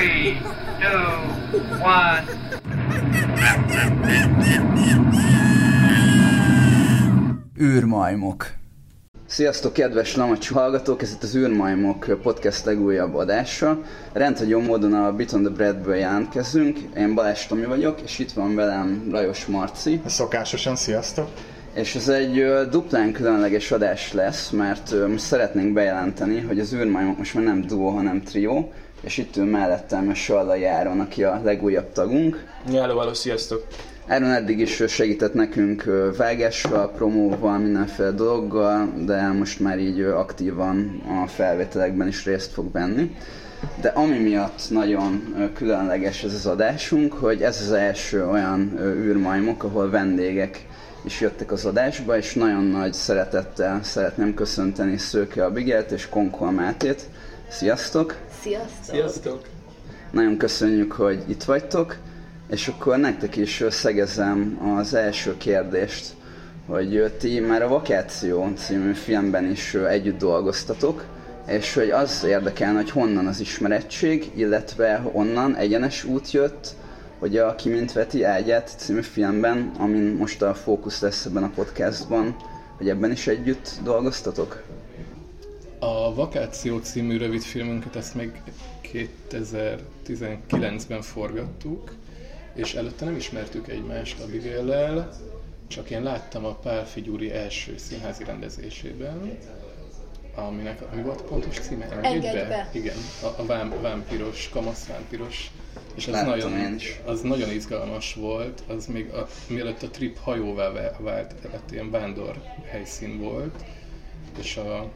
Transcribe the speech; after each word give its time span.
Three, 0.00 0.40
two, 0.80 1.60
one. 1.82 2.24
űrmajmok. 7.60 8.46
Sziasztok, 9.26 9.72
kedves 9.72 10.16
Lamacs 10.16 10.50
hallgatók! 10.50 11.02
Ez 11.02 11.12
itt 11.12 11.22
az 11.22 11.36
űrmajmok 11.36 12.18
podcast 12.22 12.64
legújabb 12.64 13.14
adása. 13.14 13.82
Rendhagyó 14.12 14.60
módon 14.60 14.94
a 14.94 15.12
Bit 15.12 15.32
on 15.32 15.42
the 15.42 15.52
Breadből 15.52 15.94
jelentkezünk. 15.94 16.78
Én 16.96 17.14
Balázs 17.14 17.46
Tomi 17.46 17.64
vagyok, 17.64 18.00
és 18.00 18.18
itt 18.18 18.32
van 18.32 18.54
velem 18.54 19.08
Lajos 19.10 19.46
Marci. 19.46 20.00
Szokásosan, 20.06 20.76
sziasztok! 20.76 21.28
És 21.74 21.94
ez 21.94 22.08
egy 22.08 22.44
duplán 22.70 23.12
különleges 23.12 23.70
adás 23.70 24.12
lesz, 24.12 24.50
mert 24.50 25.08
most 25.08 25.24
szeretnénk 25.24 25.72
bejelenteni, 25.72 26.40
hogy 26.40 26.58
az 26.58 26.74
űrmajmok 26.74 27.18
most 27.18 27.34
már 27.34 27.44
nem 27.44 27.60
duo, 27.60 27.88
hanem 27.88 28.22
trió, 28.22 28.72
és 29.00 29.18
itt 29.18 29.36
ül 29.36 29.44
mellettem 29.44 30.08
a 30.08 30.14
Sallai 30.14 30.64
Áron, 30.64 31.00
aki 31.00 31.24
a 31.24 31.40
legújabb 31.44 31.92
tagunk. 31.92 32.44
Hello, 32.72 32.98
hello, 32.98 33.14
sziasztok! 33.14 33.66
Áron 34.06 34.30
eddig 34.30 34.58
is 34.58 34.82
segített 34.88 35.34
nekünk 35.34 35.84
vágással, 36.16 36.90
promóval, 36.90 37.58
mindenféle 37.58 38.10
dologgal, 38.10 38.92
de 39.04 39.28
most 39.28 39.60
már 39.60 39.78
így 39.78 40.00
aktívan 40.00 41.02
a 41.24 41.26
felvételekben 41.26 42.08
is 42.08 42.24
részt 42.24 42.52
fog 42.52 42.72
venni. 42.72 43.16
De 43.80 43.88
ami 43.88 44.18
miatt 44.18 44.60
nagyon 44.70 45.34
különleges 45.54 46.24
ez 46.24 46.34
az 46.34 46.46
adásunk, 46.46 47.12
hogy 47.12 47.42
ez 47.42 47.60
az 47.60 47.72
első 47.72 48.26
olyan 48.26 48.78
űrmajmok, 48.80 49.64
ahol 49.64 49.90
vendégek 49.90 50.66
is 51.04 51.20
jöttek 51.20 51.52
az 51.52 51.64
adásba, 51.64 52.16
és 52.16 52.34
nagyon 52.34 52.64
nagy 52.64 52.92
szeretettel 52.92 53.82
szeretném 53.82 54.34
köszönteni 54.34 54.96
Szőke 54.96 55.44
Abigelt 55.44 55.90
és 55.90 56.08
Konkol 56.08 56.50
Mátét. 56.50 57.02
Sziasztok! 57.48 58.16
Sziasztok! 58.40 58.94
Sziasztok! 58.94 59.42
Nagyon 60.10 60.36
köszönjük, 60.36 60.92
hogy 60.92 61.24
itt 61.26 61.42
vagytok, 61.42 61.96
és 62.50 62.68
akkor 62.68 62.96
nektek 62.96 63.36
is 63.36 63.64
szegezem 63.70 64.60
az 64.78 64.94
első 64.94 65.36
kérdést, 65.36 66.14
hogy 66.66 67.12
ti 67.18 67.40
már 67.40 67.62
a 67.62 67.68
Vakáció 67.68 68.52
című 68.56 68.92
filmben 68.92 69.50
is 69.50 69.74
együtt 69.74 70.18
dolgoztatok, 70.18 71.04
és 71.46 71.74
hogy 71.74 71.90
az 71.90 72.24
érdekelne, 72.24 72.78
hogy 72.78 72.90
honnan 72.90 73.26
az 73.26 73.40
ismerettség, 73.40 74.30
illetve 74.34 75.10
onnan 75.12 75.56
egyenes 75.56 76.04
út 76.04 76.30
jött, 76.30 76.68
hogy 77.18 77.36
a 77.38 77.54
Ki 77.54 77.68
mint 77.68 77.92
Veti 77.92 78.22
ágyát 78.22 78.70
című 78.76 79.00
filmben, 79.00 79.70
amin 79.78 80.16
most 80.18 80.42
a 80.42 80.54
fókusz 80.54 81.00
lesz 81.00 81.24
ebben 81.24 81.42
a 81.42 81.50
podcastban, 81.54 82.36
hogy 82.76 82.88
ebben 82.88 83.10
is 83.10 83.26
együtt 83.26 83.70
dolgoztatok? 83.82 84.62
A 85.82 86.14
Vakáció 86.14 86.78
című 86.78 87.18
rövidfilmünket 87.18 87.96
ezt 87.96 88.14
még 88.14 88.42
2019-ben 88.92 91.02
forgattuk, 91.02 91.94
és 92.54 92.74
előtte 92.74 93.04
nem 93.04 93.16
ismertük 93.16 93.68
egymást 93.68 94.20
Abigail-lel, 94.20 95.12
csak 95.66 95.90
én 95.90 96.02
láttam 96.02 96.44
a 96.44 96.54
Pál 96.54 96.86
Figyúri 96.86 97.32
első 97.32 97.78
színházi 97.78 98.24
rendezésében, 98.24 99.38
aminek, 100.34 100.82
ami 100.92 101.02
volt 101.02 101.20
a 101.20 101.24
pontos 101.24 101.58
címe? 101.58 101.88
Engedj 102.02 102.36
be! 102.36 102.70
Igen, 102.72 102.96
a, 103.22 103.40
a 103.40 103.46
vám, 103.46 103.80
vámpiros, 103.80 104.48
kamasz 104.48 104.86
vámpiros. 104.86 105.50
És 105.94 106.06
az 106.06 106.12
Láttam 106.12 106.30
nagyon, 106.30 106.74
is. 106.74 107.00
az 107.04 107.20
nagyon 107.20 107.50
izgalmas 107.50 108.14
volt, 108.14 108.62
az 108.66 108.86
még 108.86 109.12
a, 109.12 109.26
mielőtt 109.46 109.82
a 109.82 109.88
trip 109.88 110.18
hajóvá 110.18 110.70
vá- 110.70 110.98
vált, 110.98 111.34
tehát 111.34 111.72
ilyen 111.72 111.90
vándor 111.90 112.42
helyszín 112.64 113.18
volt, 113.18 113.64
és 114.38 114.56
a 114.56 114.90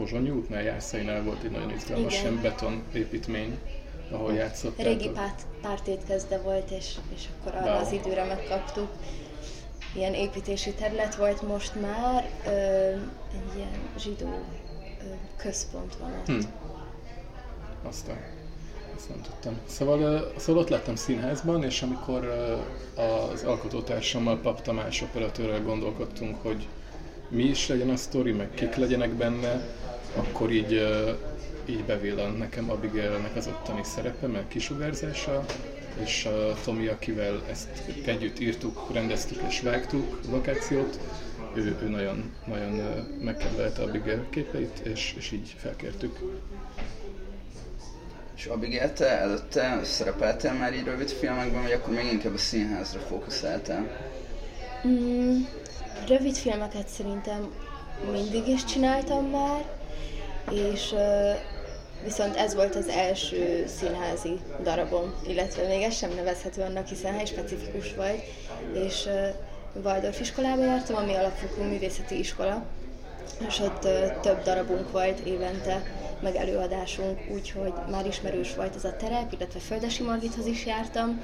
Pozsonyi 0.00 0.30
útnál, 0.30 0.62
Jászainál 0.62 1.22
volt 1.22 1.42
egy 1.42 1.50
nagyon 1.50 1.70
izgalmas 1.70 2.12
Igen. 2.12 2.24
ilyen 2.32 2.42
beton 2.42 2.82
építmény, 2.92 3.58
ahol 4.10 4.32
játszották. 4.32 4.86
Régi 4.86 5.08
párt, 5.08 5.42
pártétkezde 5.62 6.38
volt, 6.38 6.70
és, 6.70 6.94
és 7.14 7.24
akkor 7.40 7.54
arra 7.54 7.72
Wow. 7.72 7.80
az 7.80 7.92
időre 7.92 8.24
megkaptuk. 8.24 8.88
Ilyen 9.94 10.14
építési 10.14 10.72
terület 10.72 11.14
volt 11.14 11.42
most 11.42 11.80
már, 11.80 12.30
ö, 12.46 12.50
egy 13.32 13.56
ilyen 13.56 13.68
zsidó 13.98 14.26
ö, 14.26 15.04
központ 15.36 15.96
van 15.96 16.12
ott. 16.18 16.26
Hm. 16.26 16.38
Aztán 17.88 18.16
ezt 18.96 19.08
nem 19.08 19.20
tudtam. 19.22 19.58
Szóval, 19.66 20.32
szóval 20.36 20.62
ott 20.62 20.68
lettem 20.68 20.96
színházban, 20.96 21.64
és 21.64 21.82
amikor 21.82 22.24
az 23.32 23.42
alkotótársammal, 23.42 24.38
Pap 24.38 24.62
Tamás 24.62 25.02
operatőrrel 25.02 25.62
gondolkodtunk, 25.62 26.42
hogy 26.42 26.68
mi 27.28 27.42
is 27.42 27.68
legyen 27.68 27.90
a 27.90 27.96
sztori, 27.96 28.32
meg 28.32 28.50
kik 28.54 28.74
legyenek 28.74 29.10
benne, 29.10 29.60
akkor 30.14 30.50
így, 30.50 30.86
így 31.64 31.84
bevillant 31.84 32.38
nekem 32.38 32.70
Abigailnek 32.70 33.36
az 33.36 33.46
ottani 33.46 33.84
szerepe, 33.84 34.26
meg 34.26 34.48
kisugárzása, 34.48 35.44
és 36.02 36.26
uh, 36.26 36.58
Tomi, 36.64 36.86
akivel 36.86 37.42
ezt 37.50 37.68
együtt 38.04 38.40
írtuk, 38.40 38.92
rendeztük 38.92 39.42
és 39.48 39.60
vágtuk 39.60 40.20
a 40.28 40.30
lokációt, 40.30 40.98
ő, 41.54 41.76
ő 41.82 41.88
nagyon, 41.88 42.32
nagyon 42.46 42.72
megkedvelte 43.20 43.82
Abigail 43.82 44.26
képeit, 44.30 44.78
és, 44.78 45.14
és 45.18 45.32
így 45.32 45.54
felkértük. 45.58 46.18
És 48.36 48.46
Abigail, 48.46 48.92
te 48.92 49.18
előtte 49.18 49.80
szerepeltél 49.84 50.52
már 50.52 50.74
így 50.74 50.84
rövid 50.84 51.08
filmekben, 51.08 51.62
vagy 51.62 51.72
akkor 51.72 51.94
még 51.94 52.12
inkább 52.12 52.34
a 52.34 52.38
színházra 52.38 53.00
fókuszáltál? 53.00 54.10
Mm, 54.86 55.40
rövid 56.06 56.34
filmeket 56.34 56.88
szerintem 56.88 57.50
mindig 58.12 58.48
is 58.48 58.64
csináltam 58.64 59.24
már, 59.24 59.79
és 60.50 60.94
viszont 62.04 62.36
ez 62.36 62.54
volt 62.54 62.74
az 62.74 62.88
első 62.88 63.64
színházi 63.78 64.38
darabom, 64.62 65.14
illetve 65.26 65.66
még 65.66 65.82
ez 65.82 65.96
sem 65.96 66.10
nevezhető 66.14 66.62
annak, 66.62 66.86
hiszen 66.86 67.12
hely 67.12 67.24
specifikus 67.24 67.94
volt, 67.94 68.22
és 68.74 69.08
Waldorf 69.84 70.20
iskolába 70.20 70.64
jártam, 70.64 70.96
ami 70.96 71.14
alapfokú 71.14 71.62
művészeti 71.62 72.18
iskola, 72.18 72.64
és 73.48 73.58
ott 73.58 73.88
több 74.20 74.42
darabunk 74.42 74.92
volt 74.92 75.18
évente, 75.18 75.82
meg 76.22 76.36
előadásunk, 76.36 77.20
úgyhogy 77.32 77.72
már 77.90 78.06
ismerős 78.06 78.54
volt 78.54 78.74
ez 78.74 78.84
a 78.84 78.96
terep, 78.96 79.32
illetve 79.32 79.60
Földesi 79.60 80.02
Margithoz 80.02 80.46
is 80.46 80.66
jártam, 80.66 81.22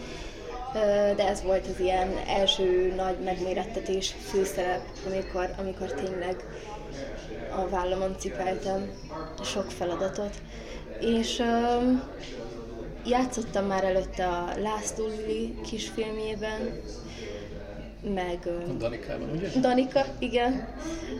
de 1.16 1.28
ez 1.28 1.42
volt 1.42 1.66
az 1.66 1.80
ilyen 1.80 2.08
első 2.28 2.92
nagy 2.96 3.18
megmérettetés 3.24 4.14
főszerep, 4.30 4.82
amikor, 5.06 5.50
amikor 5.58 5.92
tényleg 5.92 6.44
a 7.56 7.68
vállamon 7.68 8.16
cipeltem 8.18 8.90
sok 9.42 9.70
feladatot. 9.70 10.34
És 11.00 11.38
ö, 11.38 11.92
játszottam 13.06 13.66
már 13.66 13.84
előtte 13.84 14.26
a 14.26 14.52
László 14.58 15.06
Lili 15.06 15.54
kisfilmjében, 15.62 16.80
meg 18.14 18.48
A 18.68 18.72
Danikában, 18.72 19.30
ugye? 19.30 19.48
Danika, 19.60 20.04
igen, 20.18 20.68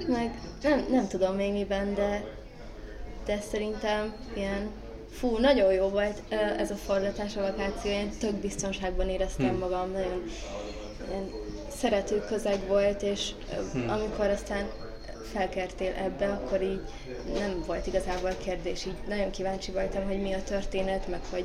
meg 0.07 0.41
nem, 0.63 0.87
nem 0.91 1.09
tudom 1.09 1.35
még 1.35 1.53
miben, 1.53 1.95
de, 1.95 2.25
de 3.25 3.41
szerintem 3.51 4.15
ilyen 4.35 4.71
Fú, 5.11 5.39
nagyon 5.39 5.73
jó 5.73 5.89
volt 5.89 6.23
ez 6.59 6.71
a 6.71 6.75
forgatás, 6.75 7.37
a 7.37 7.41
vakáció, 7.41 7.91
én 7.91 8.11
tök 8.21 8.35
biztonságban 8.35 9.09
éreztem 9.09 9.49
Hm. 9.49 9.59
magam, 9.59 9.91
nagyon 9.93 10.23
ilyen 11.11 11.31
szerető 11.77 12.25
közeg 12.29 12.67
volt, 12.67 13.03
és 13.03 13.31
ö, 13.53 13.79
Hm. 13.79 13.89
amikor 13.89 14.27
aztán 14.29 14.69
felkertél 15.33 15.93
ebbe, 16.05 16.27
akkor 16.27 16.63
így 16.63 16.81
nem 17.39 17.63
volt 17.67 17.87
igazából 17.87 18.31
kérdés, 18.45 18.85
így 18.87 18.97
nagyon 19.09 19.31
kíváncsi 19.31 19.73
voltam, 19.73 20.05
hogy 20.07 20.21
mi 20.23 20.33
a 20.33 20.43
történet, 20.43 21.09
meg 21.09 21.21
hogy 21.31 21.45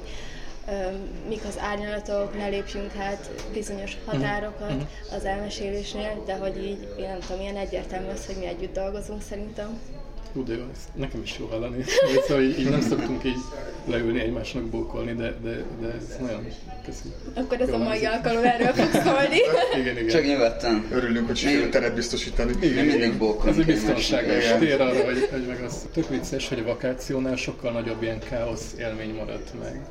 mik 1.27 1.41
az 1.47 1.57
árnyalatok, 1.59 2.37
ne 2.37 2.47
lépjünk 2.47 2.95
át 2.97 3.29
bizonyos 3.53 3.97
határokat 4.05 4.73
az 5.15 5.25
elmesélésnél, 5.25 6.23
de 6.25 6.35
hogy 6.35 6.57
így, 6.63 6.87
én 6.99 7.07
nem 7.07 7.19
tudom, 7.19 7.41
ilyen 7.41 7.57
egyértelmű 7.57 8.09
az, 8.09 8.25
hogy 8.25 8.35
mi 8.35 8.45
együtt 8.45 8.73
dolgozunk 8.73 9.21
szerintem. 9.21 9.79
Hú, 10.33 10.43
de 10.43 10.53
jó, 10.53 10.63
ez 10.73 10.79
nekem 10.95 11.21
is 11.21 11.35
jó 11.39 11.45
hallani. 11.45 11.83
Szóval 12.27 12.43
így, 12.43 12.59
így 12.59 12.69
nem 12.69 12.81
szoktunk 12.81 13.23
így 13.23 13.37
leülni 13.85 14.19
egymásnak 14.19 14.63
bókolni, 14.63 15.13
de, 15.13 15.35
de, 15.43 15.63
de 15.81 15.87
ez 15.87 16.17
nagyon 16.19 16.47
köszi. 16.85 17.13
Akkor 17.33 17.61
ez 17.61 17.67
Jó 17.67 17.73
a 17.73 17.77
mai 17.77 18.05
alkalom 18.05 18.43
erről 18.43 18.73
fog 18.73 19.01
szólni. 19.01 19.39
Igen, 19.79 19.97
igen. 19.97 20.07
Csak 20.07 20.25
nyugodtan. 20.25 20.87
Örülünk, 20.91 21.27
hogy 21.27 21.37
sikerült 21.37 21.71
teret 21.71 21.95
biztosítani. 21.95 22.53
Mi 22.59 22.67
mindig 22.67 23.17
bókolunk 23.17 23.47
Ez 23.47 23.57
egy 23.57 23.65
biztonságos 23.65 24.43
Igen. 24.43 24.59
tér 24.59 24.81
arra, 24.81 25.03
hogy, 25.03 25.27
hogy 25.31 25.45
meg 25.47 25.63
az. 25.63 25.87
Tök 25.93 26.09
vicces, 26.09 26.47
hogy 26.47 26.59
a 26.59 26.63
vakációnál 26.63 27.35
sokkal 27.35 27.71
nagyobb 27.71 28.01
ilyen 28.01 28.19
káosz 28.19 28.75
élmény 28.79 29.13
maradt 29.15 29.51
meg 29.59 29.81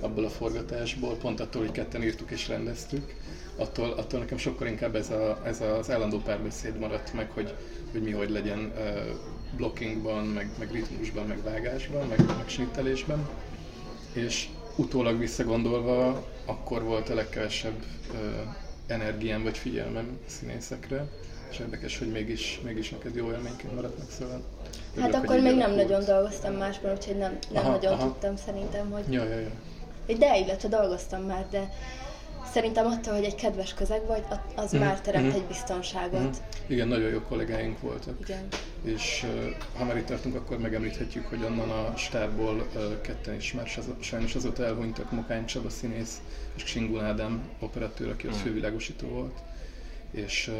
abból 0.00 0.24
a 0.24 0.30
forgatásból, 0.30 1.16
pont 1.16 1.40
attól, 1.40 1.62
hogy 1.62 1.72
ketten 1.72 2.02
írtuk 2.02 2.30
és 2.30 2.48
rendeztük. 2.48 3.14
Attól, 3.56 3.90
attól 3.90 4.20
nekem 4.20 4.38
sokkal 4.38 4.66
inkább 4.66 4.94
ez, 4.94 5.10
a, 5.10 5.40
ez 5.44 5.60
az 5.60 5.90
állandó 5.90 6.18
párbeszéd 6.18 6.78
maradt 6.78 7.12
meg, 7.14 7.30
hogy, 7.30 7.54
hogy 7.92 8.02
mi 8.02 8.10
hogy 8.10 8.30
legyen 8.30 8.72
uh, 8.76 8.82
blockingban, 9.56 10.24
meg, 10.24 10.50
meg 10.58 10.72
ritmusban, 10.72 11.26
meg 11.26 11.42
vágásban, 11.42 12.06
meg, 12.06 12.18
meg 12.26 12.48
snittelésben. 12.48 13.28
És 14.12 14.48
utólag 14.76 15.18
visszagondolva, 15.18 16.24
akkor 16.44 16.82
volt 16.82 17.08
a 17.08 17.14
legkevesebb 17.14 17.84
uh, 18.12 18.18
energiám 18.86 19.42
vagy 19.42 19.58
figyelmem 19.58 20.18
színészekre, 20.26 21.06
és 21.50 21.58
érdekes, 21.58 21.98
hogy 21.98 22.10
mégis, 22.10 22.60
mégis 22.64 22.90
neked 22.90 23.14
jó 23.14 23.30
élményként 23.30 23.74
maradt 23.74 23.98
meg, 23.98 24.06
szóval 24.18 24.42
Hát 24.96 24.96
örülök, 24.96 25.14
hogy 25.14 25.24
akkor 25.24 25.34
még 25.40 25.56
nem 25.56 25.70
alakult. 25.70 25.88
nagyon 25.88 26.04
dolgoztam 26.04 26.54
másban, 26.54 26.92
úgyhogy 26.92 27.16
nem, 27.18 27.38
nem 27.52 27.64
Aha, 27.64 27.70
nagyon 27.72 27.92
aha. 27.92 28.02
tudtam 28.04 28.36
szerintem, 28.36 28.90
hogy 28.90 29.12
Ja, 29.12 29.24
ja, 29.24 29.38
ja. 29.38 30.16
de, 30.18 30.38
illetve 30.38 30.68
dolgoztam 30.68 31.22
már, 31.22 31.46
de 31.50 31.72
szerintem 32.52 32.86
attól, 32.86 33.14
hogy 33.14 33.24
egy 33.24 33.34
kedves 33.34 33.74
közeg 33.74 34.06
vagy, 34.06 34.24
az 34.56 34.74
mm. 34.76 34.78
már 34.78 35.00
teremt 35.00 35.32
mm. 35.32 35.36
egy 35.36 35.44
biztonságot. 35.44 36.20
Mm. 36.20 36.30
Igen, 36.66 36.88
nagyon 36.88 37.10
jó 37.10 37.20
kollégáink 37.20 37.80
voltak. 37.80 38.16
Igen. 38.20 38.46
És 38.82 39.26
ha 39.76 39.84
már 39.84 39.96
itt 39.96 40.06
tartunk, 40.06 40.34
akkor 40.34 40.58
megemlíthetjük, 40.58 41.26
hogy 41.26 41.42
onnan 41.42 41.70
a 41.70 41.96
stábból 41.96 42.66
ketten 43.00 43.34
is 43.34 43.52
már 43.52 43.68
sajnos 44.00 44.34
azóta 44.34 44.64
elhunytak, 44.64 45.10
Mokány 45.10 45.44
Csaba 45.44 45.70
színész 45.70 46.20
és 46.56 46.62
Ksingul 46.62 47.00
Ádám 47.00 47.48
operatőr, 47.58 48.10
aki 48.10 48.26
ott 48.26 48.36
mm. 48.36 48.42
fővilágosító 48.42 49.08
volt. 49.08 49.38
És 50.10 50.50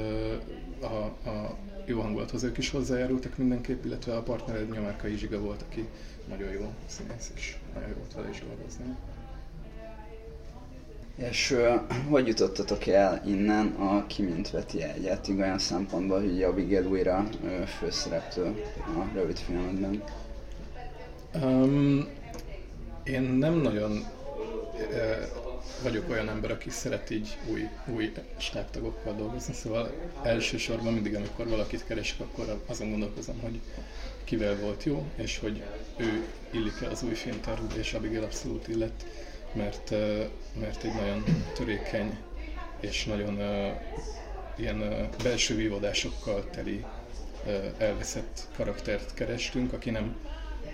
a, 0.80 1.28
a 1.28 1.56
jó 1.84 2.00
hangulathoz 2.00 2.42
ők 2.42 2.58
is 2.58 2.70
hozzájárultak 2.70 3.36
mindenképp, 3.36 3.84
illetve 3.84 4.16
a 4.16 4.22
partnered 4.22 4.70
Nyomárkai 4.72 5.16
Zsiga 5.16 5.40
volt, 5.40 5.62
aki 5.62 5.88
nagyon 6.28 6.50
jó 6.52 6.72
színész, 6.86 7.32
és 7.34 7.56
nagyon 7.74 7.88
jó 7.88 7.94
volt 7.94 8.14
vele 8.14 8.28
is 8.28 8.42
dolgozni. 8.46 8.84
És 11.28 11.56
hogy 12.10 12.26
jutottatok 12.26 12.86
el 12.86 13.22
innen 13.26 13.66
a 13.66 14.06
kimintveti 14.06 14.82
egyet, 14.82 15.28
olyan 15.28 15.58
szempontból, 15.58 16.20
hogy 16.20 16.42
Abigail 16.42 16.86
újra 16.86 17.28
uh, 17.42 17.62
főszereplő 17.62 18.64
a 18.76 19.14
rövid 19.14 19.38
filmedben? 19.38 20.02
Um, 21.42 22.08
én 23.02 23.22
nem 23.22 23.54
nagyon 23.54 23.90
uh, 23.92 24.04
vagyok 25.82 26.10
olyan 26.10 26.28
ember, 26.28 26.50
aki 26.50 26.70
szeret 26.70 27.10
így 27.10 27.38
új, 27.50 27.68
új 27.86 28.12
stábtagokkal 28.36 29.14
dolgozni, 29.14 29.54
szóval 29.54 29.90
elsősorban 30.22 30.92
mindig, 30.92 31.14
amikor 31.14 31.48
valakit 31.48 31.84
keresek, 31.86 32.20
akkor 32.20 32.62
azon 32.66 32.90
gondolkozom, 32.90 33.40
hogy 33.40 33.60
kivel 34.24 34.56
volt 34.56 34.84
jó, 34.84 35.04
és 35.16 35.38
hogy 35.38 35.62
ő 35.96 36.26
illik-e 36.50 36.88
az 36.88 37.02
új 37.02 37.14
filmtervbe, 37.14 37.74
és 37.78 37.92
Abigail 37.94 38.22
abszolút 38.22 38.68
illet 38.68 39.04
mert, 39.52 39.90
mert 40.60 40.84
egy 40.84 40.94
nagyon 40.94 41.24
törékeny 41.54 42.18
és 42.80 43.04
nagyon 43.04 43.38
ilyen 44.56 45.08
belső 45.22 45.56
vívódásokkal 45.56 46.50
teli 46.50 46.84
elveszett 47.78 48.48
karaktert 48.56 49.14
kerestünk, 49.14 49.72
aki 49.72 49.90
nem 49.90 50.16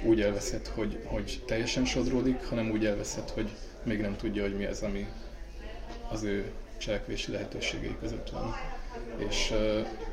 úgy 0.04 0.20
elveszett, 0.20 0.66
hogy, 0.66 0.98
hogy 1.04 1.42
teljesen 1.46 1.84
sodródik, 1.84 2.44
hanem 2.44 2.70
úgy 2.70 2.86
elveszett, 2.86 3.30
hogy 3.30 3.50
még 3.82 4.00
nem 4.00 4.16
tudja, 4.16 4.42
hogy 4.42 4.56
mi 4.56 4.64
az, 4.64 4.82
ami 4.82 5.06
az 6.08 6.22
ő 6.22 6.52
cselekvési 6.78 7.32
lehetőségei 7.32 7.96
között 8.00 8.30
van. 8.30 8.54
És, 9.28 9.52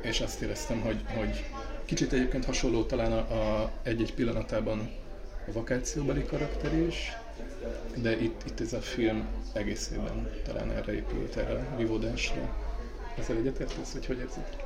és 0.00 0.20
azt 0.20 0.40
éreztem, 0.40 0.80
hogy, 0.80 1.04
hogy 1.16 1.44
kicsit 1.84 2.12
egyébként 2.12 2.44
hasonló 2.44 2.84
talán 2.84 3.12
a, 3.12 3.62
a 3.62 3.72
egy-egy 3.82 4.14
pillanatában 4.14 4.90
a 5.48 5.52
vakációbeli 5.52 6.24
karakter 6.24 6.74
is, 6.74 7.12
de 7.94 8.20
itt, 8.20 8.42
itt 8.46 8.60
ez 8.60 8.72
a 8.72 8.80
film 8.80 9.26
egészében 9.52 10.30
talán 10.46 10.70
erre 10.70 10.94
épült, 10.94 11.36
erre 11.36 11.68
a 11.72 11.76
vívódásra. 11.76 12.56
Ezzel 13.18 13.36
egyetértesz, 13.36 13.92
hogy 13.92 14.06
hogy 14.06 14.18
érzed? 14.18 14.56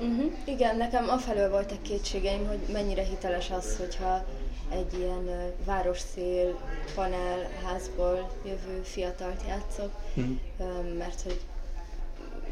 Uh-huh. 0.00 0.32
Igen, 0.44 0.76
nekem 0.76 1.08
afelől 1.08 1.50
voltak 1.50 1.82
kétségeim, 1.82 2.46
hogy 2.46 2.58
mennyire 2.72 3.02
hiteles 3.02 3.50
az, 3.50 3.76
hogyha 3.76 4.24
egy 4.70 4.98
ilyen 4.98 5.24
uh, 5.26 5.64
városszél 5.64 6.58
panel 6.94 7.48
házból 7.64 8.30
jövő 8.44 8.80
fiatalt 8.82 9.42
játszok, 9.48 9.90
uh-huh. 10.14 10.36
um, 10.58 10.86
mert 10.86 11.20
hogy 11.20 11.40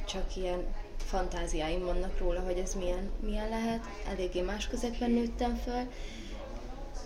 csak 0.06 0.36
ilyen 0.36 0.64
fantáziáim 0.96 1.84
vannak 1.84 2.18
róla, 2.18 2.40
hogy 2.40 2.58
ez 2.58 2.74
milyen, 2.74 3.10
milyen 3.20 3.48
lehet. 3.48 3.84
Eléggé 4.08 4.40
más 4.40 4.68
közegben 4.68 5.10
nőttem 5.10 5.54
fel, 5.64 5.88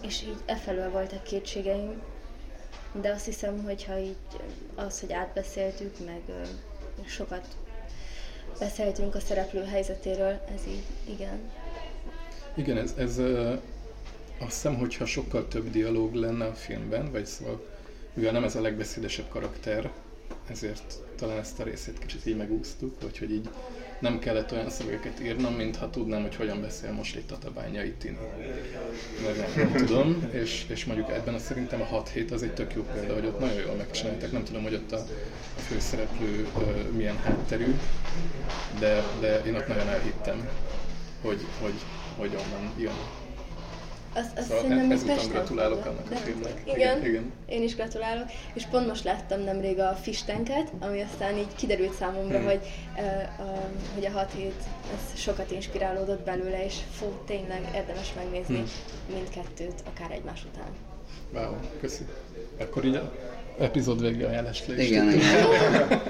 és 0.02 0.22
így 0.22 0.36
e 0.46 0.56
felől 0.56 0.90
voltak 0.90 1.22
kétségeim, 1.22 2.02
de 3.00 3.10
azt 3.10 3.24
hiszem, 3.24 3.62
hogy 3.62 3.84
ha 3.84 3.98
így 3.98 4.16
az, 4.74 5.00
hogy 5.00 5.12
átbeszéltük, 5.12 5.94
meg 6.04 6.20
sokat 7.06 7.46
beszéltünk 8.58 9.14
a 9.14 9.20
szereplő 9.20 9.64
helyzetéről, 9.64 10.40
ez 10.54 10.60
így, 10.68 10.84
igen. 11.14 11.40
Igen, 12.54 12.76
ez, 12.76 12.94
ez 12.98 13.18
azt 14.38 14.52
hiszem, 14.52 14.78
hogyha 14.78 15.06
sokkal 15.06 15.48
több 15.48 15.70
dialóg 15.70 16.14
lenne 16.14 16.44
a 16.44 16.54
filmben, 16.54 17.10
vagy 17.10 17.26
szóval, 17.26 17.66
mivel 18.14 18.32
nem 18.32 18.44
ez 18.44 18.54
a 18.54 18.60
legbeszédesebb 18.60 19.28
karakter, 19.28 19.90
ezért 20.46 20.98
talán 21.16 21.38
ezt 21.38 21.60
a 21.60 21.62
részét 21.62 21.98
kicsit 21.98 22.26
így 22.26 22.36
megúsztuk, 22.36 23.00
vagy 23.00 23.18
hogy 23.18 23.30
így 23.30 23.48
nem 24.04 24.18
kellett 24.18 24.52
olyan 24.52 24.70
szövegeket 24.70 25.20
írnom, 25.20 25.54
mintha 25.54 25.90
tudnám, 25.90 26.22
hogy 26.22 26.36
hogyan 26.36 26.60
beszél 26.60 26.92
most 26.92 27.16
itt 27.16 27.30
a 27.30 27.38
tabányai 27.38 27.92
Tini. 27.92 28.18
Mert 29.22 29.56
nem, 29.56 29.68
nem 29.72 29.86
tudom, 29.86 30.28
és, 30.30 30.64
és 30.68 30.84
mondjuk 30.84 31.10
ebben 31.10 31.34
a 31.34 31.38
szerintem 31.38 31.80
a 31.80 31.84
6 31.84 32.08
hét 32.08 32.30
az 32.30 32.42
egy 32.42 32.54
tök 32.54 32.74
jó 32.74 32.82
példa, 32.82 33.14
hogy 33.14 33.26
ott 33.26 33.38
nagyon 33.38 33.60
jól 33.60 33.74
megcsinálták. 33.74 34.32
Nem 34.32 34.44
tudom, 34.44 34.62
hogy 34.62 34.74
ott 34.74 34.92
a, 34.92 35.04
főszereplő 35.68 36.48
uh, 36.56 36.90
milyen 36.96 37.16
hátterű, 37.16 37.74
de, 38.78 39.02
de 39.20 39.42
én 39.44 39.54
ott 39.54 39.68
nagyon 39.68 39.88
elhittem, 39.88 40.48
hogy, 41.20 41.46
hogy, 41.60 41.74
hogy 42.16 42.30
onnan 42.34 42.72
jön. 42.78 43.23
Azt, 44.14 44.38
azt 44.38 44.46
szóval 44.46 44.62
szerintem 44.62 44.90
ezután 44.90 45.28
gratulálok 45.28 45.86
annak 45.86 46.10
a 46.10 46.14
filmnek. 46.14 46.62
Igen, 46.64 46.76
igen, 46.76 47.04
igen, 47.04 47.32
én 47.46 47.62
is 47.62 47.74
gratulálok. 47.74 48.26
És 48.54 48.64
pont 48.64 48.86
most 48.86 49.04
láttam 49.04 49.40
nemrég 49.40 49.78
a 49.78 49.98
Fistenket, 50.02 50.72
ami 50.80 51.00
aztán 51.00 51.36
így 51.36 51.54
kiderült 51.56 51.94
számomra, 51.94 52.36
hmm. 52.36 52.46
hogy, 52.46 52.60
uh, 52.96 53.46
uh, 53.46 53.58
hogy 53.94 54.06
a 54.06 54.10
6 54.10 54.32
hét 54.36 54.62
ez 54.94 55.20
sokat 55.20 55.50
inspirálódott 55.50 56.24
belőle, 56.24 56.64
és 56.64 56.74
fú, 56.90 57.06
tényleg 57.26 57.60
érdemes 57.74 58.12
megnézni 58.16 58.56
hmm. 58.56 59.14
mindkettőt, 59.14 59.82
akár 59.94 60.10
egymás 60.10 60.44
után. 60.52 60.70
Wow, 61.32 61.56
köszi. 61.80 62.04
Akkor 62.60 62.84
így 62.84 62.94
a 62.94 63.12
epizód 63.58 64.00
vége 64.00 64.26
ajánlást 64.26 64.68
Igen, 64.68 65.12
igen. 65.12 65.30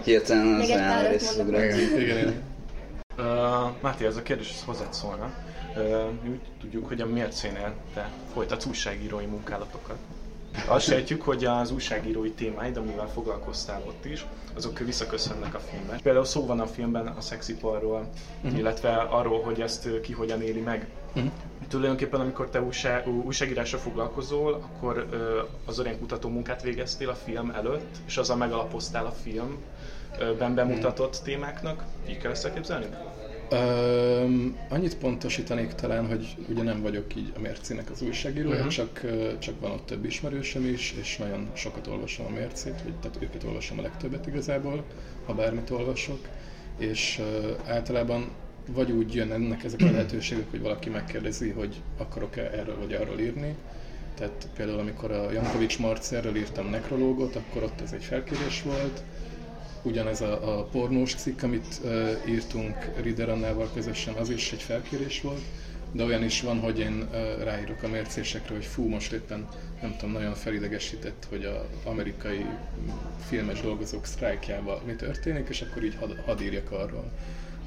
Hirtelen 0.04 0.60
az 0.60 0.70
ajánló 0.70 1.08
rész 1.08 1.36
Igen, 1.36 2.18
igen. 2.18 2.53
Uh, 3.18 3.24
Máté, 3.80 4.06
ez 4.06 4.16
a 4.16 4.22
kérdés 4.22 4.50
ez 4.50 4.62
hozzád 4.64 4.92
szólna 4.92 5.32
mi 6.22 6.28
úgy 6.28 6.40
tudjuk, 6.60 6.88
hogy 6.88 7.00
a 7.00 7.06
mércénél 7.06 7.74
te 7.94 8.10
folytatsz 8.32 8.64
újságírói 8.66 9.24
munkálatokat. 9.26 9.96
Azt 10.66 10.86
sejtjük, 10.86 11.22
hogy 11.22 11.44
az 11.44 11.70
újságírói 11.70 12.30
témáid, 12.30 12.76
amivel 12.76 13.08
foglalkoztál 13.08 13.82
ott 13.86 14.04
is, 14.04 14.26
azok 14.56 14.78
visszaköszönnek 14.78 15.54
a 15.54 15.58
filmben. 15.58 16.00
Például 16.02 16.24
szó 16.24 16.46
van 16.46 16.60
a 16.60 16.66
filmben 16.66 17.06
a 17.06 17.20
szexiparról, 17.20 18.08
uh-huh. 18.42 18.58
illetve 18.58 18.94
arról, 18.94 19.42
hogy 19.42 19.60
ezt 19.60 20.00
ki 20.00 20.12
hogyan 20.12 20.42
éli 20.42 20.60
meg. 20.60 20.88
Uh-huh. 21.14 21.30
Tulajdonképpen, 21.68 22.20
amikor 22.20 22.48
te 22.48 22.62
újság, 22.62 23.08
újságírásra 23.08 23.78
foglalkozol, 23.78 24.52
akkor 24.54 25.08
az 25.64 25.78
olyan 25.80 25.98
kutató 25.98 26.28
munkát 26.28 26.62
végeztél 26.62 27.08
a 27.08 27.14
film 27.14 27.50
előtt, 27.50 27.96
és 28.06 28.16
azzal 28.16 28.36
megalapoztál 28.36 29.06
a 29.06 29.12
filmben 30.18 30.54
bemutatott 30.54 31.20
témáknak. 31.24 31.84
Így 32.08 32.18
kell 32.18 32.30
ezt 32.30 32.44
elképzelni? 32.44 32.86
Um, 33.52 34.56
annyit 34.68 34.96
pontosítanék 34.96 35.72
talán, 35.72 36.06
hogy 36.06 36.36
ugye 36.48 36.62
nem 36.62 36.82
vagyok 36.82 37.16
így 37.16 37.32
a 37.36 37.40
mércének 37.40 37.90
az 37.90 38.02
újságírója, 38.02 38.54
uh-huh. 38.54 38.70
csak, 38.70 39.00
csak 39.38 39.60
van 39.60 39.70
ott 39.70 39.86
több 39.86 40.04
ismerősöm 40.04 40.66
is, 40.66 40.94
és 41.00 41.16
nagyon 41.16 41.50
sokat 41.54 41.86
olvasom 41.86 42.26
a 42.26 42.30
mércét, 42.30 42.82
vagy, 42.82 42.94
tehát 42.94 43.18
őket 43.20 43.44
olvasom 43.44 43.78
a 43.78 43.82
legtöbbet 43.82 44.26
igazából, 44.26 44.84
ha 45.26 45.34
bármit 45.34 45.70
olvasok, 45.70 46.18
és 46.78 47.20
uh, 47.20 47.70
általában 47.70 48.28
vagy 48.66 48.90
úgy 48.90 49.14
jön 49.14 49.32
ennek 49.32 49.64
ezek 49.64 49.80
a 49.80 49.90
lehetőségek, 49.90 50.50
hogy 50.50 50.60
valaki 50.60 50.90
megkérdezi, 50.90 51.50
hogy 51.50 51.82
akarok-e 51.98 52.42
erről 52.42 52.78
vagy 52.78 52.92
arról 52.92 53.18
írni, 53.18 53.56
tehát 54.14 54.48
például 54.56 54.78
amikor 54.78 55.10
a 55.10 55.32
Jankovics 55.32 55.78
Marcerről 55.78 56.36
írtam 56.36 56.70
nekrológot, 56.70 57.36
akkor 57.36 57.62
ott 57.62 57.80
ez 57.80 57.92
egy 57.92 58.04
felkérés 58.04 58.62
volt, 58.62 59.02
ugyanez 59.84 60.20
a, 60.20 60.58
a 60.58 60.64
pornós 60.64 61.14
cikk, 61.14 61.42
amit 61.42 61.80
uh, 61.84 62.10
írtunk 62.28 62.90
Rider 63.02 63.28
Annával 63.28 63.70
közösen, 63.74 64.14
az 64.14 64.30
is 64.30 64.52
egy 64.52 64.62
felkérés 64.62 65.20
volt, 65.20 65.40
de 65.92 66.04
olyan 66.04 66.24
is 66.24 66.40
van, 66.40 66.58
hogy 66.58 66.78
én 66.78 67.08
uh, 67.10 67.42
ráírok 67.42 67.82
a 67.82 67.88
mércésekre, 67.88 68.54
hogy 68.54 68.64
fú, 68.64 68.88
most 68.88 69.12
éppen 69.12 69.48
nem 69.80 69.96
tudom, 69.96 70.14
nagyon 70.14 70.34
felidegesített, 70.34 71.26
hogy 71.28 71.44
az 71.44 71.84
amerikai 71.84 72.46
filmes 73.28 73.60
dolgozók 73.60 74.06
sztrájkjával 74.06 74.82
mi 74.86 74.92
történik, 74.92 75.48
és 75.48 75.60
akkor 75.62 75.84
így 75.84 75.96
had, 76.00 76.22
hadd 76.24 76.42
írjak 76.42 76.70
arról. 76.70 77.10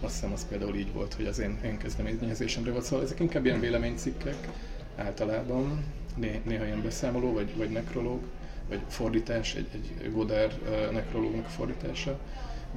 Azt 0.02 0.14
hiszem, 0.14 0.32
az 0.34 0.48
például 0.48 0.76
így 0.76 0.94
volt, 0.94 1.14
hogy 1.14 1.26
az 1.26 1.40
én, 1.40 1.60
én 1.66 1.78
kezdeményezésemre 1.78 2.72
volt. 2.72 2.84
Szóval 2.84 3.06
ezek 3.06 3.20
inkább 3.20 3.46
ilyen 3.46 3.60
véleménycikkek 3.60 4.48
általában, 4.96 5.84
né, 6.16 6.42
néha 6.46 6.66
ilyen 6.66 6.82
beszámoló 6.82 7.34
vagy, 7.34 7.56
vagy 7.56 7.70
nekrológ 7.70 8.20
vagy 8.70 8.82
fordítás, 8.88 9.56
egy, 9.56 9.68
egy 9.74 10.12
Godard 10.12 10.54
uh, 10.62 10.92
nekrológnak 10.92 11.46
fordítása, 11.46 12.20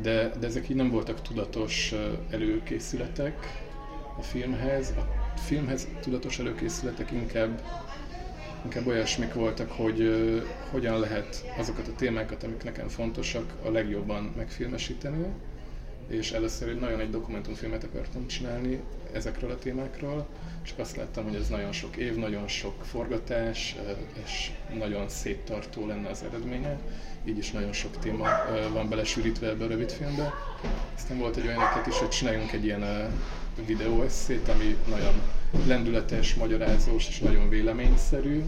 de, 0.03 0.31
de 0.41 0.47
ezek 0.47 0.69
így 0.69 0.77
nem 0.77 0.91
voltak 0.91 1.23
tudatos 1.23 1.95
előkészületek 2.31 3.63
a 4.19 4.23
filmhez. 4.23 4.95
A 5.37 5.39
filmhez 5.39 5.89
tudatos 6.01 6.39
előkészületek 6.39 7.11
inkább, 7.11 7.63
inkább 8.65 8.87
olyasmik 8.87 9.35
voltak, 9.35 9.71
hogy 9.71 10.11
hogyan 10.71 11.01
lehet 11.01 11.45
azokat 11.59 11.89
a 11.89 11.95
témákat, 11.95 12.43
amik 12.43 12.65
nekem 12.65 12.89
fontosak, 12.89 13.53
a 13.65 13.71
legjobban 13.71 14.33
megfilmesíteni, 14.37 15.27
és 16.09 16.33
először 16.33 16.69
egy 16.69 16.81
nagyon 16.81 17.01
egy 17.01 17.11
dokumentumfilmet 17.11 17.85
akartam 17.85 18.27
csinálni 18.27 18.81
ezekről 19.13 19.51
a 19.51 19.59
témákról, 19.59 20.27
és 20.65 20.73
azt 20.77 20.97
láttam, 20.97 21.25
hogy 21.25 21.35
ez 21.35 21.49
nagyon 21.49 21.73
sok 21.73 21.97
év, 21.97 22.17
nagyon 22.17 22.49
sok 22.49 22.85
forgatás, 22.85 23.77
és 24.25 24.51
nagyon 24.79 25.09
széttartó 25.09 25.87
lenne 25.87 26.09
az 26.09 26.23
eredménye, 26.23 26.79
így 27.25 27.39
is 27.39 27.51
nagyon 27.51 27.73
sok 27.73 27.99
téma 27.99 28.29
van 28.73 28.89
belesűrítve 28.89 29.49
ebbe 29.49 29.65
a 29.65 29.69
rövid 29.69 29.91
filmbe. 29.91 30.33
Aztán 30.97 31.19
volt 31.19 31.37
egy 31.37 31.47
olyan 31.47 31.63
ötlet 31.63 31.87
is, 31.87 31.99
hogy 31.99 32.09
csináljunk 32.09 32.53
egy 32.53 32.65
ilyen 32.65 33.11
videóesszét, 33.67 34.49
ami 34.49 34.77
nagyon 34.89 35.15
lendületes, 35.67 36.35
magyarázós 36.35 37.09
és 37.09 37.19
nagyon 37.19 37.49
véleményszerű, 37.49 38.43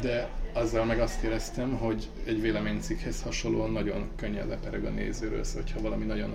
de 0.00 0.28
azzal 0.52 0.84
meg 0.84 1.00
azt 1.00 1.22
éreztem, 1.22 1.76
hogy 1.76 2.08
egy 2.24 2.40
véleménycikkhez 2.40 3.22
hasonlóan 3.22 3.70
nagyon 3.70 4.08
könnyen 4.16 4.48
lepereg 4.48 4.84
a 4.84 4.90
nézőről, 4.90 5.44
szóval 5.44 5.68
ha 5.74 5.80
valami 5.80 6.04
nagyon 6.04 6.32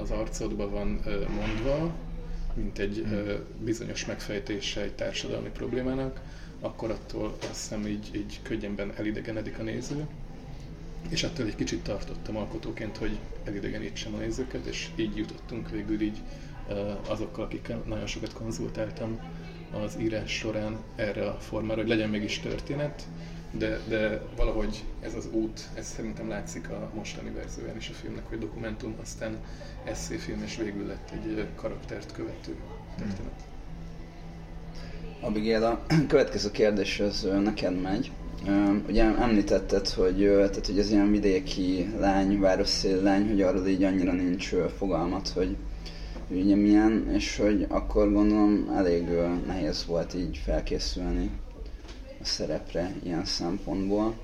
az 0.00 0.10
arcodba 0.10 0.70
van 0.70 1.00
mondva, 1.36 1.94
mint 2.54 2.78
egy 2.78 3.06
bizonyos 3.64 4.06
megfejtése 4.06 4.80
egy 4.80 4.94
társadalmi 4.94 5.48
problémának, 5.48 6.20
akkor 6.60 6.90
attól 6.90 7.36
azt 7.40 7.48
hiszem 7.48 7.86
így, 7.86 8.10
így 8.14 8.40
könnyebben 8.42 8.92
elidegenedik 8.96 9.58
a 9.58 9.62
néző. 9.62 10.06
És 11.08 11.22
attól 11.22 11.46
egy 11.46 11.54
kicsit 11.54 11.82
tartottam 11.82 12.36
alkotóként, 12.36 12.96
hogy 12.96 13.18
elidegenítsem 13.44 14.14
a 14.14 14.18
nézőket, 14.18 14.66
és 14.66 14.88
így 14.96 15.16
jutottunk 15.16 15.70
végül 15.70 16.00
így 16.00 16.18
azokkal, 17.08 17.44
akikkel 17.44 17.82
nagyon 17.86 18.06
sokat 18.06 18.32
konzultáltam 18.32 19.20
az 19.84 19.96
írás 20.00 20.30
során 20.32 20.76
erre 20.96 21.26
a 21.26 21.34
formára, 21.40 21.80
hogy 21.80 21.88
legyen 21.88 22.08
mégis 22.08 22.38
történet, 22.38 23.02
de, 23.50 23.80
de 23.88 24.22
valahogy 24.36 24.84
ez 25.00 25.14
az 25.14 25.28
út, 25.32 25.68
ez 25.74 25.86
szerintem 25.86 26.28
látszik 26.28 26.70
a 26.70 26.90
mostani 26.94 27.30
verzióján 27.30 27.76
is 27.76 27.88
a 27.88 27.92
filmnek, 27.92 28.28
hogy 28.28 28.38
dokumentum, 28.38 28.94
aztán 29.02 29.36
eszéfilm, 29.84 30.42
és 30.42 30.56
végül 30.56 30.86
lett 30.86 31.10
egy 31.12 31.46
karaktert 31.54 32.12
követő 32.12 32.54
történet. 32.96 33.48
Abigail, 35.20 35.64
a 35.64 35.86
következő 36.08 36.50
kérdés 36.50 37.00
az 37.00 37.28
neked 37.42 37.80
megy. 37.80 38.10
Ugye 38.88 39.04
említetted, 39.04 39.88
hogy, 39.88 40.16
tehát, 40.16 40.66
hogy 40.66 40.78
az 40.78 40.90
ilyen 40.90 41.10
vidéki 41.10 41.94
lány, 41.98 42.38
városszél 42.40 43.02
lány, 43.02 43.28
hogy 43.28 43.42
arról 43.42 43.66
így 43.66 43.82
annyira 43.82 44.12
nincs 44.12 44.54
fogalmat, 44.78 45.28
hogy 45.28 45.56
ugye 46.28 46.54
milyen, 46.54 47.10
és 47.12 47.36
hogy 47.36 47.66
akkor 47.68 48.12
gondolom 48.12 48.72
elég 48.76 49.08
nehéz 49.46 49.86
volt 49.86 50.14
így 50.14 50.36
felkészülni 50.44 51.30
szerepre 52.22 52.94
ilyen 53.02 53.24
szempontból 53.24 54.14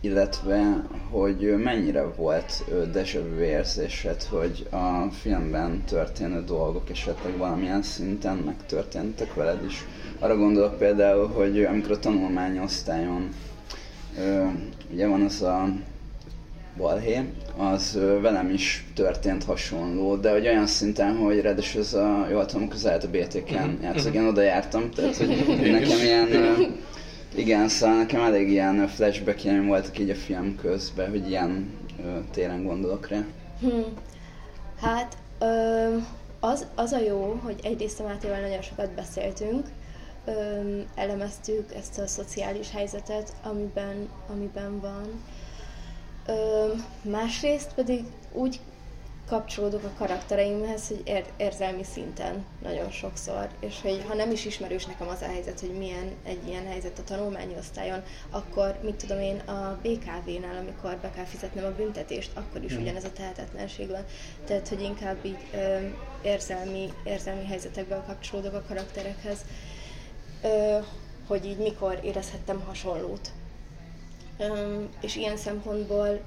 illetve 0.00 0.86
hogy 1.10 1.54
mennyire 1.56 2.06
volt 2.16 2.64
déjà 2.92 3.20
vu 3.20 3.42
érzésed, 3.42 4.22
hogy 4.22 4.66
a 4.70 5.10
filmben 5.10 5.82
történő 5.84 6.44
dolgok 6.44 6.90
esetleg 6.90 7.36
valamilyen 7.36 7.82
szinten 7.82 8.36
megtörténtek 8.36 9.34
veled 9.34 9.64
is. 9.64 9.84
Arra 10.18 10.36
gondolok 10.36 10.78
például, 10.78 11.26
hogy 11.28 11.64
amikor 11.64 11.90
a 11.90 11.98
tanulmányosztályon 11.98 13.28
ugye 14.92 15.06
van 15.06 15.22
az 15.22 15.42
a 15.42 15.68
balhé, 16.76 17.20
az 17.56 17.98
velem 18.20 18.50
is 18.50 18.86
történt 18.94 19.44
hasonló, 19.44 20.16
de 20.16 20.30
hogy 20.30 20.46
olyan 20.46 20.66
szinten, 20.66 21.16
hogy 21.16 21.40
ráadásul 21.40 21.80
ez 21.80 21.94
a, 21.94 22.26
jól 22.30 22.46
tudom, 22.46 22.68
közel 22.68 23.00
a 23.00 23.06
BTK-n 23.10 23.54
mhm. 23.54 23.82
játszik, 23.82 24.14
én 24.14 24.26
oda 24.26 24.42
jártam, 24.42 24.90
tehát 24.90 25.16
hogy 25.16 25.28
nekem 25.70 25.98
ilyen 25.98 26.28
igen, 27.38 27.68
szóval 27.68 27.96
nekem 27.96 28.22
elég 28.22 28.50
ilyen 28.50 28.88
flashback 28.88 29.66
voltak 29.66 29.98
így 29.98 30.10
a 30.10 30.14
film 30.14 30.56
közben, 30.56 31.10
hogy 31.10 31.28
ilyen 31.28 31.70
ö, 32.04 32.18
téren 32.30 32.64
gondolok 32.64 33.08
rá. 33.08 33.24
Hmm. 33.60 33.84
Hát 34.80 35.16
ö, 35.38 35.96
az, 36.40 36.66
az 36.74 36.92
a 36.92 37.00
jó, 37.00 37.40
hogy 37.42 37.60
egyrészt 37.62 38.00
a 38.00 38.04
Mátéval 38.04 38.40
nagyon 38.40 38.62
sokat 38.62 38.90
beszéltünk, 38.90 39.66
ö, 40.24 40.32
elemeztük 40.94 41.74
ezt 41.74 41.98
a 41.98 42.06
szociális 42.06 42.70
helyzetet, 42.70 43.32
amiben, 43.42 44.08
amiben 44.32 44.80
van. 44.80 45.22
Ö, 46.26 46.72
másrészt 47.10 47.74
pedig 47.74 48.04
úgy 48.32 48.60
kapcsolódok 49.26 49.84
a 49.84 49.92
karaktereimhez, 49.98 50.88
hogy 50.88 51.02
ér- 51.04 51.32
érzelmi 51.36 51.84
szinten 51.84 52.44
nagyon 52.62 52.90
sokszor, 52.90 53.48
és 53.60 53.80
hogy 53.80 54.04
ha 54.08 54.14
nem 54.14 54.30
is 54.30 54.44
ismerős 54.44 54.84
nekem 54.86 55.08
az 55.08 55.22
a 55.22 55.26
helyzet, 55.26 55.60
hogy 55.60 55.78
milyen 55.78 56.10
egy 56.24 56.48
ilyen 56.48 56.66
helyzet 56.66 56.98
a 56.98 57.04
tanulmányi 57.04 57.54
osztályon, 57.58 58.02
akkor 58.30 58.78
mit 58.82 58.94
tudom 58.94 59.20
én 59.20 59.38
a 59.38 59.78
BKV-nál, 59.82 60.56
amikor 60.56 60.96
be 60.96 61.10
kell 61.10 61.24
fizetnem 61.24 61.64
a 61.64 61.76
büntetést, 61.76 62.30
akkor 62.34 62.64
is 62.64 62.74
mm. 62.74 62.80
ugyanez 62.80 63.04
a 63.04 63.12
tehetetlenség 63.12 63.88
van. 63.88 64.04
Tehát, 64.44 64.68
hogy 64.68 64.82
inkább 64.82 65.24
így 65.24 65.38
ö, 65.54 65.78
érzelmi, 66.22 66.92
érzelmi 67.04 67.44
helyzetekben 67.44 68.04
kapcsolódok 68.06 68.54
a 68.54 68.64
karakterekhez, 68.68 69.38
ö, 70.42 70.78
hogy 71.26 71.44
így 71.44 71.58
mikor 71.58 72.00
érezhettem 72.02 72.60
hasonlót. 72.66 73.30
Ö, 74.38 74.82
és 75.00 75.16
ilyen 75.16 75.36
szempontból 75.36 76.20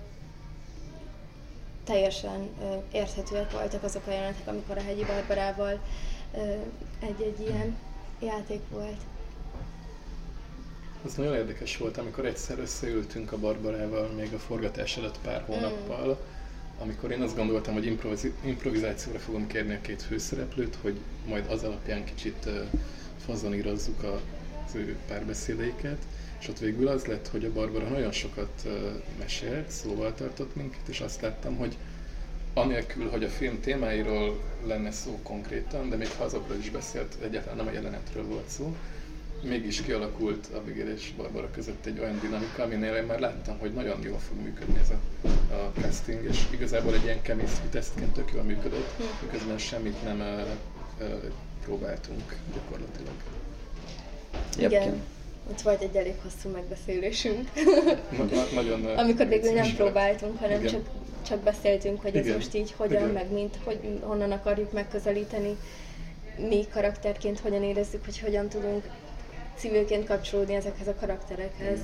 teljesen 1.89 2.49
érthetőek 2.91 3.51
voltak 3.51 3.83
azok 3.83 4.07
a 4.07 4.11
jelenetek, 4.11 4.47
amikor 4.47 4.77
a 4.77 4.81
hegyi 4.81 5.05
Barbarával 5.05 5.79
egy-egy 6.99 7.39
ilyen 7.39 7.77
játék 8.21 8.61
volt. 8.69 9.01
Az 11.05 11.13
nagyon 11.13 11.35
érdekes 11.35 11.77
volt, 11.77 11.97
amikor 11.97 12.25
egyszer 12.25 12.59
összeültünk 12.59 13.31
a 13.31 13.37
Barbarával 13.37 14.07
még 14.07 14.33
a 14.33 14.39
forgatás 14.39 14.97
előtt 14.97 15.19
pár 15.23 15.41
mm. 15.41 15.45
hónappal, 15.45 16.07
mm. 16.07 16.81
amikor 16.81 17.11
én 17.11 17.21
azt 17.21 17.35
gondoltam, 17.35 17.73
hogy 17.73 17.85
improviz- 17.85 18.45
improvizációra 18.45 19.19
fogom 19.19 19.47
kérni 19.47 19.73
a 19.73 19.81
két 19.81 20.01
főszereplőt, 20.01 20.77
hogy 20.81 20.99
majd 21.27 21.45
az 21.49 21.63
alapján 21.63 22.03
kicsit 22.03 22.49
fazonírozzuk 23.25 24.03
az 24.03 24.75
ő 24.75 24.97
párbeszédeiket, 25.07 25.97
és 26.39 26.47
ott 26.47 26.59
végül 26.59 26.87
az 26.87 27.05
lett, 27.05 27.27
hogy 27.27 27.45
a 27.45 27.51
Barbara 27.51 27.87
nagyon 27.87 28.11
sokat 28.11 28.67
mesélt, 29.19 29.69
szóval 29.69 30.13
tartott 30.13 30.55
minket, 30.55 30.87
és 30.87 30.99
azt 30.99 31.21
láttam, 31.21 31.55
hogy 31.55 31.77
anélkül, 32.53 33.09
hogy 33.09 33.23
a 33.23 33.29
film 33.29 33.59
témáiról 33.59 34.41
lenne 34.65 34.91
szó 34.91 35.19
konkrétan, 35.23 35.89
de 35.89 35.95
még 35.95 36.11
ha 36.17 36.23
azokról 36.23 36.57
is 36.57 36.69
beszélt, 36.69 37.15
egyáltalán 37.23 37.57
nem 37.57 37.67
a 37.67 37.71
jelenetről 37.71 38.25
volt 38.25 38.47
szó, 38.47 38.75
mégis 39.41 39.81
kialakult 39.81 40.47
Abigail 40.53 40.91
és 40.91 41.11
Barbara 41.17 41.51
között 41.51 41.85
egy 41.85 41.99
olyan 41.99 42.19
dinamika, 42.19 42.63
aminél 42.63 42.95
én 42.95 43.03
már 43.03 43.19
láttam, 43.19 43.57
hogy 43.57 43.73
nagyon 43.73 44.01
jól 44.03 44.19
fog 44.19 44.37
működni 44.37 44.79
ez 44.79 44.89
a, 44.89 45.27
a 45.53 45.71
casting, 45.81 46.23
és 46.23 46.39
igazából 46.49 46.93
egy 46.93 47.03
ilyen 47.03 47.21
chemistry 47.21 47.67
tesztként 47.67 48.13
tök 48.13 48.31
jól 48.33 48.43
működött, 48.43 48.93
miközben 49.21 49.57
semmit 49.57 50.03
nem 50.03 50.19
uh, 50.19 51.07
uh, 51.07 51.23
próbáltunk 51.63 52.35
gyakorlatilag. 52.53 53.13
Igen 54.57 55.01
ott 55.49 55.61
volt 55.61 55.81
egy 55.81 55.95
elég 55.95 56.13
hosszú 56.23 56.49
megbeszélésünk. 56.49 57.49
Na, 58.11 58.25
nagyon 58.53 58.85
Amikor 59.03 59.27
végül 59.27 59.51
nem 59.51 59.75
próbáltunk, 59.75 60.39
hanem 60.39 60.65
csak, 60.65 60.81
csak 61.27 61.39
beszéltünk, 61.39 62.01
hogy 62.01 62.15
Igen. 62.15 62.27
ez 62.27 62.35
most 62.35 62.53
így 62.55 62.71
hogyan, 62.71 63.01
Igen. 63.01 63.13
meg 63.13 63.31
mint, 63.31 63.57
hogy 63.63 63.79
honnan 64.01 64.31
akarjuk 64.31 64.71
megközelíteni, 64.71 65.57
mi 66.49 66.67
karakterként 66.71 67.39
hogyan 67.39 67.63
érezzük, 67.63 68.05
hogy 68.05 68.19
hogyan 68.19 68.49
tudunk 68.49 68.83
civilként 69.55 70.07
kapcsolódni 70.07 70.55
ezekhez 70.55 70.87
a 70.87 70.95
karakterekhez. 70.99 71.79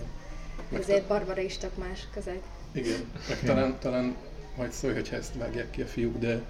Meg 0.69 0.81
Ezért 0.81 1.07
Barbara 1.07 1.41
is 1.41 1.57
tök 1.57 1.77
más 1.77 2.07
közeg. 2.13 2.39
Igen, 2.72 3.12
meg 3.29 3.39
talán, 3.45 3.77
talán 3.79 4.15
majd 4.57 4.71
szólj, 4.71 4.93
hogy 4.93 5.09
ezt 5.12 5.35
vágják 5.38 5.69
ki 5.69 5.81
a 5.81 5.85
fiúk, 5.85 6.17
de 6.19 6.41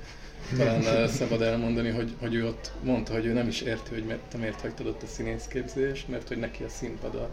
talán 0.57 1.07
szabad 1.19 1.41
elmondani, 1.41 1.89
hogy, 1.89 2.13
hogy 2.19 2.33
ő 2.33 2.47
ott 2.47 2.71
mondta, 2.83 3.13
hogy 3.13 3.25
ő 3.25 3.33
nem 3.33 3.47
is 3.47 3.61
érti, 3.61 3.93
hogy 3.93 4.03
miért, 4.03 4.19
te 4.19 4.37
miért 4.37 4.61
hagytad 4.61 4.87
ott 4.87 5.03
a 5.03 5.07
színészképzést, 5.07 6.07
mert 6.07 6.27
hogy 6.27 6.37
neki 6.37 6.63
a 6.63 6.69
színpad 6.69 7.15
a 7.15 7.29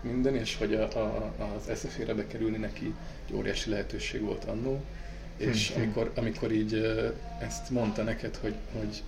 minden, 0.00 0.36
és 0.36 0.56
hogy 0.56 0.74
a, 0.74 0.82
a, 0.82 1.32
az 1.56 1.78
SZF-ére 1.78 2.14
bekerülni 2.14 2.56
neki 2.56 2.94
egy 3.26 3.34
óriási 3.34 3.70
lehetőség 3.70 4.20
volt 4.20 4.44
annó. 4.44 4.84
És 5.36 5.68
hm, 5.68 5.74
hm. 5.74 5.80
amikor, 5.80 6.12
amikor 6.14 6.52
így 6.52 6.74
ezt 7.40 7.70
mondta 7.70 8.02
neked, 8.02 8.36
hogy, 8.36 8.54
hogy 8.78 9.02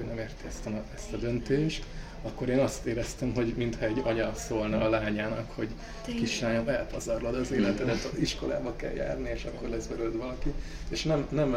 ő 0.00 0.04
nem 0.04 0.18
érti 0.18 0.46
ezt 0.46 0.66
a, 0.66 0.84
ezt 0.94 1.12
a 1.12 1.16
döntést, 1.16 1.84
akkor 2.22 2.48
én 2.48 2.58
azt 2.58 2.86
éreztem, 2.86 3.34
hogy 3.34 3.54
mintha 3.56 3.84
egy 3.84 4.00
anya 4.04 4.34
szólna 4.34 4.80
a 4.80 4.88
lányának, 4.88 5.50
hogy 5.54 5.68
kislányom, 6.04 6.68
elpazarlod 6.68 7.34
az 7.34 7.50
életedet, 7.50 8.04
az 8.04 8.18
iskolába 8.18 8.76
kell 8.76 8.92
járni, 8.92 9.30
és 9.30 9.44
akkor 9.44 9.68
lesz 9.68 9.86
belőled 9.86 10.16
valaki. 10.16 10.52
És 10.88 11.02
nem, 11.02 11.26
nem, 11.30 11.56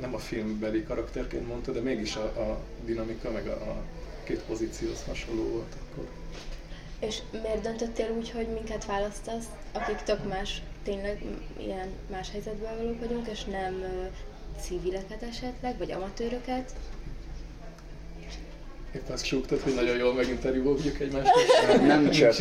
nem 0.00 0.14
a 0.14 0.18
filmbeli 0.18 0.82
karakterként 0.82 1.46
mondta, 1.46 1.72
de 1.72 1.80
mégis 1.80 2.16
a, 2.16 2.24
a 2.24 2.60
dinamika, 2.84 3.30
meg 3.30 3.46
a, 3.46 3.52
a 3.52 3.82
két 4.24 4.40
pozícióhoz 4.40 5.04
hasonló 5.06 5.42
volt 5.42 5.76
akkor. 5.88 6.08
És 6.98 7.18
miért 7.30 7.62
döntöttél 7.62 8.10
úgy, 8.18 8.30
hogy 8.30 8.48
minket 8.48 8.86
választasz, 8.86 9.44
akik 9.72 9.96
tök 9.96 10.28
más, 10.28 10.62
tényleg 10.82 11.22
ilyen 11.58 11.88
más 12.10 12.30
helyzetben 12.30 12.76
valók 12.76 13.00
vagyunk, 13.00 13.28
és 13.28 13.44
nem 13.44 13.84
civileket 14.60 15.22
esetleg, 15.22 15.78
vagy 15.78 15.90
amatőröket? 15.90 16.74
Épp 18.94 19.08
azt 19.12 19.24
súgtad, 19.24 19.60
hogy 19.60 19.74
nagyon 19.74 19.96
jól 19.96 20.14
meginterjúoljuk 20.14 21.00
egymást. 21.00 21.30
Nem 21.86 22.10
csak, 22.10 22.34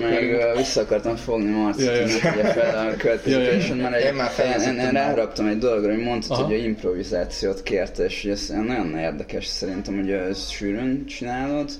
meg 0.00 0.36
vissza 0.56 0.80
akartam 0.80 1.16
fogni 1.16 1.50
Marcit, 1.50 1.84
Ja, 1.84 1.92
ja. 1.92 2.06
tegye 2.06 2.44
fel 2.44 2.88
a 2.88 2.96
következő 2.96 3.36
Ja, 3.36 3.42
ja. 3.42 3.48
kérdésen, 3.50 3.76
mert 3.76 3.94
egy, 3.94 4.04
Én 4.04 4.14
már 4.14 4.30
én, 4.38 4.68
én, 4.68 4.74
már. 4.74 4.92
ráharaptam 4.92 5.46
egy 5.46 5.58
dologra, 5.58 5.94
hogy 5.94 6.02
mondtad, 6.02 6.30
Aha. 6.30 6.44
hogy 6.44 6.54
a 6.54 6.56
improvizációt 6.56 7.62
kérte, 7.62 8.04
és 8.04 8.22
hogy 8.22 8.30
ez 8.30 8.48
nagyon 8.48 8.98
érdekes 8.98 9.46
szerintem, 9.46 9.94
hogy 9.94 10.10
ezt 10.10 10.50
sűrűn 10.50 11.06
csinálod, 11.06 11.70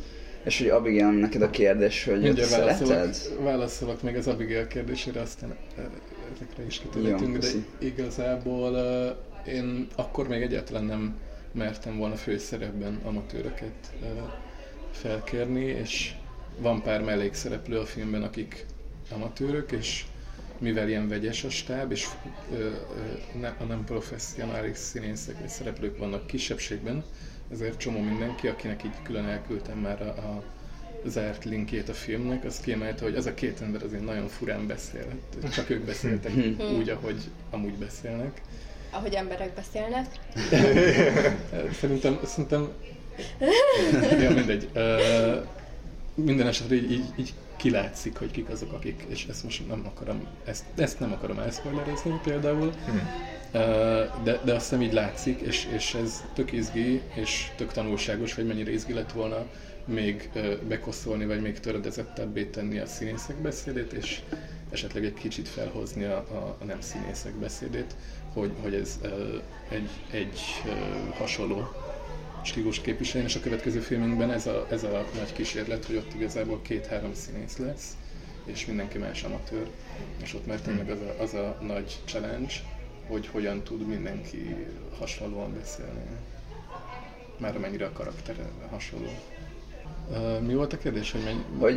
és 0.44 0.58
hogy 0.58 0.68
Abigail, 0.68 1.10
neked 1.10 1.42
a 1.42 1.50
kérdés, 1.50 2.04
hogy 2.04 2.20
Mindjárt 2.20 2.50
szereted? 2.50 2.88
válaszolok, 2.88 3.42
válaszolok 3.44 4.02
meg 4.02 4.16
az 4.16 4.26
Abigail 4.26 4.66
kérdésére, 4.66 5.20
aztán 5.20 5.56
ezekre 6.34 6.62
is 6.66 6.80
kitérhetünk, 6.80 7.38
de 7.38 7.48
igazából 7.78 8.76
én 9.46 9.86
akkor 9.96 10.28
még 10.28 10.42
egyáltalán 10.42 10.84
nem 10.84 11.14
mertem 11.52 11.96
volna 11.96 12.16
főszerepben 12.16 13.00
amatőröket 13.04 13.92
felkérni, 14.90 15.64
és 15.64 16.14
van 16.58 16.82
pár 16.82 17.02
mellékszereplő 17.02 17.78
a 17.78 17.84
filmben, 17.86 18.22
akik 18.22 18.66
amatőrök, 19.10 19.72
és 19.72 20.04
mivel 20.58 20.88
ilyen 20.88 21.08
vegyes 21.08 21.44
a 21.44 21.50
stáb, 21.50 21.90
és 21.92 22.08
a 23.58 23.64
nem 23.64 23.84
professzionális 23.84 24.76
színészek 24.76 25.38
vagy 25.38 25.48
szereplők 25.48 25.98
vannak 25.98 26.26
kisebbségben, 26.26 27.04
ezért 27.52 27.78
csomó 27.78 28.00
mindenki, 28.00 28.48
akinek 28.48 28.84
így 28.84 29.02
külön 29.02 29.24
elküldtem 29.24 29.78
már 29.78 30.02
a, 30.02 30.06
a 30.08 30.42
zárt 31.04 31.44
linkjét 31.44 31.88
a 31.88 31.94
filmnek, 31.94 32.44
az 32.44 32.60
kiemelte, 32.60 33.04
hogy 33.04 33.14
az 33.14 33.26
a 33.26 33.34
két 33.34 33.60
ember 33.60 33.82
azért 33.82 34.04
nagyon 34.04 34.28
furán 34.28 34.66
beszél. 34.66 35.06
Csak 35.52 35.70
ők 35.70 35.84
beszéltek 35.84 36.32
úgy, 36.78 36.88
ahogy 36.88 37.22
amúgy 37.50 37.74
beszélnek. 37.74 38.40
Ahogy 38.92 39.14
emberek 39.14 39.54
beszélnek. 39.54 40.06
Szerintem, 41.80 42.18
szerintem 42.24 42.68
ja, 44.20 44.30
mindegy. 44.30 44.68
Uh, 44.74 45.46
minden 46.14 46.46
esetre 46.46 46.74
így, 46.74 46.90
így, 46.90 47.04
így 47.16 47.34
kilátszik, 47.56 48.16
hogy 48.16 48.30
kik 48.30 48.48
azok, 48.48 48.72
akik, 48.72 49.04
és 49.08 49.26
ezt 49.30 49.44
most 49.44 49.68
nem 49.68 49.82
akarom, 49.86 50.26
ezt, 50.44 50.64
ezt 50.76 51.00
nem 51.00 51.12
akarom 51.12 51.38
elszpoilerezni 51.38 52.20
például, 52.22 52.66
uh, 52.66 52.72
de, 54.22 54.40
de 54.44 54.54
azt 54.54 54.68
hiszem 54.68 54.82
így 54.82 54.92
látszik, 54.92 55.40
és, 55.40 55.68
és 55.74 55.94
ez 55.94 56.24
tök 56.34 56.52
izgi, 56.52 57.00
és 57.14 57.50
tök 57.56 57.72
tanulságos, 57.72 58.34
hogy 58.34 58.46
mennyire 58.46 58.72
izgi 58.72 58.92
lett 58.92 59.12
volna 59.12 59.46
még 59.84 60.30
uh, 60.34 60.56
bekoszolni, 60.56 61.26
vagy 61.26 61.40
még 61.42 61.60
töredezettebbé 61.60 62.44
tenni 62.44 62.78
a 62.78 62.86
színészek 62.86 63.36
beszédét, 63.36 63.92
és 63.92 64.20
esetleg 64.70 65.04
egy 65.04 65.14
kicsit 65.14 65.48
felhozni 65.48 66.04
a, 66.04 66.16
a, 66.16 66.56
a 66.60 66.64
nem 66.64 66.80
színészek 66.80 67.32
beszédét, 67.34 67.94
hogy, 68.32 68.50
hogy 68.62 68.74
ez 68.74 68.98
uh, 69.02 69.10
egy, 69.68 69.88
egy 70.10 70.40
uh, 70.64 71.14
hasonló 71.16 71.68
stílus 72.44 72.80
képviselni, 72.80 73.26
és 73.26 73.36
a 73.36 73.40
következő 73.40 73.80
filmünkben 73.80 74.30
ez 74.32 74.46
a, 74.46 74.66
ez 74.70 74.82
a 74.84 75.04
nagy 75.18 75.32
kísérlet, 75.32 75.84
hogy 75.84 75.96
ott 75.96 76.14
igazából 76.14 76.62
két-három 76.62 77.14
színész 77.14 77.56
lesz, 77.56 77.96
és 78.44 78.66
mindenki 78.66 78.98
más 78.98 79.22
amatőr, 79.22 79.66
és 80.22 80.34
ott 80.34 80.46
már 80.46 80.60
tényleg 80.60 80.90
az 80.90 80.98
a, 81.00 81.22
az 81.22 81.34
a 81.34 81.58
nagy 81.60 81.98
challenge, 82.04 82.52
hogy 83.06 83.26
hogyan 83.26 83.62
tud 83.62 83.86
mindenki 83.86 84.56
hasonlóan 84.98 85.54
beszélni. 85.58 86.04
Már 87.38 87.56
amennyire 87.56 87.86
a 87.86 87.92
karaktere 87.92 88.44
hasonló. 88.70 89.10
Mi 90.46 90.54
volt 90.54 90.72
a 90.72 90.78
kérdés, 90.78 91.12
hogy 91.12 91.20
mennyi... 91.24 91.42
Hogy, 91.58 91.76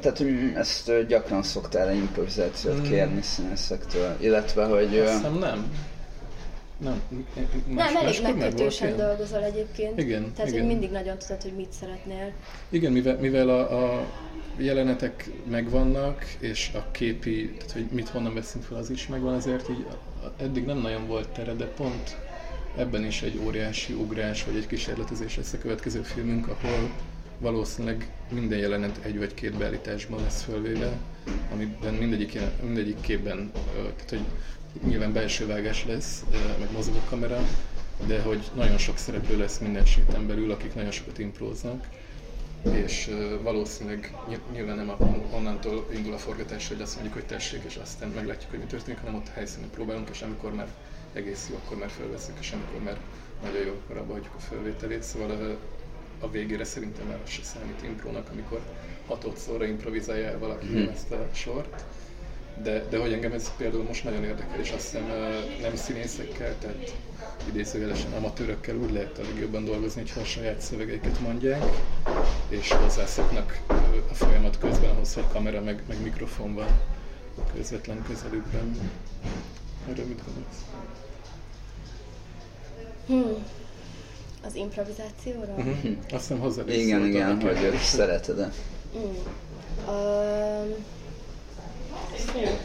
tehát, 0.00 0.18
hogy 0.18 0.52
ezt 0.54 1.06
gyakran 1.06 1.42
szoktál 1.42 1.94
improvizációt 1.94 2.78
Mm. 2.80 2.82
kérni 2.82 3.22
színészektől, 3.22 4.16
illetve, 4.20 4.64
hogy... 4.64 4.98
Azt 4.98 5.12
hiszem 5.14 5.38
nem. 5.38 5.72
Nem, 6.78 7.02
más, 7.68 7.92
Nem, 7.92 8.06
elég 8.06 8.22
megkötősen 8.22 8.96
dolgozol 8.96 9.42
egyébként. 9.42 9.98
Igen, 9.98 10.32
Tehát, 10.32 10.50
igen. 10.50 10.60
hogy 10.60 10.70
mindig 10.70 10.90
nagyon 10.90 11.18
tudod, 11.18 11.42
hogy 11.42 11.52
mit 11.56 11.72
szeretnél. 11.72 12.32
Igen, 12.68 12.92
mivel, 12.92 13.16
mivel 13.16 13.48
a, 13.48 13.94
a 13.94 14.06
jelenetek 14.56 15.30
megvannak, 15.50 16.24
és 16.38 16.70
a 16.74 16.90
képi, 16.90 17.50
tehát 17.58 17.72
hogy 17.72 17.86
mit 17.90 18.08
honnan 18.08 18.34
veszünk 18.34 18.64
fel, 18.64 18.76
az 18.76 18.90
is 18.90 19.06
megvan, 19.06 19.34
azért 19.34 19.68
így 19.68 19.86
eddig 20.36 20.64
nem 20.64 20.78
nagyon 20.78 21.06
volt 21.06 21.28
tere, 21.28 21.52
de 21.52 21.66
pont 21.66 22.16
ebben 22.76 23.04
is 23.04 23.22
egy 23.22 23.40
óriási 23.44 23.92
ugrás, 23.92 24.44
vagy 24.44 24.56
egy 24.56 24.66
kísérletezés 24.66 25.36
lesz 25.36 25.52
a 25.52 25.58
következő 25.58 26.02
filmünk, 26.02 26.48
ahol 26.48 26.90
valószínűleg 27.38 28.08
minden 28.30 28.58
jelenet 28.58 28.98
egy 29.02 29.18
vagy 29.18 29.34
két 29.34 29.56
beállításban 29.58 30.22
lesz 30.22 30.42
fölvéve, 30.42 30.92
amiben 31.52 31.94
mindegyik, 31.94 32.38
mindegyik 32.62 33.00
képben, 33.00 33.50
tehát 33.74 34.10
hogy 34.10 34.24
nyilván 34.82 35.12
belső 35.12 35.46
vágás 35.46 35.84
lesz, 35.84 36.24
meg 36.58 36.72
mozog 36.72 36.94
a 36.94 37.08
kamera, 37.08 37.38
de 38.06 38.20
hogy 38.22 38.50
nagyon 38.54 38.78
sok 38.78 38.98
szereplő 38.98 39.36
lesz 39.38 39.58
minden 39.58 39.84
séten 39.84 40.26
belül, 40.26 40.50
akik 40.50 40.74
nagyon 40.74 40.90
sokat 40.90 41.18
impróznak, 41.18 41.88
és 42.72 43.10
valószínűleg 43.42 44.14
ny- 44.28 44.52
nyilván 44.52 44.76
nem 44.76 44.92
onnantól 45.30 45.86
indul 45.94 46.12
a 46.12 46.18
forgatás, 46.18 46.68
hogy 46.68 46.80
azt 46.80 46.94
mondjuk, 46.94 47.14
hogy 47.14 47.24
tessék, 47.26 47.62
és 47.66 47.76
aztán 47.82 48.08
meglátjuk, 48.08 48.50
hogy 48.50 48.58
mi 48.58 48.64
történik, 48.64 48.98
hanem 49.00 49.14
ott 49.14 49.28
helyszínen 49.28 49.70
próbálunk, 49.70 50.08
és 50.12 50.22
amikor 50.22 50.54
már 50.54 50.66
egész 51.12 51.46
jó, 51.50 51.56
akkor 51.64 51.76
már 51.78 51.90
felveszünk, 51.90 52.38
és 52.40 52.52
amikor 52.52 52.80
már 52.82 52.96
nagyon 53.42 53.66
jó, 53.66 53.72
akkor 53.72 53.96
abba 53.96 54.12
hagyjuk 54.12 54.34
a 54.36 54.40
felvételét. 54.40 55.02
Szóval 55.02 55.58
a 56.20 56.30
végére 56.30 56.64
szerintem 56.64 57.06
már 57.06 57.18
az 57.24 57.30
se 57.30 57.42
számít 57.42 57.82
imprónak, 57.84 58.28
amikor 58.32 58.60
hatodszorra 59.06 59.64
improvizálja 59.66 60.28
el 60.28 60.38
valaki 60.38 60.66
Mhm. 60.66 60.88
ezt 60.88 61.10
a 61.10 61.28
sort. 61.32 61.84
De, 62.62 62.84
de 62.90 62.98
hogy 62.98 63.12
engem 63.12 63.32
ez 63.32 63.56
például 63.56 63.82
most 63.82 64.04
nagyon 64.04 64.24
érdekel, 64.24 64.60
és 64.60 64.70
azt 64.70 64.82
hiszem 64.82 65.06
nem 65.60 65.76
színészekkel, 65.76 66.54
tehát 66.58 66.94
idézőjelesen 67.48 68.12
amatőrökkel 68.12 68.76
úgy 68.76 68.92
lehet 68.92 69.18
a 69.18 69.22
legjobban 69.22 69.64
dolgozni, 69.64 70.00
hogyha 70.00 70.20
a 70.20 70.24
saját 70.24 70.60
szövegeiket 70.60 71.20
mondják, 71.20 71.62
és 72.48 72.72
hozzászoknak 72.72 73.60
a 74.10 74.14
folyamat 74.14 74.58
közben 74.58 74.90
ahhoz, 74.90 75.14
hogy 75.14 75.24
kamera 75.32 75.60
meg, 75.60 75.82
meg 75.88 76.02
mikrofon 76.02 76.54
van 76.54 76.68
közvetlen 77.54 78.02
közelükben. 78.08 78.78
Erről 79.90 80.06
mit 80.06 80.22
gondolsz? 80.24 80.64
Hmm. 83.06 83.44
Az 84.46 84.54
improvizációra? 84.54 85.54
Uh-huh. 85.54 85.96
Azt 86.10 86.28
hiszem 86.28 86.38
hozzá 86.38 86.62
Igen, 86.66 87.06
igen, 87.06 87.40
hogy 87.40 87.76
szereted-e. 87.76 88.52
Mm. 88.96 89.00
Um, 89.88 90.74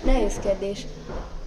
nehéz 0.03 0.39
kérdés. 0.39 0.85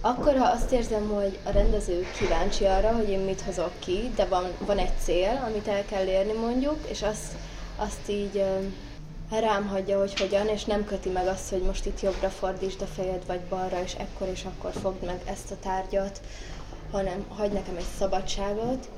Akkor, 0.01 0.37
ha 0.37 0.45
azt 0.45 0.71
érzem, 0.71 1.09
hogy 1.09 1.37
a 1.43 1.51
rendező 1.51 2.05
kíváncsi 2.17 2.65
arra, 2.65 2.91
hogy 2.91 3.09
én 3.09 3.19
mit 3.19 3.41
hozok 3.41 3.71
ki, 3.79 4.11
de 4.15 4.25
van, 4.25 4.45
van 4.65 4.77
egy 4.77 4.91
cél, 5.03 5.43
amit 5.47 5.67
el 5.67 5.85
kell 5.85 6.05
érni 6.05 6.33
mondjuk, 6.33 6.77
és 6.89 7.01
azt, 7.01 7.31
azt 7.75 8.09
így 8.09 8.43
rám 9.29 9.67
hagyja, 9.67 9.99
hogy 9.99 10.19
hogyan, 10.19 10.47
és 10.47 10.63
nem 10.63 10.85
köti 10.85 11.09
meg 11.09 11.27
azt, 11.27 11.49
hogy 11.49 11.61
most 11.61 11.85
itt 11.85 12.01
jobbra 12.01 12.29
fordítsd 12.29 12.81
a 12.81 12.85
fejed, 12.85 13.25
vagy 13.27 13.39
balra, 13.39 13.81
és 13.83 13.93
ekkor 13.97 14.27
és 14.27 14.45
akkor 14.45 14.71
fogd 14.81 15.05
meg 15.05 15.21
ezt 15.25 15.51
a 15.51 15.55
tárgyat, 15.61 16.21
hanem 16.91 17.25
hagy 17.29 17.51
nekem 17.51 17.75
egy 17.75 17.85
szabadságot, 17.97 18.89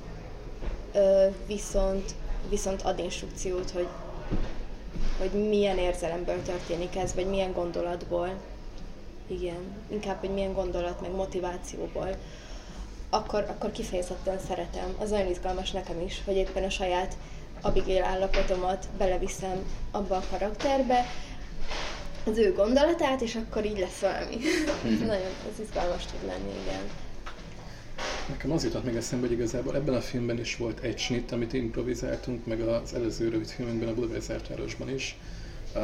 viszont, 1.48 2.12
viszont 2.50 2.82
ad 2.82 3.00
instrukciót, 3.00 3.72
hogy 3.72 3.88
hogy 5.18 5.48
milyen 5.50 5.78
érzelemből 5.78 6.42
történik 6.42 6.96
ez, 6.96 7.14
vagy 7.14 7.26
milyen 7.26 7.54
gondolatból. 7.54 8.30
Igen, 9.28 9.76
inkább, 9.88 10.20
hogy 10.20 10.30
milyen 10.30 10.54
gondolat, 10.54 11.02
meg 11.02 11.12
motivációból. 11.12 12.10
Akkor, 13.10 13.46
akkor 13.50 13.72
kifejezetten 13.72 14.40
szeretem. 14.48 14.96
Az 15.00 15.10
nagyon 15.10 15.32
izgalmas 15.32 15.72
nekem 15.72 16.02
is, 16.02 16.22
hogy 16.26 16.36
éppen 16.36 16.64
a 16.64 16.70
saját 16.70 17.18
Abigail 17.62 18.04
állapotomat 18.04 18.88
beleviszem 18.98 19.66
abba 19.92 20.16
a 20.16 20.24
karakterbe, 20.32 21.06
az 22.26 22.38
ő 22.38 22.54
gondolatát, 22.54 23.22
és 23.22 23.36
akkor 23.36 23.66
így 23.66 23.80
lesz 23.80 24.00
valami. 24.00 24.36
Ez 24.94 25.00
nagyon 25.14 25.32
ez 25.52 25.60
izgalmas 25.62 26.06
tud 26.06 26.28
lenni, 26.28 26.52
igen. 26.64 26.82
Nekem 28.30 28.52
az 28.52 28.64
jutott 28.64 28.84
még 28.84 28.96
eszembe, 28.96 29.28
hogy 29.28 29.36
igazából 29.36 29.76
ebben 29.76 29.96
a 29.96 30.02
filmben 30.02 30.40
is 30.40 30.58
volt 30.58 30.80
egy 30.80 30.98
snit, 30.98 31.32
amit 31.32 31.54
improvizáltunk, 31.54 32.46
meg 32.46 32.62
az 32.62 32.94
előző 32.94 33.30
rövid 33.30 33.48
filmünkben, 33.48 33.90
a 33.90 33.94
Budapest 33.94 34.48
városban 34.48 34.90
is, 34.90 35.18
uh, 35.76 35.82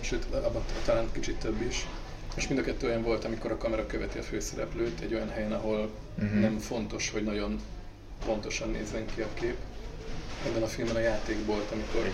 sőt, 0.00 0.24
abban 0.34 0.64
talán 0.84 1.08
kicsit 1.12 1.36
több 1.36 1.60
is. 1.68 1.86
És 2.34 2.48
mind 2.48 2.60
a 2.60 2.62
kettő 2.62 2.86
olyan 2.86 3.02
volt, 3.02 3.24
amikor 3.24 3.50
a 3.50 3.56
kamera 3.56 3.86
követi 3.86 4.18
a 4.18 4.22
főszereplőt 4.22 5.00
egy 5.00 5.14
olyan 5.14 5.30
helyen, 5.30 5.52
ahol 5.52 5.90
uh-huh. 6.18 6.40
nem 6.40 6.58
fontos, 6.58 7.10
hogy 7.10 7.24
nagyon 7.24 7.60
pontosan 8.24 8.70
nézzen 8.70 9.06
ki 9.14 9.20
a 9.20 9.28
kép. 9.34 9.56
Ebben 10.46 10.62
a 10.62 10.66
filmben 10.66 10.96
a 10.96 11.00
játék 11.00 11.46
volt, 11.46 11.70
amikor 11.70 12.10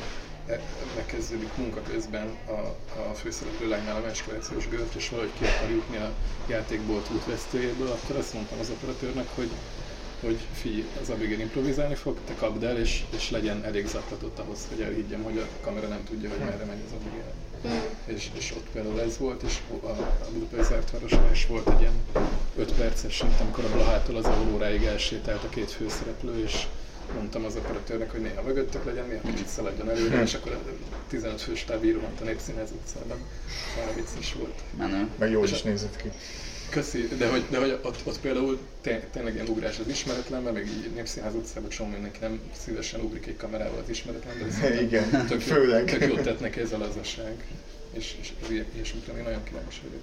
e- 0.47 0.61
megkezdődik 0.97 1.57
munka 1.57 1.83
közben 1.83 2.27
a, 2.47 2.77
a 3.11 3.15
főszereplő 3.15 3.69
lánynál 3.69 3.97
a 3.97 4.01
menstruációs 4.01 4.69
görcs, 4.69 4.95
és 4.95 5.09
valahogy 5.09 5.33
ki 5.39 5.45
akar 5.45 5.71
jutni 5.71 5.97
a 5.97 6.13
játékbolt 6.49 7.11
útvesztőjéből, 7.15 7.91
akkor 7.91 8.17
azt 8.17 8.35
mondtam 8.35 8.59
az 8.59 8.71
operatőrnek, 8.71 9.29
hogy 9.35 9.51
hogy 10.21 10.39
figyelj, 10.53 10.85
az 11.01 11.09
Abigail 11.09 11.41
improvizálni 11.41 11.95
fog, 11.95 12.19
te 12.27 12.35
kapd 12.35 12.63
el, 12.63 12.79
és, 12.79 13.05
és 13.17 13.31
legyen 13.31 13.65
elég 13.65 13.87
zaklatott 13.87 14.39
ahhoz, 14.39 14.67
hogy 14.69 14.81
elhiggyem, 14.81 15.23
hogy 15.23 15.39
a 15.39 15.47
kamera 15.61 15.89
nem 15.89 16.05
tudja, 16.05 16.29
hogy 16.29 16.39
merre 16.39 16.65
megy 16.65 16.83
az 16.87 16.93
Abigail. 17.01 17.33
És, 18.05 18.31
és 18.37 18.53
ott 18.57 18.67
például 18.73 19.01
ez 19.01 19.19
volt, 19.19 19.43
és 19.43 19.59
a, 19.83 19.87
a 19.87 20.29
Budapest 20.33 20.69
zárt 20.69 20.91
városban 20.91 21.31
is 21.33 21.47
volt 21.47 21.69
egy 21.69 21.81
ilyen 21.81 21.95
5 22.57 22.73
perces, 22.73 23.23
mint 23.23 23.41
amikor 23.41 23.65
a 23.65 23.73
Blahától 23.73 24.17
az 24.17 24.25
Auróráig 24.25 24.85
elsétált 24.85 25.45
a 25.45 25.49
két 25.49 25.71
főszereplő, 25.71 26.43
és 26.43 26.67
mondtam 27.15 27.45
az 27.45 27.57
operatőrnek, 27.57 28.11
hogy 28.11 28.21
néha 28.21 28.43
mögöttök 28.43 28.85
legyen, 28.85 29.07
néha 29.07 29.23
kicsit 29.23 29.49
szaladjon 29.49 29.91
előre, 29.91 30.23
és 30.23 30.35
akkor 30.35 30.53
a 30.53 30.59
15 31.09 31.41
fős 31.41 31.65
táv 31.65 31.85
írohant 31.85 32.21
a 32.21 32.25
Népszínház 32.25 32.71
utcában. 32.71 33.19
Már 33.77 33.95
vicces 33.95 34.33
volt. 34.33 34.63
Menő. 34.79 35.09
Meg 35.19 35.31
jól 35.31 35.45
is 35.45 35.63
nézett 35.63 35.97
ki. 35.97 36.11
Köszi, 36.71 37.09
de 37.19 37.29
hogy, 37.29 37.45
de 37.51 37.59
hogy 37.59 37.79
ott, 37.83 37.99
ott 38.05 38.21
például 38.21 38.59
té- 38.81 39.07
tényleg 39.13 39.35
ilyen 39.35 39.49
ugrás 39.49 39.79
az 39.79 39.89
ismeretlenben, 39.89 40.53
meg 40.53 40.67
így 40.67 40.91
Népszínház 40.95 41.35
utcában 41.35 41.69
csomó 41.69 41.91
mindenki 41.91 42.19
nem 42.21 42.41
szívesen 42.65 43.01
ugrik 43.01 43.27
egy 43.27 43.37
kamerával 43.37 43.79
az 43.83 43.89
ismeretlenben, 43.89 44.49
de 44.61 44.81
Igen, 44.87 45.11
tök, 45.11 45.31
jó- 45.31 45.55
főleg. 45.55 45.85
Tök 45.85 46.09
jót 46.09 46.23
tett 46.23 46.41
neki 46.41 46.61
ez 46.61 46.73
a 46.73 46.79
lazaság, 46.79 47.45
és, 47.93 48.17
és 48.21 48.33
az 48.43 48.51
ilyesmikre 48.75 49.13
én 49.17 49.23
nagyon 49.23 49.45
kíváncsi 49.45 49.81
vagyok. 49.83 50.03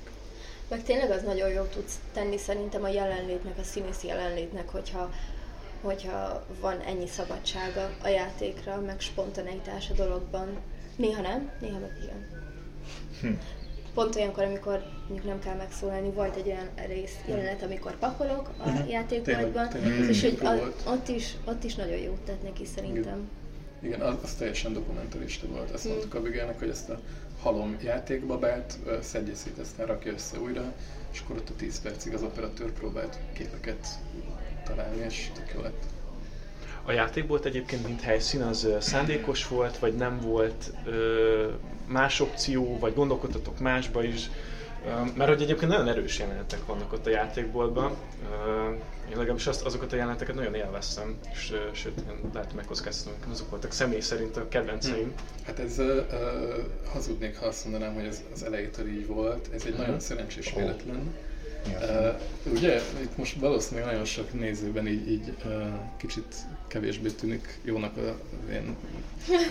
Meg 0.70 0.84
tényleg 0.84 1.12
az 1.12 1.22
nagyon 1.22 1.50
jót 1.50 1.72
tudsz 1.72 1.94
tenni 2.14 2.38
szerintem 2.38 2.84
a 2.84 2.88
jelenlétnek, 2.90 3.58
a 3.58 3.64
színész 3.64 4.04
jelenlétnek, 4.04 4.70
hogyha, 4.70 5.14
hogyha 5.82 6.46
van 6.60 6.80
ennyi 6.82 7.08
szabadsága 7.08 7.90
a 8.04 8.08
játékra, 8.08 8.82
meg 8.82 9.00
spontaneitás 9.00 9.90
a 9.90 9.94
dologban. 9.94 10.58
Néha 10.96 11.22
nem, 11.22 11.52
néha 11.60 11.80
meg 11.80 11.98
igen. 12.04 12.26
Hm. 13.22 13.34
Pont 13.96 14.16
olyankor, 14.16 14.44
amikor 14.44 14.84
mondjuk 15.08 15.28
nem 15.28 15.40
kell 15.40 15.56
megszólalni, 15.56 16.10
volt 16.10 16.36
egy 16.36 16.48
olyan 16.48 16.70
rész, 16.88 17.16
jelenet, 17.28 17.64
amikor 17.64 17.98
pakolok 17.98 18.50
a 18.60 18.70
játékboltban, 18.88 19.70
Tényleg, 19.70 19.92
tényleg. 19.92 20.10
és 20.10 20.22
hogy 20.22 20.30
Impro 20.30 20.48
a, 20.48 20.74
ott, 20.88 21.08
is, 21.08 21.36
ott 21.46 21.64
is 21.64 21.76
nagyon 21.76 21.98
jót 21.98 22.20
tett 22.26 22.44
neki 22.44 22.66
szerintem. 22.66 23.30
Igen, 23.82 24.02
az, 24.02 24.16
az 24.24 24.34
teljesen 24.34 24.74
dokumentarista 24.74 25.48
volt. 25.48 25.72
Azt 25.72 25.88
mondtuk 25.88 26.14
a 26.14 26.22
Bigelnek, 26.22 26.60
hogy 26.60 26.70
ezt 26.70 26.90
a 26.90 27.00
halom 27.42 27.78
játékbabát 27.84 28.80
szedje 29.02 29.36
szét, 29.36 29.58
aztán 29.58 29.86
rakja 29.86 30.12
össze 30.14 30.40
újra, 30.40 30.74
és 31.12 31.20
akkor 31.24 31.36
ott 31.36 31.50
a 31.50 31.56
10 31.58 31.82
percig 31.82 32.14
az 32.14 32.24
operatőr 32.24 32.72
próbált 32.72 33.20
képeket 33.34 33.88
találni, 34.66 35.04
és 35.08 35.32
tök 35.34 35.52
jó 35.56 35.62
lett. 35.62 35.95
A 36.88 36.92
játékbolt 36.92 37.46
egyébként, 37.46 37.88
mint 37.88 38.02
helyszín, 38.02 38.42
az 38.42 38.68
szándékos 38.80 39.48
volt, 39.48 39.78
vagy 39.78 39.94
nem 39.96 40.20
volt 40.20 40.72
ö, 40.86 41.48
más 41.88 42.20
opció, 42.20 42.80
vagy 42.80 42.94
gondolkodtatok 42.94 43.60
másba 43.60 44.04
is? 44.04 44.30
Ö, 44.86 44.90
Mert 45.16 45.30
hogy 45.30 45.42
egyébként 45.42 45.72
nagyon 45.72 45.88
erős 45.88 46.20
jelenetek 46.20 46.66
vannak 46.66 46.94
ott 46.94 47.06
a 47.06 47.10
játékboltban. 47.10 47.92
Ö, 48.48 48.72
Én 49.10 49.18
legalábbis 49.18 49.48
azt, 49.48 49.62
azokat 49.66 49.94
a 49.94 49.96
jeleneteket 49.96 50.36
nagyon 50.36 50.56
élveztem, 50.56 51.16
és 51.34 51.52
ö, 51.52 51.58
sőt, 51.74 51.98
én 51.98 52.30
lehet, 52.34 52.48
hogy 52.48 52.56
megkockáztam, 52.58 53.14
azok 53.32 53.50
voltak 53.50 53.72
személy 53.72 54.00
szerint 54.00 54.38
a 54.38 54.48
kedvenceim. 54.48 55.14
Hát 55.46 55.60
ez 55.60 55.80
uh, 55.80 56.06
hazudnék, 56.94 57.38
ha 57.38 57.46
azt 57.46 57.64
mondanám, 57.64 57.94
hogy 57.94 58.06
ez 58.06 58.22
az 58.34 58.44
elejétől 58.44 58.88
így 58.88 59.08
volt. 59.08 59.50
Ez 59.54 59.64
egy 59.66 59.76
nagyon 59.78 60.00
szerencsés 60.00 60.54
véletlen. 60.54 61.14
Uh, 61.68 62.52
ugye, 62.54 62.82
itt 63.02 63.18
most 63.18 63.36
valószínűleg 63.40 63.90
nagyon 63.90 64.06
sok 64.06 64.34
nézőben 64.34 64.88
így, 64.88 65.12
így 65.12 65.34
uh, 65.46 65.52
kicsit 65.98 66.36
kevésbé 66.68 67.10
tűnik 67.10 67.60
jónak 67.64 67.98
a 67.98 68.20
ilyen 68.50 68.78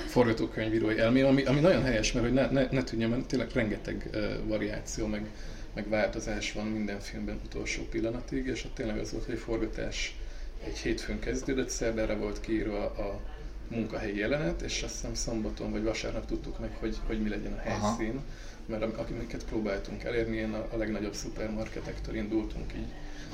forgatókönyvírói 0.07 0.99
elmém, 0.99 1.27
ami, 1.27 1.43
ami 1.43 1.61
nagyon 1.61 1.83
helyes, 1.83 2.13
mert 2.13 2.25
hogy 2.25 2.35
ne, 2.35 2.51
ne, 2.51 2.69
ne 2.71 2.85
tudjam, 2.85 3.11
mert 3.11 3.27
tényleg 3.27 3.51
rengeteg 3.53 4.11
uh, 4.15 4.47
variáció, 4.47 5.07
meg, 5.07 5.27
meg 5.75 5.89
változás 5.89 6.53
van 6.53 6.67
minden 6.67 7.01
filmben 7.01 7.41
utolsó 7.45 7.83
pillanatig, 7.91 8.47
és 8.47 8.65
ott 8.65 8.75
tényleg 8.75 8.99
az 8.99 9.13
volt, 9.13 9.25
hogy 9.25 9.39
forgatás 9.39 10.17
egy 10.65 10.79
hétfőn 10.79 11.19
kezdődött, 11.19 11.69
szerdára 11.69 12.17
volt 12.17 12.41
kiírva 12.41 12.85
a 12.85 13.21
munkahelyi 13.69 14.19
jelenet, 14.19 14.63
és 14.63 14.83
azt 14.83 14.95
hiszem 14.95 15.15
szombaton 15.15 15.71
vagy 15.71 15.83
vasárnap 15.83 16.27
tudtuk 16.27 16.59
meg, 16.59 16.77
hogy, 16.81 16.97
hogy 17.07 17.23
mi 17.23 17.29
legyen 17.29 17.53
a 17.53 17.69
Aha. 17.69 17.87
helyszín, 17.97 18.21
mert 18.67 18.83
am- 18.83 18.95
akiket 18.99 19.45
próbáltunk 19.45 20.03
elérni, 20.05 20.37
én 20.37 20.53
a, 20.53 20.67
a 20.73 20.77
legnagyobb 20.77 21.15
szupermarketektől 21.15 22.15
indultunk 22.15 22.73
így 22.77 22.87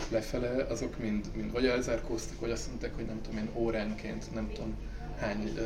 lefele, 0.09 0.65
azok 0.69 0.99
mind, 0.99 1.25
mind 1.37 1.53
vagy 1.53 1.67
elzárkóztak, 1.67 2.41
vagy 2.41 2.51
azt 2.51 2.67
mondták, 2.69 2.95
hogy 2.95 3.05
nem 3.07 3.21
tudom 3.23 3.39
én 3.39 3.49
óránként 3.55 4.35
nem 4.35 4.51
tudom 4.55 4.75
hány 5.19 5.59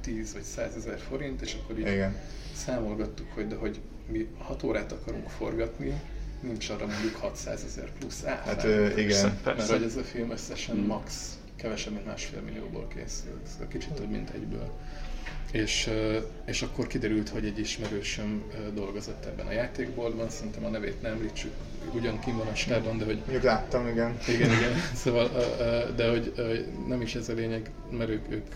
10 0.00 0.32
vagy 0.32 0.42
100 0.42 0.76
ezer 0.76 0.98
forint, 0.98 1.40
és 1.42 1.54
akkor 1.62 1.78
így 1.78 1.86
Igen. 1.86 2.16
számolgattuk, 2.54 3.26
hogy 3.34 3.48
de 3.48 3.56
hogy 3.56 3.80
mi 4.06 4.28
6 4.38 4.62
órát 4.62 4.92
akarunk 4.92 5.28
forgatni, 5.28 6.00
nincs 6.40 6.68
arra 6.68 6.86
mondjuk 6.86 7.14
600 7.16 7.64
ezer 7.64 7.90
plusz 7.98 8.24
ár. 8.24 8.42
Hát 8.44 8.64
ö, 8.64 8.86
igen. 8.86 9.06
Persze, 9.06 9.26
Mert 9.26 9.42
persze. 9.42 9.72
hogy 9.72 9.82
ez 9.82 9.96
a 9.96 10.02
film 10.02 10.30
összesen 10.30 10.76
max 10.76 11.36
kevesebb, 11.62 11.92
mint 11.92 12.06
másfél 12.06 12.40
millióból 12.40 12.88
készült, 12.88 13.46
szóval 13.52 13.68
kicsit 13.68 13.92
több, 13.92 14.10
mint 14.10 14.30
egyből. 14.30 14.70
És, 15.52 15.90
és 16.44 16.62
akkor 16.62 16.86
kiderült, 16.86 17.28
hogy 17.28 17.44
egy 17.44 17.58
ismerősöm 17.58 18.42
dolgozott 18.74 19.24
ebben 19.24 19.46
a 19.46 19.52
játékboltban, 19.52 20.28
szerintem 20.30 20.64
a 20.64 20.68
nevét 20.68 21.02
nem 21.02 21.12
említsük, 21.12 21.52
ugyan 21.94 22.20
kim 22.20 22.36
van 22.36 22.46
a 22.46 22.54
stábban, 22.54 22.98
de 22.98 23.04
hogy 23.04 23.16
Mondjuk 23.16 23.42
láttam, 23.42 23.88
igen. 23.88 24.18
igen, 24.28 24.50
igen, 24.50 24.72
szóval, 24.94 25.28
de 25.96 26.10
hogy 26.10 26.32
nem 26.86 27.00
is 27.00 27.14
ez 27.14 27.28
a 27.28 27.32
lényeg, 27.32 27.70
mert 27.90 28.10
ők, 28.10 28.30
ők 28.30 28.46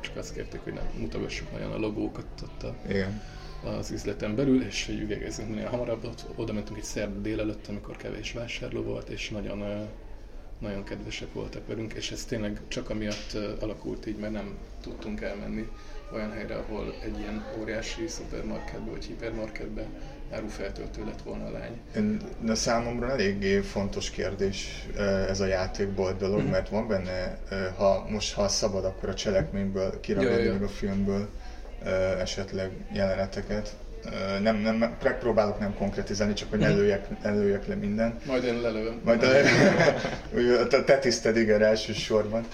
csak 0.00 0.16
azt 0.16 0.34
kérték, 0.34 0.60
hogy 0.60 0.72
nem 0.72 0.84
mutassuk 0.98 1.52
nagyon 1.52 1.72
a 1.72 1.78
logókat 1.78 2.26
ott 2.42 2.62
a, 2.62 2.76
Igen. 2.88 3.22
az 3.64 3.90
üzleten 3.90 4.34
belül, 4.34 4.64
és 4.64 4.86
hogy 4.86 5.00
üvegezzünk 5.00 5.48
minél 5.48 5.66
hamarabb. 5.66 6.04
Ott, 6.04 6.24
oda 6.34 6.52
mentünk 6.52 6.78
egy 6.78 6.84
szerda 6.84 7.20
délelőtt, 7.20 7.66
amikor 7.68 7.96
kevés 7.96 8.32
vásárló 8.32 8.82
volt, 8.82 9.08
és 9.08 9.28
nagyon, 9.30 9.88
nagyon 10.62 10.84
kedvesek 10.84 11.32
voltak 11.32 11.66
velünk, 11.66 11.92
és 11.92 12.10
ez 12.10 12.24
tényleg 12.24 12.60
csak 12.68 12.90
amiatt 12.90 13.36
alakult 13.60 14.06
így, 14.06 14.16
mert 14.18 14.32
nem 14.32 14.56
tudtunk 14.82 15.20
elmenni 15.20 15.68
olyan 16.14 16.32
helyre, 16.32 16.54
ahol 16.54 16.94
egy 17.04 17.18
ilyen 17.18 17.44
óriási 17.60 18.06
szupermarketbe 18.08 18.90
vagy 18.90 19.04
hipermarketbe 19.04 19.84
árufeltöltő 20.30 21.04
lett 21.04 21.22
volna 21.22 21.44
a 21.46 21.50
lány. 21.50 21.80
De 22.40 22.54
számomra 22.54 23.10
eléggé 23.10 23.58
fontos 23.60 24.10
kérdés 24.10 24.86
ez 25.28 25.40
a 25.40 25.46
játékbolt 25.46 26.16
dolog, 26.18 26.40
Mhm. 26.40 26.50
mert 26.50 26.68
van 26.68 26.88
benne, 26.88 27.38
ha 27.76 28.06
most 28.08 28.34
ha 28.34 28.48
szabad, 28.48 28.84
akkor 28.84 29.08
a 29.08 29.14
cselekményből 29.14 30.00
kiragadni, 30.00 30.32
Ja, 30.36 30.38
ja, 30.38 30.46
ja. 30.46 30.52
meg 30.52 30.62
a 30.62 30.68
filmből 30.68 31.28
esetleg 32.18 32.70
jeleneteket. 32.92 33.76
Nem, 34.40 34.56
nem, 34.56 34.96
megpróbálok 35.02 35.58
nem 35.58 35.74
konkretizálni, 35.74 36.32
csak 36.32 36.50
hogy 36.50 36.58
ne 36.58 36.68
Mhm. 36.68 36.76
lőjek, 36.78 37.22
ne 37.22 37.30
lőjek 37.30 37.66
le 37.66 37.74
minden. 37.74 38.18
Majd 38.26 38.44
én 38.44 38.60
lelövöm. 38.60 39.00
Majd 39.04 39.22
a, 39.22 39.28
ugye 40.36 40.66
te, 40.66 40.82
te 40.84 40.98
tiszted, 40.98 41.36
igen, 41.36 41.62
elsősorban. 41.62 42.46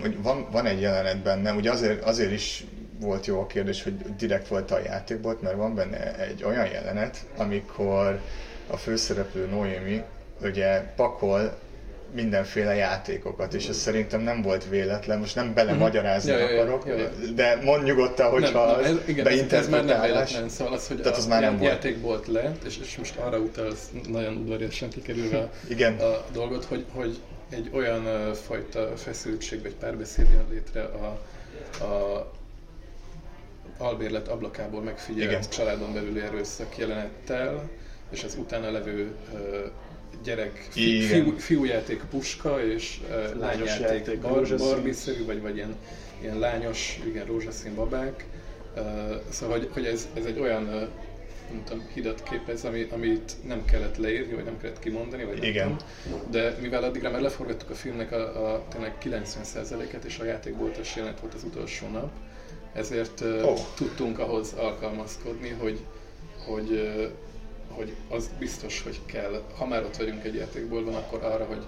Hogy 0.00 0.22
van, 0.22 0.46
van 0.50 0.66
egy 0.66 0.80
jelenet 0.80 1.22
benne, 1.22 1.52
ugye 1.52 1.70
azért, 1.70 2.04
azért 2.04 2.32
is 2.32 2.64
volt 3.00 3.26
jó 3.26 3.40
a 3.40 3.46
kérdés, 3.46 3.82
hogy 3.82 3.94
direkt 4.16 4.48
volt 4.48 4.70
a 4.70 4.78
játékból, 4.84 5.38
mert 5.42 5.56
van 5.56 5.74
benne 5.74 6.18
egy 6.18 6.44
olyan 6.44 6.66
jelenet, 6.66 7.16
amikor 7.36 8.20
a 8.66 8.76
főszereplő 8.76 9.46
Noémi 9.46 10.02
ugye 10.42 10.80
pakol 10.96 11.58
mindenféle 12.16 12.74
játékokat, 12.74 13.54
és 13.54 13.68
ez 13.68 13.76
szerintem 13.76 14.20
nem 14.20 14.42
volt 14.42 14.68
véletlen, 14.68 15.18
most 15.18 15.34
nem 15.34 15.54
belemagyarázni 15.54 16.30
Ja, 16.30 16.38
ja, 16.38 16.50
ja, 16.50 16.62
akarok, 16.62 16.86
ja, 16.86 16.96
ja. 16.96 17.08
de 17.34 17.58
mondd 17.62 17.84
nyugodtan, 17.84 18.30
hogyha 18.30 18.66
nem, 18.66 18.80
nem, 18.80 18.96
ez, 19.02 19.08
igen, 19.08 19.26
ez, 19.26 19.52
ez 19.52 19.68
már 19.68 19.84
nem 19.84 20.00
véletlen, 20.00 20.48
szóval 20.48 20.72
az, 20.72 20.88
hogy 20.88 20.96
Tehát 20.96 21.14
a 21.14 21.18
az 21.18 21.26
már 21.26 21.40
nem 21.40 21.50
já- 21.50 21.60
volt. 21.60 21.72
játékbolt 21.72 22.26
lett, 22.26 22.62
és, 22.64 22.78
és 22.78 22.96
most 22.96 23.16
arra 23.16 23.38
utalsz 23.38 23.90
nagyon 24.08 24.36
udvariasan 24.36 24.88
kikerülve 24.88 25.38
a, 25.38 25.50
Igen. 25.74 25.94
a 25.98 26.24
dolgot, 26.32 26.64
hogy, 26.64 26.84
hogy 26.92 27.18
egy 27.50 27.70
olyan 27.72 28.04
uh, 28.06 28.34
fajta 28.34 28.92
feszültség 28.96 29.62
vagy 29.62 29.74
párbeszéd 29.74 30.26
jön 30.32 30.46
létre 30.50 30.82
a, 30.82 31.18
a 31.84 32.32
albérlet 33.78 34.28
ablakából 34.28 34.82
megfigyelt 34.82 35.30
Igen. 35.30 35.42
családon 35.50 35.92
belüli 35.92 36.20
erőszak 36.20 36.78
jelenettel, 36.78 37.68
és 38.10 38.24
az 38.24 38.36
utána 38.40 38.70
levő 38.70 39.14
uh, 39.32 39.40
gyerek, 40.24 40.66
fi, 40.70 41.00
fiú, 41.00 41.36
fiújáték 41.38 42.02
puska, 42.10 42.64
és 42.64 43.00
uh, 43.08 43.38
lányjáték 43.38 43.80
játék, 43.80 44.20
bar, 44.20 44.32
rózsaszín. 44.32 44.66
Barbie-szerű, 44.66 45.24
vagy, 45.24 45.40
vagy 45.40 45.56
ilyen, 45.56 45.76
ilyen 46.20 46.38
lányos, 46.38 46.98
igen, 47.06 47.26
rózsaszín 47.26 47.74
babák. 47.74 48.26
Uh, 48.76 48.82
szóval, 49.30 49.58
hogy, 49.58 49.68
hogy 49.72 49.84
ez, 49.84 50.08
ez 50.14 50.24
egy 50.24 50.38
olyan 50.38 50.62
uh, 50.62 50.88
nem 51.52 51.62
tudom, 51.64 51.84
hidat 51.94 52.22
képez, 52.22 52.64
ami, 52.64 52.86
amit 52.90 53.32
nem 53.46 53.64
kellett 53.64 53.96
leírni, 53.96 54.34
vagy 54.34 54.44
nem 54.44 54.58
kellett 54.58 54.78
kimondani, 54.78 55.24
vagy 55.24 55.38
nem 55.38 55.48
Igen. 55.48 55.76
tudom. 56.02 56.20
De 56.30 56.56
mivel 56.60 56.82
addigra 56.82 57.10
már 57.10 57.20
leforgattuk 57.20 57.70
a 57.70 57.74
filmnek 57.74 58.12
a, 58.12 58.52
a 58.54 58.64
tényleg 58.68 58.94
90%-et, 59.04 60.04
és 60.04 60.18
a 60.18 60.24
játékboltos 60.24 60.96
jelenet 60.96 61.20
volt 61.20 61.34
az 61.34 61.44
utolsó 61.44 61.88
nap, 61.88 62.10
ezért 62.72 63.20
uh, 63.20 63.50
Ó. 63.50 63.54
tudtunk 63.74 64.18
ahhoz 64.18 64.52
alkalmazkodni, 64.52 65.48
hogy, 65.48 65.78
hogy, 66.46 66.70
uh, 66.70 67.10
hogy 67.76 67.94
az 68.08 68.30
biztos, 68.38 68.82
hogy 68.82 69.00
kell, 69.06 69.42
ha 69.56 69.66
már 69.66 69.82
ott 69.82 69.96
vagyunk 69.96 70.24
egy 70.24 70.34
játékboltban, 70.34 70.94
akkor 70.94 71.24
arra, 71.24 71.44
hogy 71.44 71.66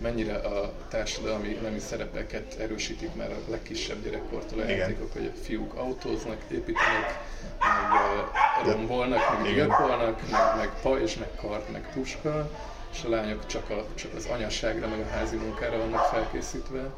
mennyire 0.00 0.34
a 0.34 0.72
társadalmi 0.88 1.58
nemi 1.62 1.78
szerepeket 1.78 2.56
erősítik 2.58 3.14
már 3.14 3.30
a 3.30 3.50
legkisebb 3.50 4.04
gyerekkortól 4.04 4.60
a 4.60 4.64
Igen. 4.64 4.76
játékok, 4.76 5.12
hogy 5.12 5.32
a 5.34 5.38
fiúk 5.42 5.74
autóznak, 5.74 6.42
építenek, 6.50 7.20
meg 7.58 8.72
rombolnak, 8.74 9.42
meg 9.42 9.52
gyilkolnak, 9.54 10.30
meg, 10.30 10.56
meg 10.56 10.70
pajzs, 10.82 11.16
meg 11.16 11.28
kard, 11.40 11.70
meg 11.72 11.92
puska, 11.92 12.50
és 12.92 13.04
a 13.04 13.08
lányok 13.08 13.46
csak, 13.46 13.70
a, 13.70 13.86
csak 13.94 14.14
az 14.14 14.26
anyaságra, 14.26 14.88
meg 14.88 15.00
a 15.00 15.08
házi 15.10 15.36
munkára 15.36 15.78
vannak 15.78 16.04
felkészítve. 16.04 16.90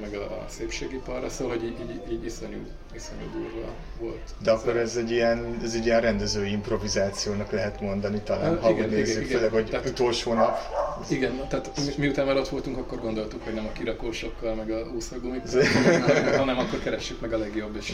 Meg 0.00 0.14
a 0.14 0.44
szépségiparra, 0.48 1.28
szóval 1.28 1.56
hogy 1.56 1.64
így, 1.64 1.80
így, 1.80 2.12
így 2.12 2.24
iszonyú, 2.24 2.66
iszonyú 2.94 3.30
durva 3.32 3.68
volt. 4.00 4.30
De 4.42 4.50
akkor 4.50 4.76
ez 4.76 4.96
egy 4.96 5.10
ilyen, 5.10 5.60
ez 5.62 5.74
egy 5.74 5.84
ilyen 5.84 6.00
rendezői 6.00 6.50
improvizációnak 6.50 7.50
lehet 7.50 7.80
mondani 7.80 8.20
talán, 8.24 8.60
ha 8.60 8.70
igen, 8.70 8.84
úgy 8.84 8.90
nézzük, 8.90 9.24
igen, 9.24 9.36
főleg, 9.36 9.52
hogy 9.52 9.70
tehát- 9.70 9.88
utolsó 9.88 10.32
nap. 10.32 10.58
Igen, 11.08 11.48
tehát 11.48 11.70
mi, 11.76 11.92
miután 11.96 12.26
már 12.26 12.36
ott 12.36 12.48
voltunk, 12.48 12.76
akkor 12.76 13.00
gondoltuk, 13.00 13.44
hogy 13.44 13.54
nem 13.54 13.66
a 13.66 13.72
kirakósokkal, 13.72 14.54
meg 14.54 14.70
a 14.70 14.90
úszógumikkal, 14.96 15.62
hanem 16.38 16.58
akkor 16.58 16.78
keressük 16.82 17.20
meg 17.20 17.32
a 17.32 17.38
legjobb 17.38 17.76
és 17.76 17.92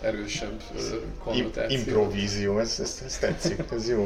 legerősebb 0.00 0.60
ö, 0.76 0.78
Im- 0.78 1.18
konnotációt. 1.18 1.86
improvízió, 1.86 2.58
ez, 2.58 2.76
ez, 2.80 3.02
ez 3.04 3.18
tetszik, 3.18 3.64
ez 3.72 3.88
jó. 3.88 4.04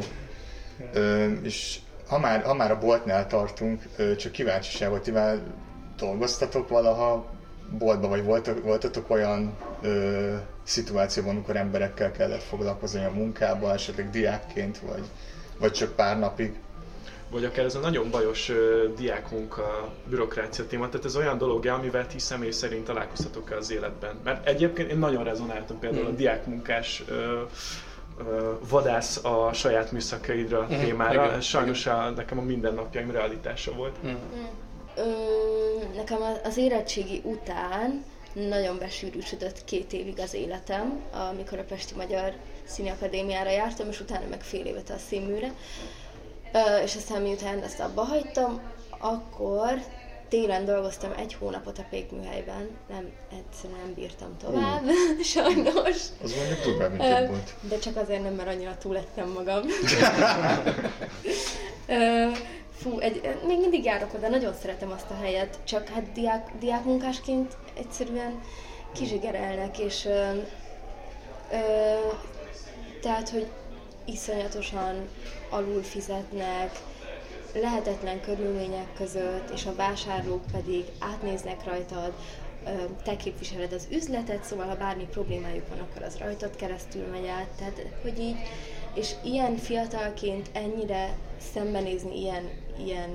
Ö, 0.93 1.25
és 1.43 1.79
ha 2.07 2.19
már, 2.19 2.43
ha 2.43 2.53
már 2.53 2.71
a 2.71 2.79
boltnál 2.79 3.27
tartunk, 3.27 3.83
csak 4.17 4.31
kíváncsiság 4.31 4.91
mivel 5.05 5.41
dolgoztatok 5.97 6.69
valaha 6.69 7.25
boltban, 7.77 8.09
vagy 8.09 8.23
voltak, 8.23 8.63
voltatok 8.63 9.09
olyan 9.09 9.57
ö, 9.81 10.33
szituációban, 10.63 11.33
amikor 11.33 11.55
emberekkel 11.55 12.11
kellett 12.11 12.43
foglalkozni 12.43 13.03
a 13.05 13.11
munkában, 13.11 13.73
esetleg 13.73 14.09
diákként, 14.09 14.79
vagy, 14.79 15.03
vagy 15.59 15.71
csak 15.71 15.91
pár 15.95 16.19
napig? 16.19 16.59
Vagy 17.29 17.45
akár 17.45 17.65
ez 17.65 17.75
a 17.75 17.79
nagyon 17.79 18.09
bajos 18.11 18.49
ö, 18.49 18.85
diákmunka, 18.97 19.93
bürokrácia 20.09 20.67
téma, 20.67 20.89
tehát 20.89 21.05
ez 21.05 21.15
olyan 21.15 21.37
dolog, 21.37 21.65
amivel 21.65 22.07
ti 22.07 22.19
személy 22.19 22.51
szerint 22.51 22.83
találkoztatok 22.85 23.51
el 23.51 23.57
az 23.57 23.71
életben. 23.71 24.19
Mert 24.23 24.47
egyébként 24.47 24.91
én 24.91 24.97
nagyon 24.97 25.23
rezonáltam 25.23 25.79
például 25.79 26.05
a 26.05 26.09
Mm. 26.09 26.15
diákmunkás 26.15 27.03
ö, 27.07 27.41
vadász 28.69 29.23
a 29.23 29.53
saját 29.53 29.91
műszakaidra 29.91 30.61
Mhm, 30.69 30.79
témára. 30.79 31.25
igen, 31.25 31.41
sajnos 31.41 31.85
a, 31.85 32.09
nekem 32.09 32.37
a 32.37 32.41
mindennapjaim 32.41 33.11
realitása 33.11 33.71
volt. 33.73 33.95
Mm. 34.05 34.13
Ö, 34.97 35.03
nekem 35.95 36.17
az 36.43 36.57
érettségi 36.57 37.21
után 37.23 38.03
nagyon 38.33 38.77
besűrűsödött 38.77 39.63
két 39.63 39.93
évig 39.93 40.19
az 40.19 40.33
életem, 40.33 41.01
amikor 41.29 41.59
a 41.59 41.63
Pesti 41.63 41.93
Magyar 41.95 42.33
Színiakadémiára 42.65 43.49
jártam, 43.49 43.89
és 43.89 43.99
utána 43.99 44.27
meg 44.29 44.41
fél 44.41 44.65
évet 44.65 44.89
a 44.89 44.97
színműre. 45.09 45.53
Ö, 46.53 46.81
és 46.83 46.95
aztán 46.95 47.21
miután 47.21 47.63
ezt 47.63 47.79
abba 47.79 48.03
hagytam, 48.03 48.61
akkor 48.99 49.81
télen 50.29 50.65
dolgoztam 50.65 51.11
egy 51.17 51.33
hónapot 51.33 51.77
a 51.77 51.85
pékműhelyben, 51.89 52.69
nem, 52.89 53.09
egyszerűen 53.31 53.79
nem 53.79 53.93
bírtam 53.93 54.37
tovább, 54.43 54.83
sajnos. 55.33 55.95
Az 56.23 56.33
mondjuk 56.35 56.63
durvább, 56.63 56.91
mint 56.91 57.27
volt. 57.27 57.53
De 57.61 57.79
csak 57.79 57.97
azért 57.97 58.23
nem, 58.23 58.33
mert 58.33 58.49
annyira 58.49 58.77
túlettem 58.77 59.29
magam. 59.29 59.61
Fú, 62.77 62.99
egy, 62.99 63.37
még 63.47 63.59
mindig 63.59 63.83
járok 63.83 64.13
oda, 64.13 64.29
nagyon 64.29 64.53
szeretem 64.53 64.91
azt 64.91 65.09
a 65.09 65.17
helyet, 65.21 65.59
csak 65.63 65.87
hát 65.87 66.11
diák, 66.11 66.51
diákmunkásként 66.59 67.57
egyszerűen 67.77 68.41
kizsigerelnek, 68.91 69.79
és 69.79 70.05
ö, 70.05 70.31
ö, 71.51 71.57
tehát, 73.01 73.29
hogy 73.29 73.47
iszonyatosan 74.05 75.09
alul 75.49 75.83
fizetnek, 75.83 76.79
lehetetlen 77.53 78.21
körülmények 78.21 78.93
között, 78.97 79.49
és 79.53 79.65
a 79.65 79.75
vásárlók 79.75 80.43
pedig 80.51 80.85
átnéznek 80.99 81.63
rajtad, 81.63 82.13
te 83.03 83.15
képviseled 83.15 83.73
az 83.73 83.87
üzletet, 83.91 84.43
szóval 84.43 84.67
ha 84.67 84.75
bármi 84.75 85.07
problémájuk 85.11 85.67
van, 85.69 85.79
akkor 85.79 86.01
az 86.01 86.17
rajtad 86.17 86.55
keresztül 86.55 87.05
megy 87.05 87.27
át, 87.27 87.47
tehát 87.57 87.81
hogy 88.01 88.19
így, 88.19 88.35
és 88.97 89.11
ilyen 89.23 89.55
fiatalként 89.55 90.49
ennyire 90.53 91.17
szembenézni 91.53 92.19
ilyen, 92.19 92.49
ilyen 92.85 93.09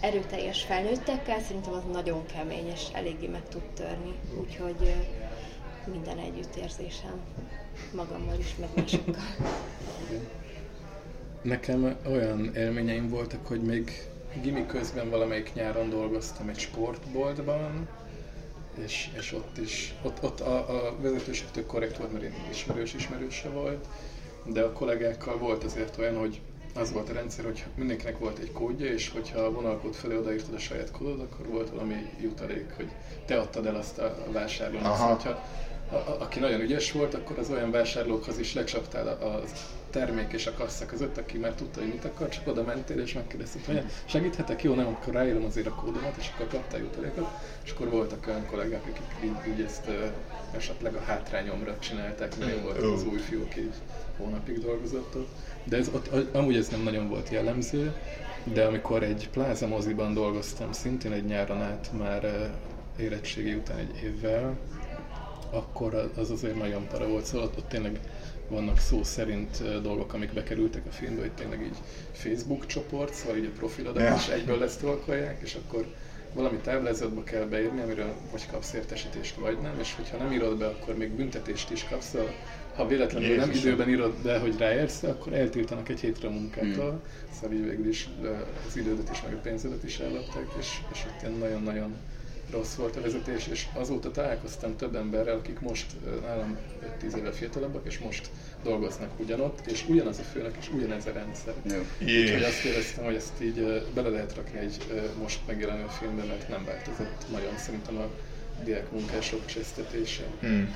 erőteljes 0.00 0.62
felnőttekkel, 0.62 1.40
szerintem 1.40 1.72
az 1.72 1.82
nagyon 1.92 2.26
kemény, 2.26 2.66
és 2.66 2.82
eléggé 2.92 3.26
meg 3.26 3.48
tud 3.48 3.62
törni, 3.74 4.14
úgyhogy 4.40 4.94
minden 5.92 6.18
együttérzésem 6.18 7.20
magammal 7.94 8.38
is, 8.38 8.56
meg 8.56 8.68
másokkal. 8.76 9.22
Nekem 11.42 11.96
olyan 12.06 12.54
élményeim 12.54 13.08
voltak, 13.08 13.46
hogy 13.46 13.62
még 13.62 14.08
gimi 14.42 14.66
közben 14.66 15.10
valamelyik 15.10 15.54
nyáron 15.54 15.90
dolgoztam 15.90 16.48
egy 16.48 16.58
sportboltban, 16.58 17.88
és, 18.84 19.10
és 19.18 19.32
ott 19.32 19.58
is, 19.58 19.94
ott, 20.02 20.22
ott 20.22 20.40
a, 20.40 20.86
a 20.86 20.96
vezetőség 21.00 21.50
tök 21.50 21.66
korrekt 21.66 21.96
volt, 21.96 22.12
mert 22.12 22.24
én 22.24 22.34
ismerős 22.50 22.94
ismerőse 22.94 23.48
volt, 23.48 23.86
de 24.44 24.62
a 24.62 24.72
kollégákkal 24.72 25.38
volt 25.38 25.64
azért 25.64 25.98
olyan, 25.98 26.18
hogy 26.18 26.40
az 26.74 26.92
volt 26.92 27.08
a 27.08 27.12
rendszer, 27.12 27.44
hogy 27.44 27.64
mindenkinek 27.74 28.18
volt 28.18 28.38
egy 28.38 28.52
kódja, 28.52 28.86
és 28.86 29.10
hogyha 29.10 29.40
a 29.40 29.52
vonalkód 29.52 29.94
felé 29.94 30.16
odaírtad 30.16 30.54
a 30.54 30.58
saját 30.58 30.90
kódod, 30.90 31.20
akkor 31.20 31.46
volt 31.46 31.70
valami 31.70 31.94
jutalék, 32.20 32.66
hogy 32.76 32.88
te 33.26 33.38
adtad 33.38 33.66
el 33.66 33.76
azt 33.76 33.98
a 33.98 34.16
vásárlónak. 34.32 34.86
Aha. 34.86 34.96
Szóval, 34.96 35.14
hogyha 35.14 35.42
a, 35.90 35.94
a, 35.94 36.20
aki 36.20 36.38
nagyon 36.38 36.60
ügyes 36.60 36.92
volt, 36.92 37.14
akkor 37.14 37.38
az 37.38 37.50
olyan 37.50 37.70
vásárlókhoz 37.70 38.38
is 38.38 38.54
lecsaptál 38.54 39.06
a, 39.08 39.26
a 39.26 39.42
termék 39.90 40.32
és 40.32 40.46
a 40.46 40.52
kassa 40.52 40.86
között, 40.86 41.16
aki 41.16 41.38
már 41.38 41.52
tudta, 41.52 41.80
hogy 41.80 41.88
mit 41.88 42.04
akar, 42.04 42.28
csak 42.28 42.46
oda 42.46 42.62
mentél 42.62 43.00
és 43.00 43.12
megkérdezted, 43.12 43.64
hogy 43.64 43.84
segíthetek, 44.04 44.62
jó, 44.62 44.74
nem, 44.74 44.86
akkor 44.86 45.12
ráírom 45.12 45.44
azért 45.44 45.66
a 45.66 45.74
kódomat, 45.74 46.16
és 46.18 46.30
akkor 46.34 46.46
kaptál 46.46 46.80
jutalékot, 46.80 47.28
és 47.64 47.70
akkor 47.70 47.88
voltak 47.88 48.26
olyan 48.26 48.46
kollégák, 48.46 48.82
akik 48.82 49.06
így, 49.24 49.52
így 49.52 49.64
ezt 49.64 49.88
uh, 49.88 49.94
esetleg 50.56 50.94
a 50.94 51.00
hátrányomra 51.00 51.78
csinálták, 51.78 52.38
mert 52.38 52.52
én 52.52 52.62
voltam 52.62 52.92
az 52.92 53.04
új 53.04 53.18
fiú, 53.18 53.42
aki 53.42 53.60
így 53.60 53.74
hónapig 54.22 54.58
dolgozott 54.58 55.16
ott. 55.16 55.28
De 55.64 55.76
ez, 55.76 55.88
ott, 55.88 56.34
amúgy 56.34 56.56
ez 56.56 56.68
nem 56.68 56.82
nagyon 56.82 57.08
volt 57.08 57.28
jellemző, 57.28 57.92
de 58.44 58.64
amikor 58.64 59.02
egy 59.02 59.28
pláza 59.32 59.66
moziban 59.66 60.14
dolgoztam, 60.14 60.72
szintén 60.72 61.12
egy 61.12 61.24
nyáron 61.24 61.62
át 61.62 61.90
már 61.98 62.52
érettségi 62.98 63.54
után 63.54 63.78
egy 63.78 64.02
évvel, 64.02 64.58
akkor 65.50 66.10
az 66.16 66.30
azért 66.30 66.56
nagyon 66.56 66.86
para 66.86 67.08
volt, 67.08 67.24
szóval 67.24 67.46
ott, 67.46 67.56
ott 67.58 67.68
tényleg 67.68 68.00
vannak 68.48 68.78
szó 68.78 69.02
szerint 69.02 69.80
dolgok, 69.82 70.12
amik 70.12 70.32
bekerültek 70.32 70.86
a 70.86 70.90
filmbe, 70.90 71.20
hogy 71.20 71.32
tényleg 71.32 71.62
így 71.62 71.76
Facebook 72.12 72.66
csoport, 72.66 73.14
szóval 73.14 73.36
így 73.36 73.50
a 73.54 73.58
profilodat 73.58 74.18
is 74.18 74.28
egyből 74.28 74.58
lesztolkolják, 74.58 75.40
és 75.42 75.54
akkor 75.54 75.86
valami 76.34 76.56
táblázatba 76.56 77.22
kell 77.22 77.44
beírni, 77.44 77.80
amiről 77.80 78.14
vagy 78.30 78.46
kapsz 78.50 78.72
értesítést, 78.72 79.34
vagy 79.34 79.58
nem, 79.60 79.78
és 79.80 79.94
hogyha 79.94 80.16
nem 80.16 80.32
írod 80.32 80.58
be, 80.58 80.66
akkor 80.66 80.96
még 80.96 81.10
büntetést 81.10 81.70
is 81.70 81.84
kapsz, 81.84 82.08
szóval 82.08 82.34
ha 82.74 82.86
véletlenül 82.86 83.36
nem 83.36 83.48
Jézusom. 83.48 83.68
időben 83.68 83.88
írod 83.88 84.12
be, 84.22 84.38
hogy 84.38 84.58
ráérsz, 84.58 85.02
akkor 85.02 85.32
eltiltanak 85.32 85.88
egy 85.88 86.00
hétre 86.00 86.28
a 86.28 86.30
munkától, 86.30 87.02
szóval 87.32 87.56
így 87.56 87.64
végül 87.64 87.88
is 87.88 88.08
az 88.68 88.76
idődet 88.76 89.10
is, 89.12 89.22
meg 89.22 89.32
a 89.32 89.36
pénzedet 89.36 89.84
is 89.84 89.98
ellopták, 89.98 90.46
és, 90.58 90.80
és 90.92 91.04
ott 91.08 91.22
ilyen 91.22 91.38
nagyon-nagyon 91.38 91.96
rossz 92.50 92.74
volt 92.74 92.96
a 92.96 93.00
vezetés, 93.00 93.46
és 93.46 93.66
azóta 93.74 94.10
találkoztam 94.10 94.76
több 94.76 94.94
emberrel, 94.94 95.36
akik 95.36 95.60
most 95.60 95.86
nálam 96.22 96.56
5-10 97.02 97.16
éve 97.16 97.32
fiatalabbak, 97.32 97.86
és 97.86 97.98
most 97.98 98.30
dolgoznak 98.62 99.10
ugyanott, 99.20 99.66
és 99.66 99.84
ugyanaz 99.88 100.18
a 100.18 100.22
főnök, 100.22 100.54
és 100.60 100.70
ugyanez 100.74 101.06
a 101.06 101.12
rendszer. 101.12 101.54
Jé. 101.98 102.22
Úgyhogy 102.22 102.42
azt 102.42 102.64
éreztem, 102.64 103.04
hogy 103.04 103.14
ezt 103.14 103.42
így 103.42 103.84
bele 103.94 104.08
lehet 104.08 104.34
rakni 104.36 104.58
egy 104.58 104.76
most 105.22 105.40
megjelenő 105.46 105.84
filmbe, 105.98 106.22
mert 106.24 106.48
nem 106.48 106.64
változott 106.64 107.30
nagyon 107.30 107.56
szerintem 107.56 107.96
a 107.96 108.08
diákmunkások 108.64 109.46
csesztetése. 109.46 110.24
Hmm. 110.40 110.74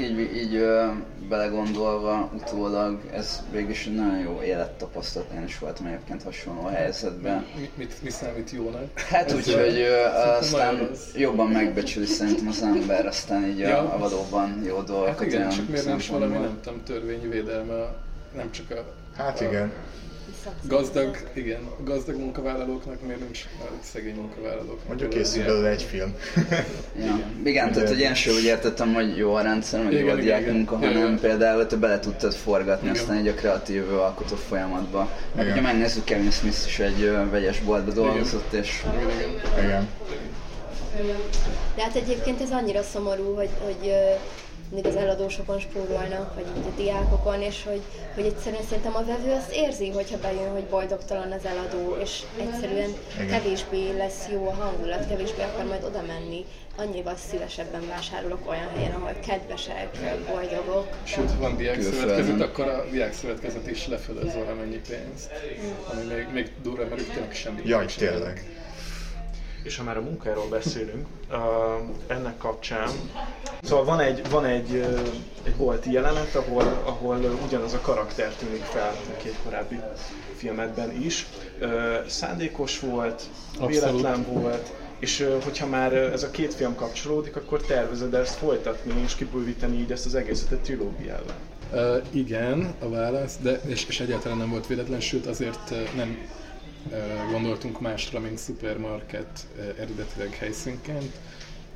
Így, 0.00 0.18
így 0.36 0.54
ö, 0.54 0.86
belegondolva 1.28 2.30
utólag, 2.34 3.00
ez 3.12 3.42
végülis 3.50 3.86
egy 3.86 3.94
nagyon 3.94 4.18
jó 4.18 4.42
élettapasztalat, 4.42 5.30
én 5.36 5.44
is 5.44 5.58
voltam 5.58 5.86
egyébként 5.86 6.22
hasonló 6.22 6.62
helyzetben. 6.62 7.44
Mi, 7.56 7.70
mit, 7.74 8.02
mi 8.02 8.10
számít 8.10 8.50
jónak? 8.50 8.98
Hát 8.98 9.30
Ez, 9.30 9.34
úgy, 9.36 9.54
hogy 9.54 9.78
ö, 9.78 10.00
aztán 10.38 10.90
jobban 11.14 11.48
megbecsüli 11.48 12.06
szerintem 12.06 12.48
az 12.48 12.62
ember, 12.62 13.06
aztán 13.06 13.44
így 13.46 13.58
Ja. 13.58 13.78
a, 13.78 13.94
a 13.94 13.98
valóban 13.98 14.62
jó 14.66 14.80
dolgokat. 14.82 15.18
Hát 15.18 15.26
igen, 15.26 15.48
csak 15.50 15.68
miért 15.68 15.86
nincs 15.86 16.08
valami, 16.10 16.36
nem 16.36 16.58
tudom, 16.62 16.82
törvényi 16.84 17.28
védelme, 17.28 17.74
a- 17.74 17.96
nem 18.36 18.50
csak 18.50 18.70
a... 18.70 18.84
Hát 19.16 19.40
a 19.40 19.44
igen. 19.44 19.72
Gazdag, 20.68 21.16
igen, 21.32 21.68
gazdag 21.84 22.16
munkavállalóknak 22.16 23.02
miért 23.02 23.20
nincs 23.20 23.44
a 23.60 23.64
szegény 23.82 24.14
munkavállalóknak. 24.14 24.86
Mondjuk 24.86 25.10
készül 25.10 25.44
belőle 25.44 25.68
egy 25.68 25.82
film. 25.82 26.14
Ja. 26.98 27.20
Igen, 27.44 27.72
tehát 27.72 27.88
hogy 27.88 28.00
én 28.00 28.14
sem 28.14 28.34
úgy 28.34 28.44
értettem, 28.44 28.94
hogy 28.94 29.16
jó 29.16 29.34
a 29.34 29.42
rendszer, 29.42 29.84
hogy 29.84 29.98
jó 29.98 30.08
a 30.08 30.14
diák 30.14 30.52
munka, 30.52 30.76
hanem 30.76 30.96
igen. 30.96 31.18
például 31.20 31.66
te 31.66 31.76
bele 31.76 31.98
tudtad 31.98 32.32
forgatni 32.32 32.88
Igen. 32.88 33.00
aztán 33.00 33.16
egy 33.16 33.28
a 33.28 33.34
kreatív 33.34 33.92
alkotó 33.92 34.36
folyamatba. 34.36 35.10
Meg 35.34 35.46
ugye 35.50 35.60
megnézzük, 35.60 36.04
Kevin 36.04 36.30
Smith 36.30 36.66
is 36.66 36.78
egy 36.78 37.10
vegyes 37.30 37.60
boltba 37.60 37.92
dolgozott, 37.92 38.52
és 38.52 38.82
Igen, 39.02 39.64
igen. 39.64 39.88
De 41.74 41.82
hát 41.82 41.94
egyébként 41.94 42.40
ez 42.40 42.50
annyira 42.50 42.82
szomorú, 42.82 43.34
hogy, 43.34 43.50
hogy 43.64 43.92
mindig 44.72 44.92
az 44.92 44.96
eladósokon 44.96 45.60
spórolnak, 45.60 46.34
vagy 46.34 46.44
így 46.56 46.66
a 46.66 46.76
diákokon, 46.76 47.42
és 47.42 47.64
hogy, 47.64 47.80
hogy 48.14 48.24
egyszerűen 48.24 48.62
szerintem 48.62 48.94
a 48.94 49.04
vevő 49.04 49.32
azt 49.32 49.52
érzi, 49.52 49.90
hogyha 49.90 50.18
bejön, 50.18 50.52
hogy 50.52 50.64
boldogtalan 50.64 51.32
az 51.32 51.44
eladó, 51.44 51.96
és 52.02 52.22
egyszerűen 52.40 52.90
kevésbé 53.28 53.96
lesz 53.96 54.28
jó 54.32 54.46
a 54.46 54.54
hangulat, 54.54 55.08
kevésbé 55.08 55.42
akar 55.42 55.64
majd 55.64 55.84
oda 55.84 56.02
menni. 56.06 56.44
Annyival 56.76 57.16
szívesebben 57.30 57.88
vásárolok 57.88 58.48
olyan 58.48 58.68
helyen, 58.74 58.92
ahol 58.92 59.12
kedvesek, 59.26 59.88
boldogok. 60.30 60.88
Sőt, 61.02 61.30
ha 61.30 61.38
van 61.38 61.56
diákszövetkezet, 61.56 62.40
akkor 62.40 62.68
a 62.68 62.84
diákszövetkezet 62.90 63.70
is 63.70 63.86
lefölöz 63.86 64.34
valamennyi 64.34 64.80
pénzt. 64.88 65.30
Ami 65.92 66.02
még, 66.14 66.26
még 66.32 66.50
durva, 66.62 66.84
mert 66.88 67.00
ők 67.00 67.12
tényleg 67.12 67.34
semmit 67.34 67.68
Jaj, 67.68 67.78
nem 67.78 67.86
csinálnak. 67.86 68.40
És 69.64 69.76
ha 69.76 69.82
már 69.82 69.96
a 69.96 70.00
munkáról 70.00 70.48
beszélünk, 70.48 71.06
uh, 71.30 71.36
ennek 72.06 72.36
kapcsán, 72.38 72.88
szóval 73.62 73.84
van 73.84 74.00
egy, 74.00 74.30
van 74.30 74.44
egy, 74.44 74.70
uh, 74.70 75.00
egy 75.42 75.54
bolti 75.54 75.92
jelenet, 75.92 76.34
ahol, 76.34 76.82
ahol 76.84 77.38
ugyanaz 77.46 77.72
a 77.72 77.80
karakter 77.80 78.32
tűnik 78.32 78.62
fel 78.62 78.94
a 79.14 79.16
két 79.22 79.36
korábbi 79.44 79.80
filmedben 80.36 81.02
is. 81.02 81.26
Uh, 81.60 82.06
szándékos 82.06 82.80
volt, 82.80 83.22
Abszolút. 83.58 83.70
véletlen 83.70 84.24
volt, 84.32 84.72
és 84.98 85.20
uh, 85.20 85.42
hogyha 85.42 85.66
már 85.66 85.92
ez 85.92 86.22
a 86.22 86.30
két 86.30 86.54
film 86.54 86.74
kapcsolódik, 86.74 87.36
akkor 87.36 87.60
tervezed 87.60 88.14
ezt 88.14 88.34
folytatni 88.34 89.02
és 89.04 89.14
kibővíteni 89.14 89.78
így 89.78 89.92
ezt 89.92 90.06
az 90.06 90.14
egészet 90.14 90.52
egy 90.52 90.60
trilógiával. 90.60 91.34
Uh, 91.72 91.96
igen, 92.10 92.74
a 92.78 92.88
válasz, 92.88 93.36
de 93.40 93.60
és, 93.66 93.86
és 93.88 94.00
egyáltalán 94.00 94.38
nem 94.38 94.50
volt 94.50 94.66
véletlen, 94.66 95.00
sőt 95.00 95.26
azért 95.26 95.70
uh, 95.70 95.94
nem 95.96 96.28
gondoltunk 97.30 97.80
másra, 97.80 98.20
mint 98.20 98.38
Supermarket 98.38 99.46
eredetileg 99.78 100.34
helyszínként, 100.34 101.12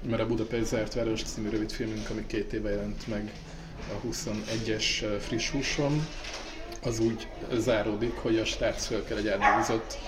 mert 0.09 0.23
a 0.23 0.27
Budapest 0.27 0.65
zárt 0.65 0.95
város 0.95 1.23
című 1.23 1.49
rövidfilmünk, 1.49 2.11
ami 2.11 2.27
két 2.27 2.53
éve 2.53 2.71
jelent 2.71 3.07
meg 3.07 3.33
a 3.89 4.07
21-es 4.07 5.03
uh, 5.03 5.17
friss 5.17 5.51
húsom, 5.51 6.07
az 6.83 6.99
úgy 6.99 7.29
záródik, 7.57 8.15
hogy 8.15 8.39
a 8.39 8.45
srác 8.45 8.87
föl 8.87 9.05
kell 9.05 9.17
egy 9.17 9.29
átdolgozott 9.29 9.99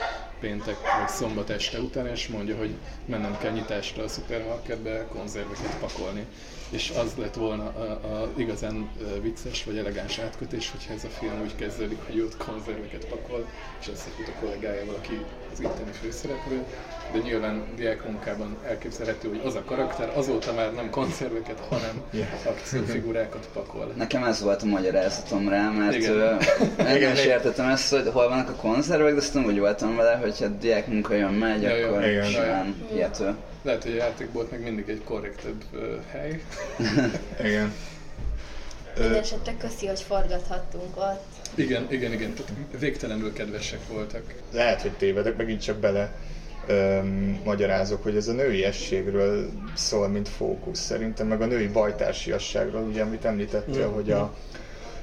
péntek 0.41 0.77
vagy 0.99 1.09
szombat 1.09 1.51
este 1.51 1.81
után, 1.81 2.07
és 2.07 2.29
mondja, 2.29 2.57
hogy 2.57 2.75
mennem 3.05 3.39
kell 3.39 3.53
nyitásra 3.53 4.03
a 4.03 4.09
szupermarketbe 4.09 5.07
konzerveket 5.07 5.79
pakolni. 5.79 6.27
És 6.71 6.93
az 7.05 7.13
lett 7.17 7.35
volna 7.35 7.63
a, 7.63 8.07
a 8.13 8.29
igazán 8.37 8.91
vicces 9.23 9.65
vagy 9.65 9.79
elegáns 9.79 10.19
átkötés, 10.19 10.71
hogyha 10.71 10.93
ez 10.93 11.05
a 11.05 11.09
film 11.09 11.41
úgy 11.43 11.55
kezdődik, 11.57 11.99
hogy 12.07 12.21
ott 12.21 12.37
konzerveket 12.37 13.07
pakol, 13.07 13.47
és 13.81 13.89
összefut 13.89 14.29
a 14.29 14.41
kollégájával, 14.41 14.95
aki 14.95 15.25
az 15.53 15.61
itteni 15.61 15.91
főszereplő, 16.03 16.65
de 17.13 17.19
nyilván 17.19 17.65
diákmunkában 17.77 18.57
elképzelhető, 18.67 19.29
hogy 19.29 19.41
az 19.45 19.55
a 19.55 19.63
karakter 19.65 20.13
azóta 20.17 20.53
már 20.53 20.75
nem 20.75 20.91
konzerveket, 20.91 21.61
hanem 21.69 22.03
akciófigurákat 22.45 23.49
pakol. 23.53 23.93
Nekem 23.97 24.25
ez 24.25 24.41
volt 24.41 24.63
a 24.63 24.67
magyarázatom 24.67 25.49
rá, 25.49 25.71
mert 25.71 25.95
Igen. 25.95 26.39
engem 26.77 26.97
Igen, 26.97 27.13
is 27.13 27.25
értettem 27.25 27.69
ezt, 27.69 27.91
hogy 27.91 28.09
hol 28.13 28.29
vannak 28.29 28.49
a 28.49 28.55
konzervek, 28.55 29.13
de 29.13 29.19
aztán 29.19 29.45
úgy 29.45 29.59
voltam 29.59 29.97
vele, 29.97 30.17
hogy 30.17 30.41
hát 30.41 30.59
diák 30.59 30.87
munka 30.87 31.15
jön 31.15 31.33
megy, 31.33 31.63
Ja, 31.63 31.87
akkor 31.87 32.05
igen. 32.05 32.25
simán 32.25 32.75
hihető. 32.93 33.35
Lehet, 33.63 33.83
hogy 33.83 33.93
a 33.93 33.97
játékbolt 33.97 34.51
meg 34.51 34.63
mindig 34.63 34.89
egy 34.89 35.05
korrektebb 35.05 35.63
ö, 35.73 35.97
hely. 36.11 36.43
Igen. 37.49 37.73
Mindenesetre 38.99 39.55
köszi, 39.59 39.87
hogy 39.87 40.01
forgathattunk 40.01 40.97
ott. 40.97 41.25
Igen, 41.55 41.87
igen, 41.91 42.13
igen, 42.13 42.35
tehát 42.35 42.53
végtelenül 42.79 43.33
kedvesek 43.33 43.87
voltak. 43.89 44.35
lehet, 44.53 44.83
hogy 44.83 44.93
tévedek, 44.93 45.37
megint 45.37 45.61
csak 45.63 45.77
bele 45.77 46.13
öm, 46.67 47.41
magyarázok, 47.45 48.03
hogy 48.03 48.17
ez 48.17 48.29
a 48.29 48.33
nőiességről 48.33 49.51
szól, 49.75 50.09
mint 50.09 50.29
fókusz 50.29 50.81
szerintem, 50.81 51.27
meg 51.27 51.43
a 51.43 51.47
női 51.47 51.69
bajtársiasságról, 51.69 52.83
ugye, 52.83 53.03
amit 53.03 53.25
említettél, 53.25 53.89
Mm. 53.89 53.93
hogy 53.93 54.11
a, 54.11 54.35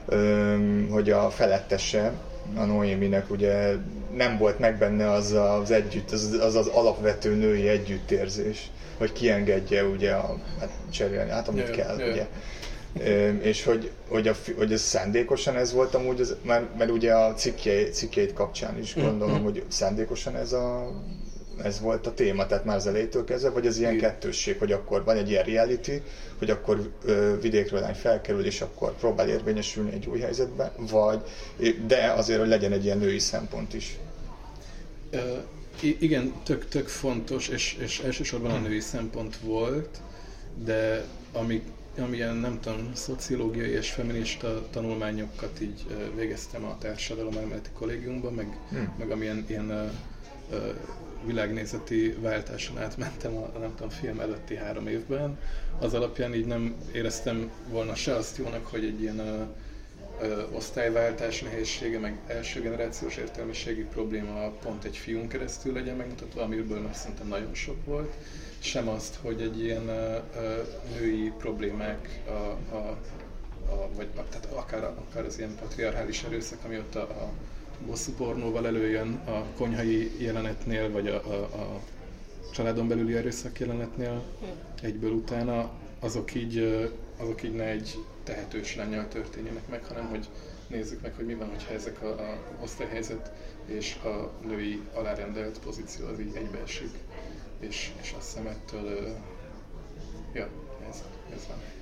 öm, 0.05 0.87
hogy 0.91 1.09
a 1.11 1.29
felettese, 1.29 2.11
a 2.55 2.63
Noéminek 2.63 3.31
ugye 3.31 3.75
nem 4.15 4.37
volt 4.37 4.59
meg 4.59 4.77
benne 4.77 5.11
az 5.11 5.31
az 5.31 5.71
együtt, 5.71 6.11
az 6.11 6.37
az, 6.41 6.55
az 6.55 6.67
alapvető 6.67 7.35
női 7.35 7.67
együttérzés, 7.67 8.71
hogy 8.97 9.11
kiengedje 9.11 9.83
ugye 9.83 10.11
a, 10.11 10.37
hát 10.59 10.69
cserélni, 10.89 11.29
hát 11.29 11.47
amit 11.47 11.67
Jaj, 11.67 11.75
kell, 11.75 11.99
jaj. 11.99 12.11
ugye. 12.11 12.27
Öm, 13.03 13.39
és 13.41 13.63
hogy, 13.63 13.91
hogy, 14.07 14.27
a, 14.27 14.33
hogy 14.57 14.71
ez 14.71 14.81
szándékosan 14.81 15.55
ez 15.55 15.73
volt 15.73 15.95
amúgy, 15.95 16.19
az, 16.21 16.35
mert, 16.43 16.77
mert 16.77 16.91
ugye 16.91 17.13
a 17.13 17.33
cikkjei, 17.33 17.89
cikkeit 17.89 18.33
kapcsán 18.33 18.77
is 18.79 18.95
gondolom, 18.95 19.43
hogy 19.43 19.63
szándékosan 19.67 20.35
ez 20.35 20.53
a 20.53 20.91
ez 21.63 21.79
volt 21.79 22.07
a 22.07 22.13
téma, 22.13 22.45
tehát 22.45 22.65
már 22.65 22.75
az 22.75 22.87
elejétől 22.87 23.23
kezdve, 23.23 23.49
vagy 23.49 23.67
az 23.67 23.77
ilyen 23.77 23.93
Igen. 23.93 24.09
kettősség, 24.11 24.59
hogy 24.59 24.71
akkor 24.71 25.03
van 25.03 25.17
egy 25.17 25.29
ilyen 25.29 25.43
reality, 25.43 26.01
hogy 26.37 26.49
akkor 26.49 26.91
ö, 27.05 27.35
vidékről 27.41 27.79
lány 27.79 27.93
felkerül, 27.93 28.45
és 28.45 28.61
akkor 28.61 28.95
próbál 28.95 29.29
érvényesülni 29.29 29.91
egy 29.93 30.05
új 30.07 30.19
helyzetben, 30.19 30.71
vagy, 30.91 31.23
de 31.87 32.11
azért, 32.11 32.39
hogy 32.39 32.47
legyen 32.47 32.71
egy 32.71 32.83
ilyen 32.83 32.97
női 32.97 33.19
szempont 33.19 33.73
is. 33.73 33.97
Ö, 35.09 35.37
igen, 35.81 36.33
tök, 36.43 36.67
tök 36.67 36.87
fontos, 36.87 37.47
és, 37.47 37.77
és 37.79 37.99
elsősorban 37.99 38.51
a 38.51 38.57
női 38.59 38.79
szempont 38.79 39.37
volt, 39.37 39.97
de 40.65 41.03
ami, 41.33 41.61
amilyen, 41.97 42.35
nem 42.35 42.59
tudom, 42.61 42.91
szociológiai 42.93 43.69
és 43.69 43.91
feminista 43.91 44.67
tanulmányokat 44.71 45.61
így 45.61 45.85
végeztem 46.15 46.63
a 46.65 46.77
társadalomelméleti 46.77 47.69
kollégiumban, 47.73 48.33
meg, 48.33 48.57
Hmm. 48.69 48.93
meg 48.97 49.11
amilyen 49.11 49.45
ilyen 49.47 49.69
ö, 50.51 50.55
világnézeti 51.27 52.17
váltáson 52.21 52.77
átmentem 52.77 53.35
a, 53.35 53.57
nem 53.59 53.75
tudom, 53.75 53.89
film 53.89 54.19
előtti 54.19 54.55
három 54.55 54.87
évben, 54.87 55.37
az 55.79 55.93
alapján 55.93 56.33
így 56.33 56.45
nem 56.45 56.75
éreztem 56.93 57.51
volna 57.69 57.95
se 57.95 58.15
azt 58.15 58.37
jónak, 58.37 58.67
hogy 58.67 58.83
egy 58.83 59.01
ilyen 59.01 59.19
ö, 59.19 59.41
ö, 60.21 60.43
osztályváltás 60.51 61.41
nehézsége, 61.41 61.99
meg 61.99 62.19
első 62.27 62.61
generációs 62.61 63.17
értelmiségi 63.17 63.83
probléma 63.83 64.49
pont 64.49 64.83
egy 64.83 64.97
fiún 64.97 65.27
keresztül 65.27 65.73
legyen 65.73 65.95
megmutatva, 65.95 66.41
amiből 66.41 66.81
már 66.81 66.95
szerintem 66.95 67.27
nagyon 67.27 67.53
sok 67.53 67.85
volt, 67.85 68.13
sem 68.59 68.87
azt, 68.87 69.15
hogy 69.21 69.41
egy 69.41 69.63
ilyen 69.63 69.87
ö, 69.87 70.17
ö, 70.35 70.61
női 70.99 71.31
problémák, 71.37 72.21
a, 72.27 72.75
a, 72.75 72.97
a, 73.69 73.89
vagy 73.95 74.07
tehát 74.07 74.47
akár, 74.51 74.83
akár 74.83 75.25
az 75.25 75.37
ilyen 75.37 75.55
patriarchális 75.59 76.23
erőszak, 76.23 76.59
ami 76.63 76.77
ott 76.77 76.95
a, 76.95 77.01
a 77.01 77.31
bosszú 77.85 78.11
pornóval 78.11 78.67
előjön 78.67 79.21
a 79.25 79.43
konyhai 79.57 80.11
jelenetnél, 80.17 80.91
vagy 80.91 81.07
a, 81.07 81.15
a, 81.27 81.43
a 81.43 81.81
családon 82.53 82.87
belüli 82.87 83.15
erőszak 83.15 83.59
jelenetnél 83.59 84.23
egyből 84.81 85.11
utána, 85.11 85.71
azok 85.99 86.35
így, 86.35 86.87
azok 87.17 87.43
így 87.43 87.53
ne 87.53 87.63
egy 87.63 87.95
tehetős 88.23 88.75
lányjal 88.75 89.07
történjenek 89.07 89.67
meg, 89.69 89.83
hanem 89.85 90.07
hogy 90.07 90.27
nézzük 90.67 91.01
meg, 91.01 91.13
hogy 91.15 91.25
mi 91.25 91.33
van, 91.33 91.49
hogyha 91.49 91.73
ezek 91.73 92.01
a, 92.01 92.09
a 92.09 92.37
osztályhelyzet 92.61 93.31
és 93.65 93.95
a 93.95 94.31
női 94.47 94.81
alárendelt 94.93 95.59
pozíció 95.59 96.07
az 96.07 96.19
így 96.19 96.35
egybeesik. 96.35 96.89
És, 97.59 97.91
és 98.01 98.13
azt 98.17 98.27
hiszem 98.27 98.55
ja, 100.33 100.49
ez, 100.89 101.03
ez 101.35 101.47
van. 101.47 101.76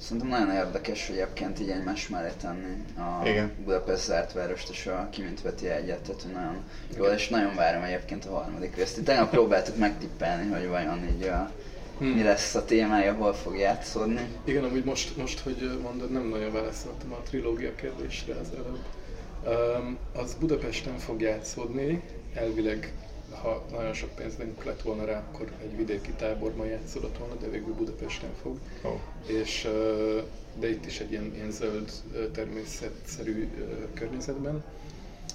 Szerintem 0.00 0.28
nagyon 0.28 0.54
érdekes, 0.54 1.06
hogy 1.06 1.16
egyébként 1.16 1.60
így 1.60 1.70
egymás 1.70 2.08
mellé 2.08 2.30
tenni 2.40 2.84
a 2.96 3.28
Igen. 3.28 3.52
Budapest 3.64 4.04
zárt 4.04 4.32
várost 4.32 4.70
és 4.70 4.86
a 4.86 5.08
Kimint 5.10 5.42
Veti 5.42 5.68
egyet, 5.68 6.00
tehát 6.00 6.26
nagyon 6.32 6.64
jól, 6.96 7.08
és 7.08 7.28
nagyon 7.28 7.54
várom 7.54 7.82
egyébként 7.82 8.24
a 8.24 8.30
harmadik 8.34 8.76
részt. 8.76 9.02
Tegnap 9.04 9.30
próbáltuk 9.30 9.76
megtippelni, 9.76 10.50
hogy 10.52 10.68
vajon 10.68 11.08
így 11.16 11.22
a, 11.22 11.50
Hmm. 11.98 12.08
mi 12.08 12.22
lesz 12.22 12.54
a 12.54 12.64
témája, 12.64 13.14
hol 13.14 13.34
fog 13.34 13.56
játszódni. 13.56 14.28
Igen, 14.44 14.64
amúgy 14.64 14.84
most, 14.84 15.16
most, 15.16 15.38
hogy 15.38 15.78
mondod, 15.82 16.10
nem 16.10 16.28
nagyon 16.28 16.52
válaszoltam 16.52 17.12
a 17.12 17.20
trilógia 17.28 17.74
kérdésre 17.74 18.34
az 18.34 18.48
előbb. 18.54 18.84
Um, 19.78 19.98
az 20.14 20.34
Budapesten 20.40 20.98
fog 20.98 21.20
játszódni, 21.20 22.02
elvileg, 22.34 22.92
ha 23.42 23.64
nagyon 23.70 23.92
sok 23.92 24.14
pénzünk 24.14 24.64
lett 24.64 24.82
volna 24.82 25.04
rá, 25.04 25.18
akkor 25.18 25.52
egy 25.62 25.76
vidéki 25.76 26.10
táborban 26.10 26.66
játszódott 26.66 27.18
volna, 27.18 27.34
de 27.34 27.48
végül 27.48 27.74
Budapesten 27.74 28.30
fog. 28.42 28.58
Oh. 28.82 29.00
És, 29.26 29.68
de 30.58 30.68
itt 30.70 30.86
is 30.86 31.00
egy 31.00 31.10
ilyen, 31.10 31.34
ilyen 31.34 31.50
zöld 31.50 31.90
természetszerű 32.32 33.48
környezetben, 33.94 34.64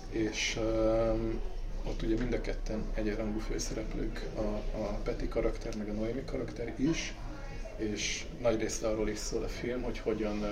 és 0.09 0.59
ott 1.83 2.01
ugye 2.01 2.17
mind 2.17 2.33
a 2.33 2.41
ketten 2.41 2.83
egyenrangú 2.93 3.39
főszereplők, 3.39 4.25
a, 4.35 4.77
a 4.77 4.99
Peti 5.03 5.27
karakter, 5.27 5.75
meg 5.75 5.89
a 5.89 5.93
Noémi 5.93 6.23
karakter 6.25 6.73
is, 6.77 7.15
és 7.77 8.25
nagy 8.41 8.59
részt 8.59 8.83
arról 8.83 9.09
is 9.09 9.17
szól 9.17 9.43
a 9.43 9.47
film, 9.47 9.81
hogy 9.81 9.99
hogyan 9.99 10.43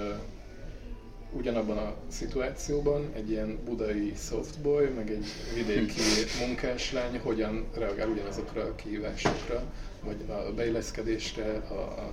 ugyanabban 1.32 1.78
a 1.78 1.96
szituációban 2.08 3.10
egy 3.14 3.30
ilyen 3.30 3.60
budai 3.66 4.14
softboy, 4.16 4.88
meg 4.88 5.12
egy 5.12 5.26
vidéki 5.54 6.00
munkáslány 6.46 7.20
hogyan 7.20 7.66
reagál 7.74 8.10
ugyanazokra 8.10 8.62
a 8.62 8.76
kihívásokra, 8.76 9.64
vagy 10.04 10.18
a 10.28 10.54
beilleszkedésre, 10.56 11.52
a, 11.58 11.74
a 11.74 12.12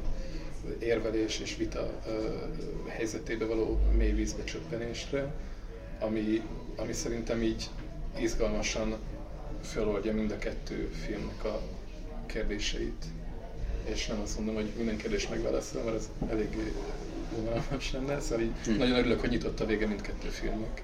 érvelés 0.78 1.38
és 1.40 1.56
vita 1.56 1.90
ö, 2.06 2.34
helyzetébe 2.86 3.44
való 3.44 3.80
mély 3.96 4.12
vízbe 4.12 4.44
csöppenésre, 4.44 5.34
ami, 6.00 6.42
ami 6.76 6.92
szerintem 6.92 7.42
így 7.42 7.68
izgalmasan 8.20 8.96
feloldja 9.62 10.12
mind 10.12 10.30
a 10.30 10.38
kettő 10.38 10.90
filmnek 11.04 11.44
a 11.44 11.60
kérdéseit. 12.26 13.04
És 13.84 14.06
nem 14.06 14.20
azt 14.20 14.36
mondom, 14.36 14.54
hogy 14.54 14.72
minden 14.76 14.96
kérdést 14.96 15.30
megválaszol, 15.30 15.82
mert 15.82 15.96
az 15.96 16.08
elég 16.30 16.48
unalmas 17.36 17.92
lenne, 17.92 18.20
szóval 18.20 18.44
így 18.44 18.52
Hm. 18.64 18.72
nagyon 18.76 18.96
örülök, 18.98 19.20
hogy 19.20 19.30
nyitott 19.30 19.60
a 19.60 19.66
vége 19.66 19.86
mindkettő 19.86 20.28
filmnek. 20.28 20.82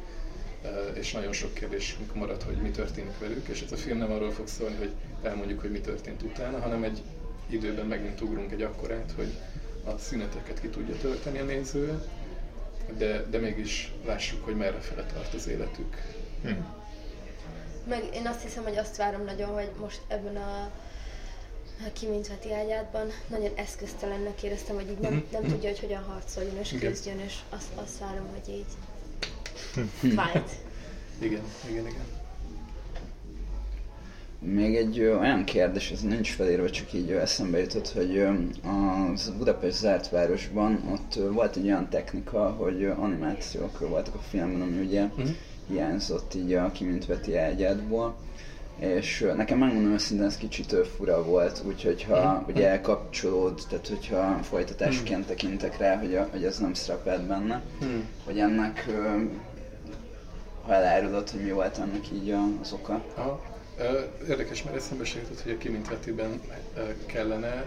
És 0.95 1.13
nagyon 1.13 1.33
sok 1.33 1.55
kérdés 1.55 1.97
maradt, 2.15 2.43
hogy 2.43 2.57
mi 2.57 2.71
történik 2.71 3.19
velük, 3.19 3.49
és 3.49 3.63
ez 3.63 3.73
a 3.73 3.77
film 3.77 3.99
nem 3.99 4.13
arról 4.13 4.31
fog 4.31 4.47
szólni, 4.49 4.77
hogy 4.77 4.93
elmondjuk, 5.23 5.61
hogy 5.61 5.71
mi 5.71 5.81
történt 5.81 6.23
utána, 6.23 6.61
hanem 6.61 6.83
egy 6.83 7.03
időben 7.49 7.87
megint 7.87 8.21
ugrunk 8.21 8.53
egy 8.53 8.63
akkorát, 8.63 9.13
hogy 9.17 9.33
a 9.85 9.99
szüneteket 9.99 10.61
ki 10.61 10.69
tudja 10.69 10.95
tölteni 11.01 11.39
a 11.39 11.45
néző, 11.45 12.03
de, 12.99 13.25
de 13.31 13.39
mégis 13.39 13.93
lássuk, 14.07 14.45
hogy 14.45 14.57
merre 14.57 14.79
fele 14.81 15.05
tart 15.15 15.35
az 15.35 15.49
életük. 15.49 15.97
Hm. 16.43 16.49
Meg 17.89 18.03
én 18.15 18.27
azt 18.27 18.43
hiszem, 18.43 18.63
hogy 18.63 18.77
azt 18.77 18.97
várom 18.97 19.25
nagyon, 19.25 19.49
hogy 19.51 19.71
most 19.81 20.01
ebben 20.09 20.37
a 20.37 20.71
kimintveti 21.93 22.53
ágyádban 22.53 23.07
nagyon 23.29 23.51
eszköztelennek 23.55 24.43
éreztem, 24.43 24.75
hogy 24.75 24.91
így 24.91 24.99
nem, 24.99 25.25
nem 25.33 25.43
tudja, 25.43 25.69
hogy 25.69 25.79
hogyan 25.81 26.03
harcoljon 26.03 26.59
és 26.61 26.75
küzdjön, 26.81 27.19
és 27.19 27.35
azt, 27.51 27.69
azt 27.75 27.99
várom, 27.99 28.27
hogy 28.33 28.55
így 28.55 28.65
fight. 30.01 30.51
Igen, 31.19 31.43
igen, 31.71 31.87
igen. 31.87 32.21
Még 34.39 34.77
egy 34.77 34.99
ö, 34.99 35.19
olyan 35.19 35.45
kérdés, 35.45 35.91
ez 35.91 36.01
nincs 36.01 36.35
felírva, 36.35 36.71
csak 36.71 36.93
így 36.93 37.11
ö, 37.11 37.19
eszembe 37.21 37.59
jutott, 37.59 37.89
hogy 37.89 38.17
ö, 38.17 38.31
az 39.13 39.33
Budapest 39.39 39.77
zárt 39.77 40.09
városban 40.11 40.83
ott 40.93 41.17
ö, 41.17 41.31
volt 41.33 41.57
egy 41.57 41.65
olyan 41.65 41.89
technika, 41.89 42.51
hogy 42.51 42.83
ö, 42.83 42.91
animációk 42.91 43.79
voltak 43.89 44.15
a 44.15 44.19
filmben, 44.31 44.61
ami 44.61 44.87
ugye 44.87 45.03
Mhm. 45.05 45.29
hiányzott 45.69 46.35
így 46.35 46.53
a 46.55 46.73
kimintveti 46.73 47.37
ágyádból. 47.37 48.17
És 48.83 49.25
nekem 49.35 49.59
megmondom 49.59 49.93
őszintén, 49.93 50.27
ez 50.27 50.37
kicsit 50.37 50.77
fura 50.97 51.23
volt, 51.23 51.63
úgyhogy 51.67 52.03
ha 52.03 52.43
ugye 52.47 52.69
elkapcsolód, 52.69 53.61
tehát 53.69 53.87
hogyha 53.87 54.39
folytatásként 54.43 55.27
tekintek 55.27 55.77
rá, 55.77 55.97
hogy, 55.99 56.15
a, 56.15 56.27
hogy 56.31 56.45
ez 56.45 56.59
nem 56.59 56.75
szerepelt 56.75 57.23
benne, 57.23 57.63
Hmm. 57.79 58.09
hogy 58.25 58.39
ennek, 58.39 58.87
ha 60.63 60.73
elárulod, 60.75 61.31
hogy 61.31 61.41
mi 61.41 61.51
volt 61.51 61.79
ennek 61.79 62.11
így 62.13 62.31
a- 62.31 62.49
az 62.61 62.73
oka. 62.73 63.03
Aha. 63.15 63.41
Érdekes, 64.29 64.63
mert 64.63 64.77
eszembe 64.77 65.05
se 65.05 65.19
jutott, 65.19 65.41
hogy 65.41 65.53
a 65.53 65.57
kimintvetiben 65.59 66.41
ö, 66.77 66.81
kellene. 67.07 67.65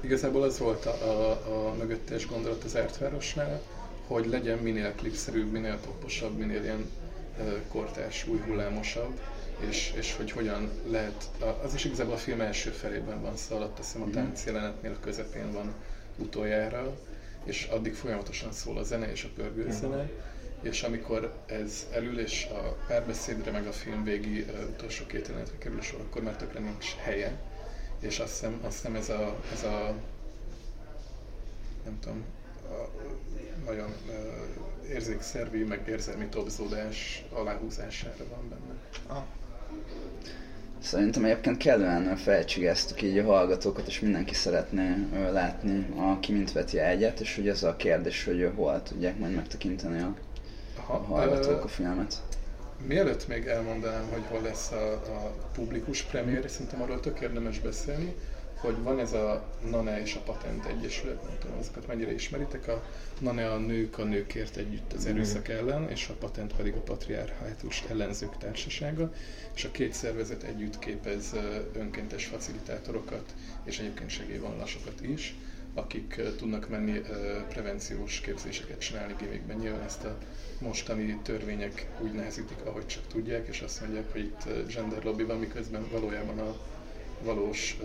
Igazából 0.00 0.42
az 0.42 0.58
volt 0.58 0.86
a, 0.86 0.90
a, 1.10 1.30
a 1.30 1.74
mögöttes 1.78 2.26
gondolat 2.26 2.64
az 2.64 2.74
Ertvárosnál, 2.74 3.60
hogy 4.06 4.26
legyen 4.26 4.58
minél 4.58 4.92
klipszerűbb, 4.94 5.50
minél 5.52 5.78
poposabb, 5.84 6.36
minél 6.38 6.62
ilyen 6.62 6.90
ö, 7.38 7.42
kortárs, 7.68 8.26
új 8.28 8.38
hullámosabb, 8.46 9.18
és, 9.60 9.92
és 9.96 10.14
hogy 10.16 10.30
hogyan 10.30 10.70
lehet, 10.86 11.30
az 11.62 11.74
is 11.74 11.84
igazából 11.84 12.14
a 12.14 12.16
film 12.16 12.40
első 12.40 12.70
felében 12.70 13.22
van 13.22 13.36
szó, 13.36 13.56
alatt 13.56 13.74
teszem 13.74 14.02
a 14.02 14.10
tánc 14.10 14.44
jelenetnél 14.44 14.92
a 14.92 15.00
közepén 15.00 15.52
van 15.52 15.74
utoljára, 16.16 16.96
és 17.44 17.68
addig 17.70 17.94
folyamatosan 17.94 18.52
szól 18.52 18.78
a 18.78 18.82
zene 18.82 19.10
és 19.10 19.24
a 19.24 19.28
pörgőzene, 19.34 20.10
és 20.62 20.82
amikor 20.82 21.32
ez 21.46 21.86
elül, 21.92 22.20
és 22.20 22.44
a 22.44 22.76
párbeszédre, 22.86 23.50
meg 23.50 23.66
a 23.66 23.72
film 23.72 24.04
végi 24.04 24.40
uh, 24.40 24.68
utolsó 24.68 25.06
két 25.06 25.26
jelenetre 25.26 25.58
kerül 25.58 25.80
sor, 25.80 26.00
akkor 26.00 26.22
már 26.22 26.36
tökre 26.36 26.60
nincs 26.60 26.94
helye. 26.94 27.40
És 28.00 28.18
azt 28.18 28.32
hiszem, 28.32 28.58
azt 28.62 28.76
hiszem 28.76 28.94
ez, 28.94 29.08
a, 29.08 29.36
ez 29.52 29.62
a 29.62 29.94
nem 31.84 31.98
tudom, 32.00 32.24
a, 32.68 32.90
nagyon 33.64 33.94
uh, 34.06 34.90
érzékszervi, 34.90 35.64
meg 35.64 35.88
érzelmi 35.88 36.26
tobzódás 36.26 37.24
aláhúzására 37.32 38.24
van 38.28 38.48
benne. 38.48 38.78
Ah, 39.06 39.24
Szerintem 40.78 41.24
egyébként 41.24 41.56
kellően 41.56 42.16
felcsigáztuk 42.16 43.02
így 43.02 43.18
a 43.18 43.24
hallgatókat, 43.24 43.86
és 43.86 44.00
mindenki 44.00 44.34
szeretné 44.34 44.94
látni 45.32 45.86
a 45.96 46.20
kimintveti 46.20 46.78
ágyát, 46.78 47.20
és 47.20 47.38
ugye 47.38 47.50
ez 47.50 47.62
a 47.62 47.76
kérdés, 47.76 48.24
hogy 48.24 48.50
hol 48.56 48.82
tudják 48.82 49.18
majd 49.18 49.34
megtekinteni 49.34 50.00
a, 50.00 50.14
a 50.76 50.80
Aha, 50.92 51.04
hallgatók 51.04 51.60
ö, 51.60 51.64
a 51.64 51.68
filmet. 51.68 52.22
Mielőtt 52.86 53.28
még 53.28 53.46
elmondanám, 53.46 54.08
hogy 54.12 54.22
hol 54.28 54.42
lesz 54.42 54.70
a, 54.70 54.92
a 54.92 55.34
publikus 55.52 56.02
premier, 56.02 56.50
szerintem 56.50 56.82
arról 56.82 57.00
tök 57.00 57.20
érdemes 57.20 57.60
beszélni, 57.60 58.14
hogy 58.60 58.82
van 58.82 58.98
ez 58.98 59.12
a 59.12 59.44
NANE 59.70 60.00
és 60.00 60.14
a 60.14 60.20
Patent 60.20 60.64
Egyesület, 60.64 61.22
nem 61.22 61.38
tudom, 61.40 61.58
azokat 61.58 61.86
mennyire 61.86 62.12
ismeritek, 62.12 62.68
a 62.68 62.82
NANE 63.20 63.50
a 63.52 63.58
nők 63.58 63.98
a 63.98 64.04
nőkért 64.04 64.56
együtt 64.56 64.92
az 64.92 65.06
erőszak 65.06 65.48
ellen, 65.48 65.90
és 65.90 66.08
a 66.08 66.14
Patent 66.14 66.56
pedig 66.56 66.74
a 66.74 66.80
patriarhátust 66.80 67.84
ellenzők 67.90 68.36
társasága, 68.36 69.12
és 69.54 69.64
a 69.64 69.70
két 69.70 69.92
szervezet 69.92 70.42
együtt 70.42 70.78
képez 70.78 71.34
önkéntes 71.72 72.24
facilitátorokat, 72.24 73.34
és 73.64 73.78
egyébként 73.78 74.10
segélyvonalasokat 74.10 75.00
is, 75.00 75.34
akik 75.74 76.20
tudnak 76.36 76.68
menni 76.68 77.00
prevenciós 77.48 78.20
képzéseket 78.20 78.78
csinálni 78.78 79.14
gimikben. 79.18 79.56
Nyilván 79.56 79.82
ezt 79.84 80.04
a 80.04 80.18
mostani 80.60 81.18
törvények 81.22 81.86
úgy 82.00 82.12
nehezítik, 82.12 82.58
ahogy 82.64 82.86
csak 82.86 83.06
tudják, 83.06 83.48
és 83.48 83.60
azt 83.60 83.80
mondják, 83.80 84.12
hogy 84.12 84.20
itt 84.20 84.72
gender 84.74 85.04
lobby 85.04 85.22
van, 85.22 85.38
miközben 85.38 85.86
valójában 85.90 86.38
a 86.38 86.56
valós 87.22 87.78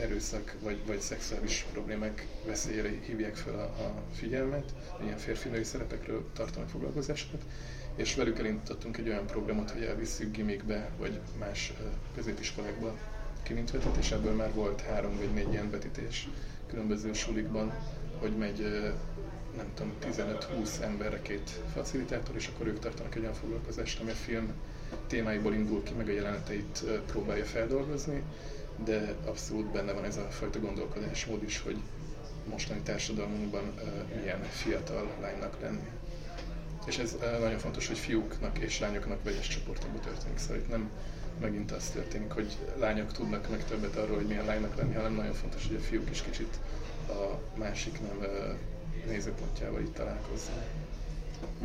erőszak 0.00 0.54
vagy, 0.62 0.78
vagy 0.86 1.00
szexuális 1.00 1.66
problémák 1.72 2.26
veszélyére 2.46 2.90
hívják 3.06 3.36
fel 3.36 3.54
a, 3.54 3.82
a 3.82 4.02
figyelmet, 4.14 4.74
ilyen 5.02 5.18
férfi-női 5.18 5.64
szerepekről 5.64 6.24
tartanak 6.34 6.68
foglalkozásokat, 6.68 7.42
és 7.96 8.14
velük 8.14 8.38
elindítottunk 8.38 8.96
egy 8.96 9.08
olyan 9.08 9.26
programot, 9.26 9.70
hogy 9.70 9.82
elvisszük 9.82 10.32
gimikbe, 10.36 10.90
vagy 10.98 11.20
más 11.38 11.72
középiskolákba 12.14 12.96
kimintvetet, 13.42 13.96
és 13.96 14.10
ebből 14.10 14.34
már 14.34 14.54
volt 14.54 14.80
három 14.80 15.16
vagy 15.16 15.32
négy 15.34 15.52
ilyen 15.52 15.70
vetítés 15.70 16.28
különböző 16.68 17.12
sulikban, 17.12 17.72
hogy 18.18 18.36
megy 18.36 18.60
nem 19.56 19.66
tudom, 19.74 19.92
15-20 20.62 20.80
emberre 20.80 21.22
két 21.22 21.50
facilitátor, 21.74 22.36
és 22.36 22.46
akkor 22.54 22.66
ők 22.66 22.78
tartanak 22.78 23.14
egy 23.14 23.22
olyan 23.22 23.34
foglalkozást, 23.34 24.00
ami 24.00 24.10
a 24.10 24.14
film 24.14 24.52
témáiból 25.06 25.54
indul 25.54 25.82
ki, 25.82 25.92
meg 25.96 26.08
a 26.08 26.12
jeleneteit 26.12 26.84
próbálja 27.06 27.44
feldolgozni, 27.44 28.22
de 28.84 29.14
abszolút 29.26 29.66
benne 29.66 29.92
van 29.92 30.04
ez 30.04 30.16
a 30.16 30.30
fajta 30.30 30.60
gondolkodásmód 30.60 31.42
is, 31.42 31.60
hogy 31.60 31.76
mostani 32.50 32.80
társadalmunkban 32.80 33.72
ö, 33.78 34.14
milyen 34.20 34.42
fiatal 34.42 35.10
lánynak 35.20 35.60
lenni. 35.60 35.88
És 36.86 36.98
ez 36.98 37.16
ö, 37.20 37.38
nagyon 37.38 37.58
fontos, 37.58 37.86
hogy 37.86 37.98
fiúknak 37.98 38.58
és 38.58 38.78
lányoknak 38.78 39.22
vegyes 39.24 39.48
csoportokban 39.48 40.00
történik, 40.00 40.38
szóval 40.38 40.56
itt 40.56 40.68
nem 40.68 40.90
megint 41.40 41.72
az 41.72 41.90
történik, 41.94 42.30
hogy 42.30 42.56
lányok 42.78 43.12
tudnak 43.12 43.50
meg 43.50 43.64
többet 43.64 43.96
arról, 43.96 44.16
hogy 44.16 44.26
milyen 44.26 44.44
lánynak 44.44 44.76
lenni, 44.76 44.94
hanem 44.94 45.14
nagyon 45.14 45.34
fontos, 45.34 45.66
hogy 45.66 45.76
a 45.76 45.80
fiúk 45.80 46.10
is 46.10 46.22
kicsit 46.22 46.58
a 47.08 47.38
másik 47.58 48.00
nem 48.00 48.22
ö, 48.22 48.52
nézőpontjával 49.06 49.80
itt 49.80 49.94
találkozzanak. 49.94 50.64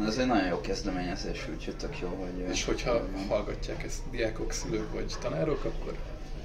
Ez 0.06 0.18
egy 0.18 0.28
nagyon 0.28 0.48
jó 0.48 0.62
kezdeményezés, 0.62 1.48
úgyhogy 1.54 1.76
tök 1.78 2.00
jó, 2.00 2.08
hogy... 2.08 2.50
És 2.50 2.66
hogyha 2.66 3.08
hallgatják 3.28 3.84
ezt 3.84 4.02
diákok, 4.12 4.52
szülők 4.52 4.94
vagy 4.94 5.16
tanárok, 5.22 5.64
akkor 5.64 5.98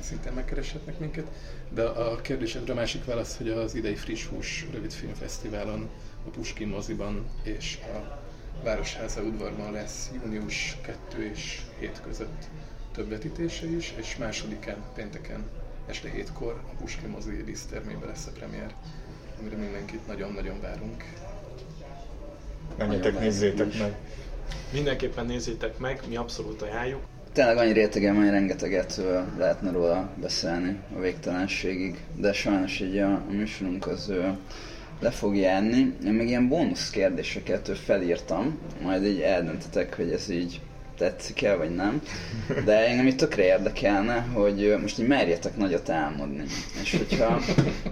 szintén 0.09 0.33
megkereshetnek 0.33 0.99
minket. 0.99 1.27
De 1.71 1.83
a 1.83 2.17
kérdésedre 2.21 2.73
a 2.73 2.77
másik 2.77 3.05
válasz, 3.05 3.37
hogy 3.37 3.49
az 3.49 3.75
idei 3.75 3.95
Friss 3.95 4.27
Hús 4.27 4.67
rövidfilmfesztiválon, 4.73 5.89
a 6.27 6.31
Puskin 6.31 6.69
moziban 6.69 7.27
és 7.43 7.79
a 7.95 8.19
Városháza 8.63 9.23
udvarban 9.23 9.73
lesz 9.73 10.11
június 10.23 10.77
2 10.83 11.31
és 11.35 11.61
7 11.79 12.01
között 12.05 12.45
több 12.93 13.09
vetítése 13.09 13.67
is, 13.67 13.95
és 13.97 14.17
másodikán, 14.17 14.77
pénteken 14.95 15.45
este 15.87 16.11
7-kor 16.17 16.61
a 16.73 16.77
Puskin 16.81 17.09
mozi 17.09 17.43
dísztermében 17.45 18.09
lesz 18.09 18.27
a 18.27 18.31
premier, 18.31 18.75
amire 19.41 19.57
mindenkit 19.57 20.07
nagyon-nagyon 20.07 20.61
várunk. 20.61 21.05
menjetek, 22.79 23.19
nézzétek 23.19 23.79
meg. 23.79 23.97
Mindenképpen 24.73 25.27
nézzétek 25.27 25.79
meg, 25.79 26.01
mi 26.09 26.17
abszolút 26.17 26.63
ajánljuk. 26.63 27.03
Tényleg 27.33 27.57
annyi 27.57 27.73
rétegem, 27.73 28.17
hogy 28.17 28.31
rengeteget 28.31 29.01
lehetne 29.39 29.71
róla 29.71 30.11
beszélni 30.21 30.77
a 30.97 31.01
végtelenségig, 31.01 31.99
de 32.17 32.33
sajnos 32.33 32.81
így 32.81 32.99
a, 32.99 33.13
a 33.13 33.33
műsorunk 33.33 33.87
az 33.87 34.13
le 35.01 35.11
fog 35.11 35.37
járni. 35.37 35.95
Én 36.05 36.13
még 36.13 36.29
ilyen 36.29 36.49
bónusz 36.49 36.91
kérdéseket 36.91 37.79
felírtam, 37.79 38.59
majd 38.83 39.05
így 39.05 39.21
eldöntetek, 39.21 39.97
hogy 39.97 40.11
ez 40.11 40.29
így 40.31 40.61
tetszik-e, 40.99 41.57
vagy 41.57 41.75
nem. 41.75 42.03
De 42.65 42.87
engem 42.89 43.07
itt 43.07 43.17
tökre 43.17 43.43
érdekelne, 43.43 44.27
hogy 44.33 44.77
most 44.81 44.99
így 44.99 45.07
merjetek 45.07 45.57
nagyot 45.57 45.89
álmodni. 45.89 46.45
És 46.83 46.97
hogyha 46.97 47.41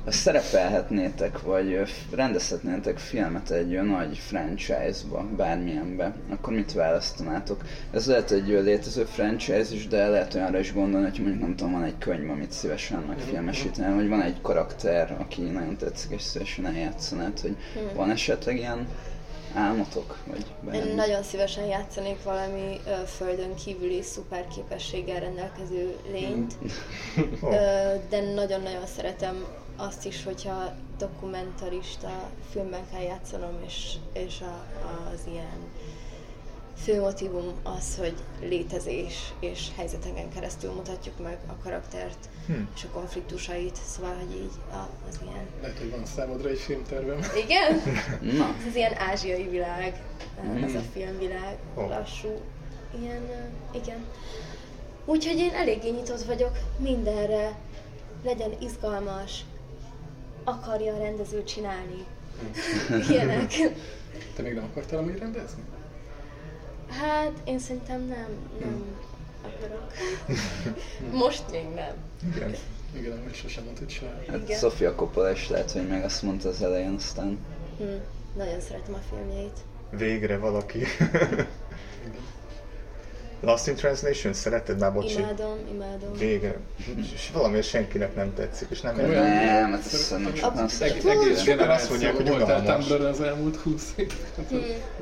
ha 0.05 0.11
szerepelhetnétek, 0.11 1.43
vagy 1.43 1.83
rendezhetnétek 2.15 2.99
filmet 2.99 3.51
egy 3.51 3.83
nagy 3.83 4.19
franchise-ba, 4.19 5.27
bármilyenbe, 5.37 6.15
akkor 6.31 6.53
mit 6.53 6.73
választanátok? 6.73 7.65
Ez 7.93 8.07
lehet 8.07 8.31
egy 8.31 8.47
létező 8.47 9.05
franchise 9.05 9.75
is, 9.75 9.87
de 9.87 10.09
lehet 10.09 10.35
olyanra 10.35 10.59
is 10.59 10.73
gondolni, 10.73 11.09
hogy 11.09 11.21
mondjuk 11.21 11.41
nem 11.41 11.57
tudom, 11.57 11.73
van 11.73 11.85
egy 11.85 11.99
könyv, 11.99 12.31
amit 12.31 12.53
szívesen 12.53 13.05
megfilmesítenem, 13.09 13.95
vagy 13.95 14.09
van 14.09 14.23
egy 14.23 14.41
karakter, 14.43 15.17
aki 15.19 15.43
nagyon 15.43 15.77
tetszik, 15.77 16.11
és 16.11 16.23
szívesen 16.23 16.67
eljátszanád, 16.67 17.41
hogy 17.41 17.57
van 17.95 18.11
esetleg 18.11 18.57
ilyen 18.57 18.87
álmotok? 19.55 20.19
Vagy 20.27 20.47
bármi? 20.61 20.89
Én 20.89 20.95
nagyon 20.95 21.23
szívesen 21.23 21.65
játszanék 21.65 22.23
valami 22.23 22.81
ö, 22.87 23.05
földön 23.05 23.55
kívüli 23.55 24.03
szuper 24.03 24.47
képességgel 24.49 25.21
rendelkező 25.21 25.97
lényt, 26.11 26.57
Ó. 27.43 27.49
Ö, 27.53 27.95
de 28.09 28.33
nagyon-nagyon 28.35 28.87
szeretem 28.87 29.45
azt 29.77 30.07
is, 30.07 30.25
hogyha 30.25 30.75
dokumentarista 30.99 32.31
filmben 32.51 32.81
kell 32.93 33.03
játszanom, 33.03 33.59
és, 33.67 33.95
és 34.13 34.41
a, 34.41 34.65
az 35.13 35.21
ilyen 35.27 35.59
főmotivum 36.83 37.53
az, 37.63 37.97
hogy 37.99 38.15
létezés 38.41 39.33
és 39.41 39.69
helyzeteken 39.77 40.31
keresztül 40.35 40.73
mutatjuk 40.73 41.23
meg 41.23 41.39
a 41.47 41.63
karaktert 41.63 42.29
Hm. 42.47 42.53
és 42.75 42.85
a 42.85 42.89
konfliktusait, 42.93 43.77
szóval, 43.87 44.15
hogy 44.15 44.35
így 44.37 44.53
a, 44.73 44.89
az 45.09 45.19
ilyen... 45.23 45.47
Lehet, 45.61 45.79
hogy 45.79 45.91
van 45.91 46.05
számodra 46.05 46.49
egy 46.49 46.59
filmtervem. 46.59 47.19
Igen? 47.45 47.83
Na, 48.39 48.55
Ez 48.59 48.67
az 48.69 48.75
ilyen 48.75 48.95
ázsiai 48.99 49.49
világ, 49.49 50.03
Mm. 50.47 50.63
ez 50.63 50.75
a 50.75 50.83
filmvilág, 50.93 51.57
Ó. 51.77 51.89
lassú, 51.89 52.41
ilyen, 53.01 53.23
igen. 53.75 54.05
Úgyhogy 55.05 55.39
én 55.39 55.53
eléggé 55.55 55.91
nyitott 55.91 56.23
vagyok 56.23 56.59
mindenre, 56.79 57.59
legyen 58.25 58.51
izgalmas, 58.61 59.45
akarja 60.45 60.95
a 60.95 60.99
rendező 60.99 61.45
csinálni. 61.45 62.05
Ilyenek. 63.11 63.53
Te 64.37 64.43
még 64.43 64.55
nem 64.55 64.65
akartál 64.65 64.99
amúgy 64.99 65.19
rendezni? 65.19 65.63
Hát 66.89 67.33
én 67.45 67.59
szerintem 67.59 68.01
nem, 68.01 68.29
nem 68.61 68.85
akarok. 69.43 69.93
Most 71.23 71.45
még 71.51 71.65
nem. 71.75 71.95
Igen. 72.35 72.55
Igen, 72.97 73.19
amúgy 73.19 73.35
sosem 73.35 73.65
mondtad 73.65 73.91
se. 73.91 74.23
Hát. 74.29 74.59
Sofia 74.59 74.95
Coppola 74.95 75.31
is 75.31 75.49
lehet, 75.49 75.71
hogy 75.71 75.89
meg 75.89 76.05
azt 76.05 76.23
mondta 76.23 76.49
az 76.49 76.63
elején, 76.63 76.95
aztán 76.95 77.39
Hm. 77.79 77.85
Nagyon 78.37 78.61
szeretem 78.61 78.95
a 78.95 79.01
filmjeit. 79.09 79.59
Végre 79.91 80.39
valaki. 80.39 80.83
Lost 83.41 83.67
in 83.67 83.75
Translation, 83.75 84.33
szereted 84.33 84.79
már, 84.79 84.93
bocsi? 84.93 85.19
Imádom, 85.19 85.59
imádom. 85.73 86.13
Végre. 86.19 86.57
És 87.15 87.31
valamiért 87.33 87.67
senkinek 87.67 88.15
nem 88.15 88.35
tetszik, 88.35 88.69
és 88.71 88.81
nem 88.81 88.99
értem. 88.99 89.23
nem, 89.23 89.73
hát 89.73 89.79
ezt 89.79 89.95
szerintem 89.95 90.35
sokan 90.35 90.69
szeretik. 90.69 91.37
Sokan 91.39 91.71
azt 91.71 91.91
mondják, 91.91 92.15
hogy 92.15 92.29
voltál 92.29 92.61
unalmas. 92.61 92.87
Tumblr 92.87 93.07
az 93.07 93.21
elmúlt 93.21 93.57
20 93.57 93.93
év. 93.97 94.13
Hm. 94.49 94.57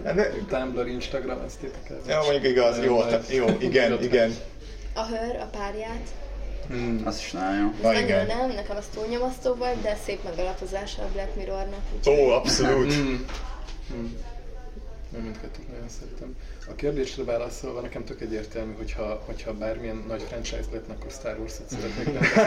Hát 0.05 0.30
Tumblr, 0.49 0.87
Instagram, 0.87 1.39
ezt 1.47 1.62
értek 1.62 1.91
el. 1.91 1.97
Ja, 2.07 2.20
mondjuk 2.22 2.45
igaz, 2.45 2.78
jó, 2.85 3.01
jó, 3.30 3.47
igen, 3.59 4.03
igen. 4.03 4.35
A 4.95 5.07
hör, 5.07 5.37
a 5.37 5.49
párját. 5.59 6.09
Hmm. 6.68 7.03
Az 7.05 7.18
is 7.18 7.32
nagyon 7.32 7.59
jó. 7.59 7.72
Na 7.82 7.89
Annyira 7.89 8.05
igen. 8.05 8.26
nem, 8.26 8.51
nekem 8.51 8.76
az 8.76 8.85
túl 8.95 9.07
nyomasztó 9.07 9.55
volt, 9.55 9.82
de 9.82 9.99
szép 10.05 10.24
megalapozása 10.24 11.03
a 11.03 11.09
Black 11.12 11.37
Mirrornak. 11.37 11.80
Ó, 12.07 12.30
abszolút. 12.30 12.95
Hmm. 12.95 13.24
Hmm. 13.89 14.16
Én 15.16 15.20
mindkettőt 15.20 15.68
nagyon 15.68 15.89
szeretem. 15.89 16.37
A 16.68 16.74
kérdésre 16.74 17.24
válaszolva 17.24 17.80
nekem 17.80 18.04
tök 18.04 18.20
egyértelmű, 18.20 18.72
hogyha, 18.72 19.22
hogyha 19.26 19.52
bármilyen 19.52 20.04
nagy 20.08 20.22
franchise 20.22 20.64
lett, 20.72 20.88
akkor 20.88 21.10
Star 21.10 21.38
Wars-ot 21.38 21.68
szeretnék 21.68 22.04
rendezni. 22.04 22.40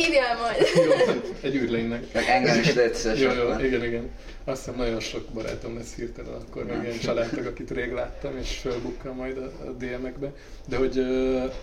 Hívjál 0.00 0.38
majd! 0.38 0.56
Jó, 0.74 0.92
egy 1.40 1.54
űrlénynek. 1.54 2.12
Meg 2.12 2.24
engem 2.28 2.60
is 2.60 2.74
légy 2.74 2.94
szíves 2.94 3.20
Jó, 3.20 3.30
jó, 3.30 3.58
igen, 3.58 3.84
igen. 3.84 4.10
Azt 4.44 4.64
hiszem 4.64 4.78
nagyon 4.78 5.00
sok 5.00 5.28
barátom 5.32 5.76
lesz 5.76 5.94
hirtelen, 5.94 6.32
akkor 6.32 6.64
meg 6.64 6.82
ilyen 6.82 6.98
családtag, 6.98 7.46
akit 7.46 7.70
rég 7.70 7.92
láttam, 7.92 8.36
és 8.38 8.56
fölbukkal 8.56 9.12
majd 9.12 9.36
a, 9.38 9.66
a 9.66 9.70
DM-ekbe. 9.70 10.32
De 10.68 10.76
hogy, 10.76 10.96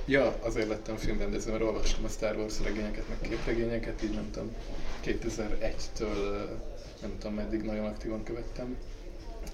ja, 0.05 0.35
azért 0.41 0.67
lettem 0.67 0.95
filmrendező, 0.95 1.51
mert 1.51 1.63
olvastam 1.63 2.03
a 2.03 2.07
Star 2.07 2.35
Wars 2.35 2.53
regényeket, 2.63 3.03
meg 3.07 3.29
képregényeket, 3.29 4.03
így 4.03 4.13
nem 4.13 4.29
tudom, 4.31 4.55
2001-től 5.05 6.15
ö, 6.15 6.35
nem 7.01 7.11
tudom 7.19 7.35
meddig 7.35 7.61
nagyon 7.61 7.85
aktívan 7.85 8.23
követtem. 8.23 8.77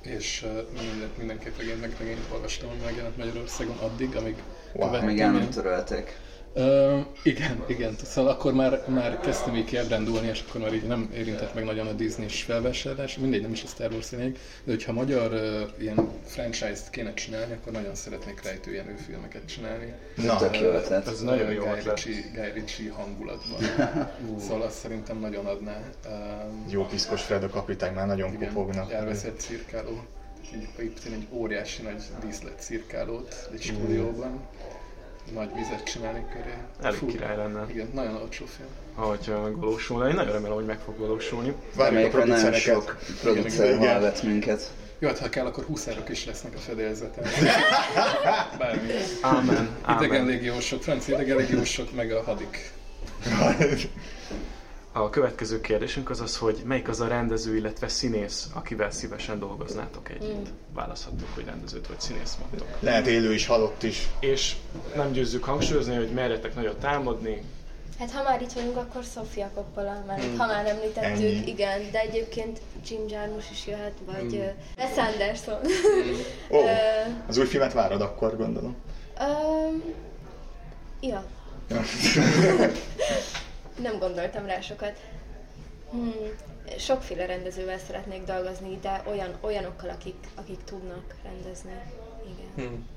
És 0.07 0.43
ö, 0.43 0.61
minden, 0.81 1.09
minden 1.17 1.39
képregényt 1.39 1.81
meg 1.81 1.95
regényt 1.99 2.25
olvastam, 2.33 2.69
ami 2.69 2.79
megjelent 2.85 3.17
Magyarországon 3.17 3.77
addig, 3.77 4.15
amíg 4.15 4.35
Wow, 4.73 4.91
követtem. 4.91 5.19
El 5.19 5.31
nem 5.31 5.49
törölték. 5.49 6.17
Ö, 6.57 6.99
igen, 7.23 7.63
igen. 7.67 7.95
Szóval 8.03 8.31
akkor 8.31 8.53
már, 8.53 8.83
már 8.87 9.19
kezdtem 9.19 9.55
így 9.55 9.65
kiábrándulni, 9.65 10.27
és 10.27 10.43
akkor 10.47 10.61
már 10.61 10.73
így 10.73 10.83
nem 10.87 11.09
érintett 11.13 11.53
meg 11.53 11.63
nagyon 11.63 11.87
a 11.87 11.91
Disney-s 11.91 12.43
felvásárlás. 12.43 13.17
Mindegy, 13.17 13.41
nem 13.41 13.51
is 13.51 13.63
a 13.63 13.67
Star 13.67 13.91
Wars 13.91 14.11
lényeg. 14.11 14.31
De 14.63 14.71
hogyha 14.71 14.91
magyar 14.93 15.33
ö, 15.33 15.61
ilyen 15.79 16.09
franchise-t 16.25 16.89
kéne 16.89 17.13
csinálni, 17.13 17.53
akkor 17.53 17.71
nagyon 17.71 17.95
szeretnék 17.95 18.43
rejtőjenő 18.43 18.95
filmeket 19.05 19.45
csinálni. 19.45 19.93
Na, 20.15 20.35
Tök 20.37 20.59
jó 20.59 20.67
ötlet. 20.67 21.07
Ez 21.07 21.21
nagyon 21.21 21.51
jó 21.51 21.63
Guy. 21.63 21.73
Ritchie, 21.83 22.23
Guy 22.33 22.51
Ritchie 22.53 22.91
hangulatban. 22.91 23.59
szóval 24.47 24.61
azt 24.61 24.77
szerintem 24.77 25.19
nagyon 25.19 25.45
adná. 25.45 25.79
Ö, 26.05 26.09
Jó 26.69 26.85
piszkos 26.85 27.21
Fred 27.21 27.43
a 27.43 27.49
kapitány, 27.49 27.93
már 27.93 28.07
nagyon 28.07 28.33
igen, 28.33 28.53
kopognak. 28.53 28.91
elveszett 28.91 29.39
cirkáló. 29.39 30.05
Így 30.55 30.67
építeni 30.79 31.15
egy 31.15 31.27
óriási 31.31 31.81
nagy 31.81 32.01
díszlet 32.25 32.59
cirkálót 32.61 33.49
egy 33.53 33.61
stúdióban. 33.61 34.39
Nagy 35.33 35.49
vizet 35.55 35.83
csinálni 35.83 36.25
köré. 36.31 36.53
Elég 36.81 36.97
Fú, 36.99 37.05
király 37.07 37.35
lenne, 37.35 37.65
Igen, 37.69 37.89
nagyon 37.93 38.15
olcsó 38.15 38.45
film. 38.45 38.67
ahogy 38.95 39.19
ö, 39.27 39.37
megvalósulna. 39.41 40.09
Én 40.09 40.15
nagyon 40.15 40.31
remélem, 40.31 40.55
hogy 40.55 40.65
meg 40.65 40.79
fog 40.79 40.97
valósulni. 40.97 41.53
Várjuk 41.75 41.99
a 41.99 42.01
nagyon 42.01 42.11
producereket. 42.11 42.61
sok 42.61 42.97
producer 43.21 43.77
hallgat 43.77 44.23
minket. 44.23 44.71
Jó, 44.99 45.07
hát 45.07 45.19
ha 45.19 45.29
kell, 45.29 45.45
akkor 45.45 45.63
huszárok 45.63 46.09
is 46.09 46.25
lesznek 46.25 46.53
a 46.55 46.57
fedélzeten. 46.57 47.23
Bármi. 48.59 48.91
Ámen, 49.21 49.69
Idegen 49.97 50.25
légiósok, 50.25 50.83
francia 50.83 51.15
idegen 51.15 51.37
légiósok, 51.37 51.95
meg 51.95 52.11
a 52.11 52.23
hadik. 52.23 52.71
A 55.03 55.09
következő 55.09 55.61
kérdésünk 55.61 56.09
az 56.09 56.21
az, 56.21 56.37
hogy 56.37 56.61
melyik 56.65 56.87
az 56.87 56.99
a 56.99 57.07
rendező, 57.07 57.55
illetve 57.55 57.87
színész, 57.87 58.47
akivel 58.53 58.91
szívesen 58.91 59.39
dolgoznátok 59.39 60.09
együtt. 60.09 60.47
Választhattok, 60.73 61.27
hogy 61.33 61.45
rendezőt 61.45 61.87
vagy 61.87 61.99
színész 61.99 62.37
mondtok. 62.39 62.67
Lehet 62.79 63.07
élő 63.07 63.33
is, 63.33 63.45
halott 63.45 63.83
is. 63.83 64.07
És 64.19 64.55
nem 64.95 65.11
győzzük 65.11 65.43
hangsúlyozni, 65.43 65.95
hogy 65.95 66.09
merjetek 66.09 66.55
nagyot 66.55 66.79
támadni. 66.79 67.43
Hát 67.99 68.11
ha 68.11 68.23
már 68.23 68.41
itt 68.41 68.51
vagyunk, 68.51 68.77
akkor 68.77 69.03
Sofia 69.03 69.49
Coppola, 69.53 70.03
mert 70.07 70.37
ha 70.37 70.45
már 70.45 70.65
említettük, 70.65 71.25
Ennyi. 71.25 71.47
igen, 71.47 71.91
de 71.91 71.99
egyébként 71.99 72.59
Jim 72.87 73.07
Jarmusch 73.07 73.51
is 73.51 73.67
jöhet, 73.67 73.93
vagy 74.05 74.35
mm. 74.35 74.41
Wes 74.77 74.97
Anderson. 74.97 75.59
Ó, 76.49 76.57
Ö, 76.65 76.71
az 77.27 77.37
új 77.37 77.45
filmet 77.45 77.73
várod 77.73 78.01
akkor, 78.01 78.37
gondolom. 78.37 78.75
Ja, 81.01 81.25
Ja. 81.69 81.83
nem 83.81 83.99
gondoltam 83.99 84.45
rá 84.45 84.59
sokat. 84.61 84.99
Hmm, 85.91 86.13
sokféle 86.77 87.25
rendezővel 87.25 87.77
szeretnék 87.77 88.23
dolgozni, 88.23 88.79
de 88.81 89.03
olyan, 89.07 89.37
olyanokkal, 89.41 89.89
akik, 89.89 90.27
akik 90.35 90.63
tudnak 90.63 91.15
rendezni. 91.23 91.71
Igen. 92.25 92.67
Hmm. 92.67 92.87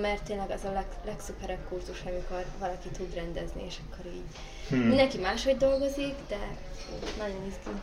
Mert 0.00 0.22
tényleg 0.22 0.50
az 0.50 0.64
a 0.64 0.72
leg, 0.72 0.86
legszuperebb 1.04 1.68
kurzus, 1.68 2.02
amikor 2.06 2.44
valaki 2.58 2.88
tud 2.88 3.14
rendezni, 3.14 3.64
és 3.66 3.74
akkor 3.90 4.12
így 4.12 4.24
Hmm. 4.68 4.78
mindenki 4.78 5.18
máshogy 5.18 5.56
dolgozik, 5.56 6.14
de 6.28 6.38
fú, 6.76 6.92
nagyon 7.18 7.46
izgi. 7.46 7.80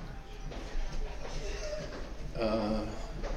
Uh, 2.37 2.87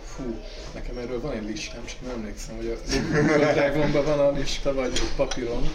fú, 0.05 0.35
nekem 0.75 0.99
erről 0.99 1.21
van 1.21 1.33
egy 1.33 1.45
listám, 1.45 1.85
csak 1.85 2.01
nem 2.01 2.11
emlékszem, 2.11 2.57
hogy 2.57 2.67
a 2.69 2.75
Drive-omban 3.53 4.05
van 4.05 4.19
a 4.19 4.31
lista, 4.31 4.75
vagy 4.75 4.93
egy 4.95 5.01
papíron. 5.17 5.69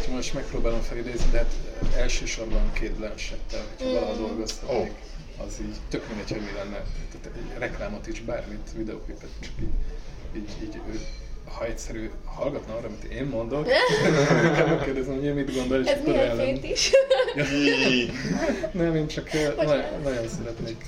És 0.00 0.06
most 0.06 0.34
megpróbálom 0.34 0.80
felidézni, 0.80 1.30
de 1.30 1.36
hát 1.38 1.52
elsősorban 1.96 2.72
két 2.72 2.92
Blanchett-tel, 2.92 3.64
hogyha 3.76 3.92
valaha 3.92 4.14
dolgozhatnék, 4.14 4.92
az 5.46 5.54
így 5.62 5.76
tök 5.88 6.08
mindegy, 6.08 6.28
hogy 6.30 6.40
mi 6.40 6.52
lenne. 6.56 6.84
Tehát 7.22 7.36
egy 7.38 7.58
reklámot 7.58 8.06
is, 8.06 8.20
bármit, 8.20 8.68
videóklipet, 8.76 9.28
csak 9.40 9.52
így, 9.60 9.68
így, 10.36 10.50
így 10.62 10.80
ő, 10.90 11.00
ha 11.44 11.64
egyszerű 11.64 12.10
hallgatna 12.24 12.76
arra, 12.76 12.86
amit 12.86 13.04
én 13.04 13.24
mondok, 13.24 13.66
inkább 14.44 14.68
megkérdezem, 14.68 15.14
hogy 15.14 15.24
én 15.24 15.34
mit 15.34 15.54
gondol, 15.54 15.80
és 15.80 15.90
Ez 15.90 16.02
milyen 16.04 16.28
ellen. 16.28 16.46
Í, 17.92 18.10
Nem, 18.72 18.96
én 18.96 19.06
csak 19.06 19.32
na- 19.56 19.98
nagyon 20.02 20.28
szeretnék. 20.28 20.86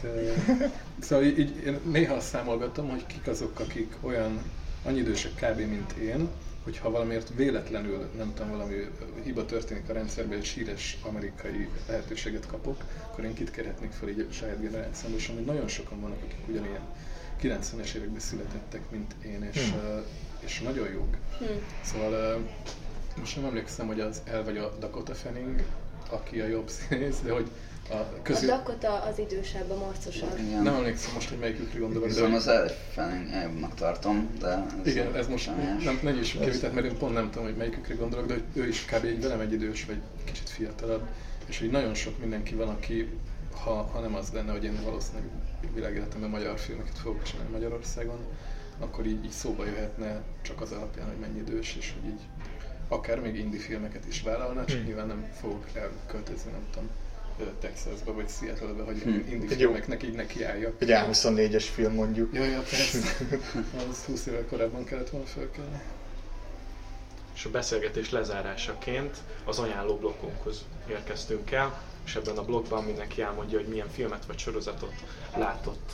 Szóval 1.00 1.24
így, 1.24 1.38
így 1.38 1.62
én 1.66 1.80
néha 1.90 2.20
számolgatom, 2.20 2.88
hogy 2.90 3.06
kik 3.06 3.26
azok, 3.26 3.58
akik 3.60 3.94
olyan 4.00 4.42
annyi 4.84 4.98
idősek 4.98 5.32
kb. 5.34 5.58
mint 5.58 5.92
én, 5.92 6.28
hogyha 6.64 6.90
valamiért 6.90 7.32
véletlenül, 7.36 8.08
nem 8.16 8.34
tudom, 8.34 8.50
valami 8.50 8.74
hiba 9.22 9.44
történik 9.44 9.88
a 9.88 9.92
rendszerben, 9.92 10.38
egy 10.38 10.44
síres 10.44 10.98
amerikai 11.02 11.68
lehetőséget 11.88 12.46
kapok, 12.46 12.84
akkor 13.10 13.24
én 13.24 13.34
kit 13.34 13.50
kérhetnék 13.50 13.90
fel 13.90 14.08
így 14.08 14.26
a 14.30 14.32
saját 14.32 14.60
generációmból, 14.60 15.20
és 15.20 15.28
amúgy 15.28 15.44
nagyon 15.44 15.68
sokan 15.68 16.00
vannak, 16.00 16.22
akik 16.22 16.48
ugyanilyen 16.48 16.82
90-es 17.42 17.94
években 17.94 18.20
születettek, 18.20 18.90
mint 18.90 19.14
én, 19.24 19.48
és, 19.52 19.56
eh, 19.56 20.02
és 20.40 20.60
nagyon 20.60 20.90
jók. 20.90 21.16
Hm. 21.38 21.44
Szóval 21.82 22.16
eh, 22.16 22.36
most 23.18 23.36
nem 23.36 23.44
emlékszem, 23.44 23.86
hogy 23.86 24.00
az 24.00 24.22
El 24.24 24.44
vagy 24.44 24.56
a 24.58 24.76
Dakota 24.78 25.14
Fanning, 25.14 25.62
aki 26.10 26.40
a 26.40 26.46
jobb 26.46 26.68
színész, 26.68 27.20
de 27.24 27.32
hogy 27.32 27.50
a 27.90 27.94
A 27.94 28.22
közül... 28.22 28.48
Dakota 28.48 29.02
az 29.02 29.18
idősebb, 29.18 29.70
a 29.70 29.76
morcosabb. 29.76 30.38
Igen. 30.38 30.62
Nem 30.62 30.74
emlékszem 30.74 31.14
most, 31.14 31.28
hogy 31.28 31.38
melyikükre 31.38 31.78
gondolok, 31.78 32.02
de 32.08 32.14
Viszont 32.14 32.30
hogy- 32.30 32.40
az 32.40 32.46
elfening 32.48 33.42
jobbnak 33.42 33.74
tartom, 33.74 34.30
de 34.38 34.66
ez 34.80 34.86
igen, 34.86 35.14
ez 35.16 35.26
most 35.26 35.44
személyes. 35.44 35.82
nem, 35.84 35.98
ne 36.02 36.10
nyissuk 36.10 36.42
ki 36.42 36.50
vitát, 36.50 36.72
mert 36.74 36.86
én 36.86 36.98
pont 36.98 37.14
nem 37.14 37.30
tudom, 37.30 37.44
hogy 37.46 37.56
melyikükre 37.56 37.94
gondolok, 37.94 38.26
de 38.26 38.34
ő 38.52 38.68
is 38.68 38.84
kb. 38.84 39.04
egy 39.04 39.20
velem 39.22 39.40
egy 39.40 39.52
idős, 39.52 39.84
vagy 39.84 40.00
kicsit 40.24 40.50
fiatalabb, 40.50 41.02
és 41.46 41.58
hogy 41.58 41.70
nagyon 41.70 41.94
sok 41.94 42.18
mindenki 42.18 42.54
van, 42.54 42.68
aki, 42.68 43.08
ha, 43.62 43.82
ha 43.82 44.00
nem 44.00 44.14
az 44.14 44.28
lenne, 44.32 44.52
hogy 44.52 44.64
én 44.64 44.78
valószínűleg 44.84 45.28
világéletemben 45.74 46.30
magyar 46.30 46.58
filmeket 46.58 46.98
fogok 46.98 47.22
csinálni 47.22 47.50
Magyarországon, 47.52 48.18
akkor 48.78 49.06
így, 49.06 49.24
így 49.24 49.30
szóba 49.30 49.64
jöhetne 49.64 50.22
csak 50.42 50.60
az 50.60 50.72
alapján, 50.72 51.06
hogy 51.06 51.18
mennyi 51.20 51.38
idős, 51.38 51.76
és 51.78 51.92
hogy 52.00 52.10
így 52.10 52.20
akár 52.88 53.20
még 53.20 53.38
indie 53.38 53.60
filmeket 53.60 54.06
is 54.08 54.22
vállalna, 54.22 54.64
csak 54.64 54.84
nyilván 54.84 55.06
nem 55.06 55.24
fogok 55.40 55.64
elköltözni, 55.74 56.50
nem 56.50 56.66
tudom, 56.72 56.88
Texasba 57.60 58.12
vagy 58.12 58.28
Seattle-be, 58.28 58.82
hogy 58.82 58.98
Hm. 59.02 59.08
indie 59.08 59.34
Egy 59.50 59.50
jó- 59.50 59.56
filmeknek 59.56 60.02
így 60.02 60.14
nekiálljak. 60.14 60.74
egy 60.82 60.88
A24-es 60.90 61.64
film 61.74 61.92
mondjuk. 61.94 62.34
Ja, 62.34 62.44
ja, 62.44 62.58
persze. 62.58 62.98
Az 63.90 64.04
20 64.04 64.26
évvel 64.26 64.44
korábban 64.44 64.84
kellett 64.84 65.10
volna 65.10 65.26
fölkelni. 65.26 65.80
És 67.34 67.44
a 67.44 67.50
beszélgetés 67.50 68.10
lezárásaként 68.10 69.16
az 69.44 69.58
ajánló 69.58 69.96
blokkunkhoz 69.96 70.64
érkeztünk 70.88 71.50
el, 71.50 71.82
és 72.06 72.16
ebben 72.16 72.36
a 72.36 72.44
blogban 72.44 72.84
mindenki 72.84 73.22
elmondja, 73.22 73.58
hogy 73.58 73.68
milyen 73.68 73.88
filmet 73.90 74.26
vagy 74.26 74.38
sorozatot 74.38 74.92
látott 75.36 75.92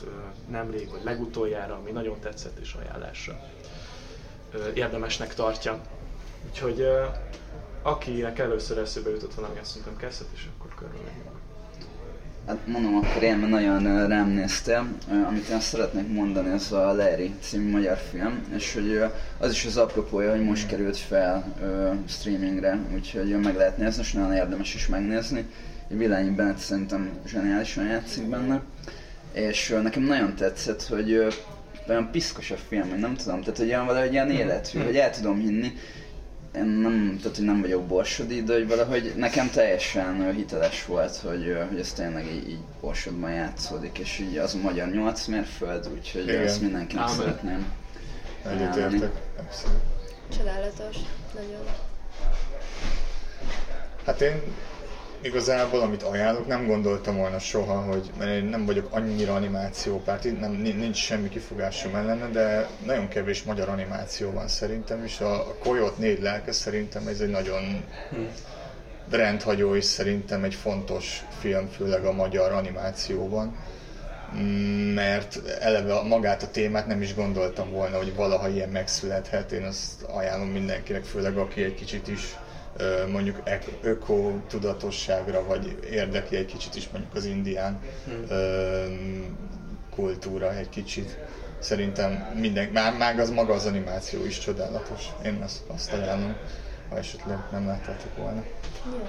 nemrég, 0.49 0.91
vagy 0.91 1.01
legutoljára, 1.05 1.74
ami 1.74 1.91
nagyon 1.91 2.20
tetszett 2.20 2.59
és 2.59 2.72
ajánlásra. 2.72 3.41
érdemesnek 4.74 5.34
tartja. 5.34 5.80
Úgyhogy 6.49 6.86
akinek 7.83 8.39
először 8.39 8.78
eszébe 8.78 9.11
jutott 9.11 9.35
valami, 9.35 9.59
azt 9.61 9.74
mondtam 9.74 9.97
kezdhet, 9.97 10.28
és 10.35 10.47
akkor 10.59 10.74
körülmegyünk. 10.74 11.39
Hát 12.47 12.66
mondom, 12.66 12.95
akkor 12.97 13.22
én 13.22 13.39
nagyon 13.39 14.09
rám 14.09 14.28
néztem. 14.28 14.99
Amit 15.28 15.49
én 15.49 15.61
szeretnék 15.61 16.12
mondani, 16.12 16.51
az 16.51 16.72
a 16.72 16.93
Larry 16.95 17.35
című 17.41 17.70
magyar 17.70 17.97
film, 17.97 18.47
és 18.55 18.74
hogy 18.74 19.03
az 19.39 19.51
is 19.51 19.64
az 19.64 19.76
apropója, 19.76 20.31
hogy 20.31 20.45
most 20.45 20.66
került 20.66 20.97
fel 20.97 21.55
streamingre, 22.09 22.78
úgyhogy 22.95 23.41
meg 23.41 23.57
lehet 23.57 23.76
nézni, 23.76 24.03
és 24.03 24.12
nagyon 24.12 24.33
érdemes 24.33 24.74
is 24.74 24.87
megnézni. 24.87 25.47
Vilányi 25.89 26.31
Bennett 26.31 26.59
szerintem 26.59 27.11
zseniálisan 27.26 27.85
játszik 27.87 28.28
benne, 28.28 28.62
és 29.33 29.76
nekem 29.83 30.03
nagyon 30.03 30.35
tetszett, 30.35 30.83
hogy 30.87 31.35
olyan 31.89 32.11
piszkos 32.11 32.51
a 32.51 32.57
film, 32.68 32.99
nem 32.99 33.14
tudom, 33.14 33.41
tehát 33.41 33.59
hogy 33.59 33.68
olyan 33.68 33.87
valahogy 33.87 34.12
ilyen 34.12 34.31
életű, 34.31 34.78
hogy 34.78 34.97
el 34.97 35.11
tudom 35.11 35.39
hinni, 35.39 35.72
én 36.57 36.65
nem, 36.65 37.17
tehát, 37.23 37.37
hogy 37.37 37.45
nem 37.45 37.61
vagyok 37.61 37.87
borsodi, 37.87 38.43
de 38.43 38.53
hogy 38.53 38.69
valahogy 38.69 39.13
nekem 39.17 39.51
teljesen 39.51 40.35
hiteles 40.35 40.85
volt, 40.87 41.17
hogy, 41.17 41.57
hogy 41.69 41.79
ez 41.79 41.93
tényleg 41.93 42.27
így, 42.27 42.49
így 42.49 42.59
borsodban 42.81 43.31
játszódik, 43.31 43.99
és 43.99 44.19
így 44.19 44.37
az 44.37 44.55
a 44.55 44.59
magyar 44.59 44.89
nyolc 44.89 45.27
mérföld, 45.27 45.89
úgyhogy 45.95 46.23
Igen. 46.23 46.43
ezt 46.43 46.61
mindenkinek 46.61 47.05
Amen. 47.05 47.17
szeretném. 47.17 47.73
Egyetértek, 48.45 49.13
Csodálatos, 50.37 50.97
nagyon. 51.35 51.65
Hát 54.05 54.21
én 54.21 54.43
igazából, 55.23 55.81
amit 55.81 56.03
ajánlok, 56.03 56.47
nem 56.47 56.66
gondoltam 56.66 57.16
volna 57.16 57.39
soha, 57.39 57.81
hogy 57.81 58.11
mert 58.18 58.31
én 58.31 58.45
nem 58.45 58.66
vagyok 58.66 58.89
annyira 58.91 59.35
animációpárt, 59.35 60.41
nem, 60.41 60.53
nincs 60.53 60.97
semmi 60.97 61.29
kifogásom 61.29 61.95
ellene, 61.95 62.29
de 62.29 62.68
nagyon 62.85 63.09
kevés 63.09 63.43
magyar 63.43 63.68
animáció 63.68 64.31
van 64.31 64.49
szerintem, 64.49 65.05
és 65.05 65.21
a, 65.21 65.35
a 65.35 65.55
Koyot 65.59 65.99
négy 65.99 66.21
lelke 66.21 66.53
szerintem 66.53 67.07
ez 67.07 67.21
egy 67.21 67.31
nagyon 67.31 67.85
rendhagyó 69.11 69.75
és 69.75 69.85
szerintem 69.85 70.45
egy 70.45 70.55
fontos 70.55 71.25
film, 71.39 71.68
főleg 71.68 72.05
a 72.05 72.12
magyar 72.12 72.53
animációban 72.53 73.57
mert 74.95 75.41
eleve 75.61 76.03
magát 76.03 76.43
a 76.43 76.51
témát 76.51 76.87
nem 76.87 77.03
is 77.03 77.14
gondoltam 77.14 77.71
volna, 77.71 77.97
hogy 77.97 78.14
valaha 78.14 78.49
ilyen 78.49 78.68
megszülethet. 78.68 79.53
Én 79.53 79.62
azt 79.62 80.03
ajánlom 80.03 80.49
mindenkinek, 80.49 81.05
főleg 81.05 81.37
aki 81.37 81.62
egy 81.62 81.75
kicsit 81.75 82.09
is 82.09 82.37
mondjuk 83.12 83.43
öko 83.83 84.33
tudatosságra, 84.49 85.47
vagy 85.47 85.78
érdekli 85.91 86.37
egy 86.37 86.47
kicsit 86.47 86.74
is 86.74 86.89
mondjuk 86.89 87.14
az 87.14 87.24
indián 87.24 87.81
hmm. 88.05 89.37
kultúra 89.95 90.55
egy 90.55 90.68
kicsit. 90.68 91.18
Szerintem 91.59 92.33
minden, 92.35 92.68
már, 92.68 92.97
már 92.97 93.18
az 93.18 93.31
maga 93.31 93.53
az 93.53 93.66
animáció 93.66 94.24
is 94.24 94.39
csodálatos. 94.39 95.05
Én 95.24 95.41
azt, 95.43 95.62
azt 95.66 95.93
ajánlom, 95.93 96.37
ha 96.89 96.97
esetleg 96.97 97.39
nem 97.53 97.66
láttátok 97.66 98.16
volna. 98.16 98.45
Jó. 98.87 99.09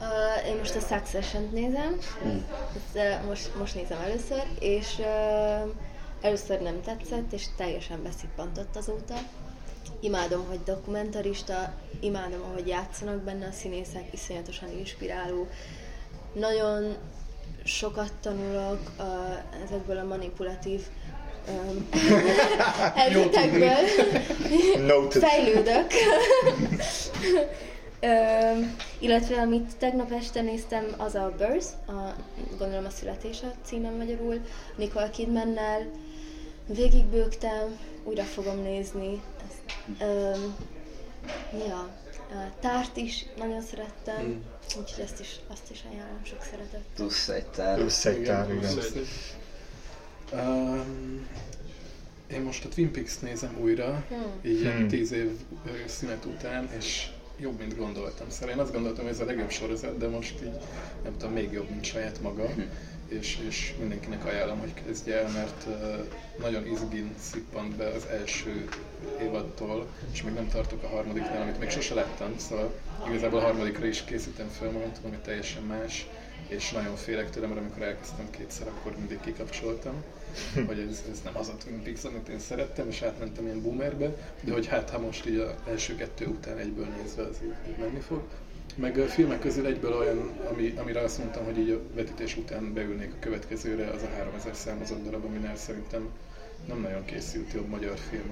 Uh, 0.00 0.48
én 0.48 0.56
most 0.56 0.74
a 0.74 0.80
Succession-t 0.80 1.52
nézem, 1.52 1.98
mm. 2.26 2.38
Ezt, 2.76 3.20
uh, 3.20 3.26
most, 3.26 3.56
most 3.58 3.74
nézem 3.74 3.98
először, 4.00 4.42
és 4.58 4.98
uh, 4.98 5.70
először 6.20 6.60
nem 6.60 6.80
tetszett, 6.80 7.32
és 7.32 7.44
teljesen 7.56 8.02
beszippantott 8.02 8.76
azóta 8.76 9.14
imádom, 10.00 10.46
hogy 10.48 10.62
dokumentarista, 10.64 11.72
imádom, 12.00 12.40
ahogy 12.42 12.66
játszanak 12.66 13.16
benne 13.16 13.46
a 13.46 13.52
színészek, 13.52 14.12
iszonyatosan 14.12 14.78
inspiráló. 14.78 15.46
Nagyon 16.32 16.96
sokat 17.64 18.12
tanulok 18.20 18.80
uh, 18.98 19.04
ezekből 19.64 19.98
a 19.98 20.04
manipulatív 20.04 20.80
um. 21.48 21.88
Fejlődök. 25.10 25.92
um, 28.02 28.76
illetve 28.98 29.40
amit 29.40 29.76
tegnap 29.78 30.12
este 30.12 30.40
néztem, 30.40 30.94
az 30.96 31.14
a 31.14 31.34
Birth, 31.38 31.66
a, 31.86 32.14
gondolom 32.58 32.84
a 32.84 32.90
születése 32.90 33.54
címem 33.64 33.96
magyarul, 33.96 34.40
Nicole 34.76 35.10
Kidmannel. 35.10 35.86
Végigbőgtem, 36.66 37.78
újra 38.04 38.22
fogom 38.22 38.62
nézni, 38.62 39.22
Ja, 41.66 41.90
a 42.30 42.58
tárt 42.60 42.96
is 42.96 43.26
nagyon 43.36 43.62
szerettem, 43.62 44.22
mm. 44.22 44.40
úgyhogy 44.80 45.04
ezt 45.04 45.20
is, 45.20 45.36
azt 45.48 45.70
is 45.70 45.84
ajánlom 45.92 46.24
sok 46.24 46.42
szeretet. 46.50 46.82
Plusz 46.94 47.28
egy 47.28 47.46
tár. 47.46 47.78
Plusz 47.78 48.04
egy 48.04 48.22
tár, 48.22 48.50
igen. 48.50 48.70
igen. 48.70 49.04
Um, 50.32 51.26
én 52.32 52.40
most 52.40 52.64
a 52.64 52.68
Twin 52.68 52.92
Peaks 52.92 53.18
nézem 53.18 53.58
újra, 53.60 54.04
hmm. 54.08 54.32
így 54.42 54.62
hmm. 54.62 54.88
tíz 54.88 55.12
év 55.12 55.30
szünet 55.86 56.24
után, 56.24 56.68
és 56.76 57.10
jobb, 57.38 57.58
mint 57.58 57.76
gondoltam. 57.76 58.30
Szóval 58.30 58.54
én 58.54 58.60
azt 58.60 58.72
gondoltam, 58.72 59.04
hogy 59.04 59.12
ez 59.12 59.20
a 59.20 59.24
legjobb 59.24 59.50
sorozat, 59.50 59.98
de 59.98 60.08
most 60.08 60.34
így 60.42 60.58
nem 61.02 61.12
tudom, 61.18 61.32
még 61.32 61.52
jobb, 61.52 61.68
mint 61.70 61.84
saját 61.84 62.20
maga. 62.20 62.46
Hmm 62.46 62.70
és, 63.18 63.38
és 63.48 63.74
mindenkinek 63.78 64.24
ajánlom, 64.24 64.58
hogy 64.58 64.74
kezdje 64.74 65.22
el, 65.22 65.30
mert 65.32 65.66
nagyon 66.38 66.66
izgin 66.66 67.14
szippant 67.18 67.76
be 67.76 67.88
az 67.88 68.06
első 68.06 68.68
évadtól, 69.20 69.86
és 70.12 70.22
még 70.22 70.34
nem 70.34 70.48
tartok 70.48 70.82
a 70.82 70.88
harmadiknál, 70.88 71.42
amit 71.42 71.58
még 71.58 71.70
sose 71.70 71.94
láttam, 71.94 72.38
szóval 72.38 72.72
igazából 73.08 73.38
a 73.38 73.42
harmadikra 73.42 73.86
is 73.86 74.04
készítem 74.04 74.48
fel 74.48 74.70
magam, 74.70 74.92
tudom, 74.92 75.10
hogy 75.10 75.22
teljesen 75.22 75.62
más, 75.62 76.06
és 76.48 76.70
nagyon 76.70 76.96
félek 76.96 77.30
tőle, 77.30 77.46
mert 77.46 77.60
amikor 77.60 77.82
elkezdtem 77.82 78.30
kétszer, 78.30 78.66
akkor 78.66 78.96
mindig 78.96 79.20
kikapcsoltam, 79.20 80.04
hogy 80.66 80.78
ez, 80.90 81.02
ez 81.10 81.20
nem 81.24 81.36
az 81.36 81.48
a 81.48 81.56
Twin 81.64 81.82
Peaks, 81.82 82.04
amit 82.04 82.28
én 82.28 82.38
szerettem, 82.38 82.88
és 82.88 83.02
átmentem 83.02 83.44
ilyen 83.44 83.62
boomerbe, 83.62 84.16
de 84.40 84.52
hogy 84.52 84.66
hát 84.66 84.90
ha 84.90 84.98
most 84.98 85.26
így 85.26 85.36
az 85.36 85.54
első 85.68 85.94
kettő 85.94 86.26
után 86.26 86.58
egyből 86.58 86.86
nézve 87.02 87.22
az 87.22 87.36
így 87.68 87.76
menni 87.78 88.00
fog. 88.00 88.22
Meg 88.76 88.98
a 88.98 89.06
filmek 89.06 89.40
közül 89.40 89.66
egyből 89.66 89.92
olyan, 89.92 90.32
ami, 90.50 90.74
amire 90.76 91.00
azt 91.00 91.18
mondtam, 91.18 91.44
hogy 91.44 91.58
így 91.58 91.70
a 91.70 91.94
vetítés 91.94 92.36
után 92.36 92.72
beülnék 92.72 93.12
a 93.12 93.18
következőre, 93.20 93.88
az 93.88 94.02
a 94.02 94.16
3000 94.16 94.54
számozott 94.54 95.04
darab, 95.04 95.24
aminél 95.24 95.56
szerintem 95.56 96.08
nem 96.68 96.80
nagyon 96.80 97.04
készült 97.04 97.52
jobb 97.52 97.68
magyar 97.68 97.98
film 97.98 98.30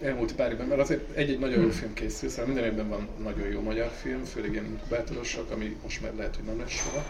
elmúlt 0.00 0.34
pár 0.34 0.50
évben, 0.50 0.66
mert 0.66 0.80
azért 0.80 1.16
egy-egy 1.16 1.38
nagyon 1.38 1.62
jó 1.62 1.68
film 1.68 1.92
készül, 1.92 2.28
szóval 2.28 2.46
minden 2.46 2.64
évben 2.64 2.88
van 2.88 3.08
nagyon 3.22 3.48
jó 3.48 3.60
magyar 3.60 3.90
film, 3.90 4.24
főleg 4.24 4.52
ilyen 4.52 4.64
inkubátorosok, 4.64 5.50
ami 5.50 5.76
most 5.82 6.02
már 6.02 6.14
lehet, 6.16 6.36
hogy 6.36 6.44
nem 6.44 6.58
lesz 6.58 6.70
soha, 6.70 7.04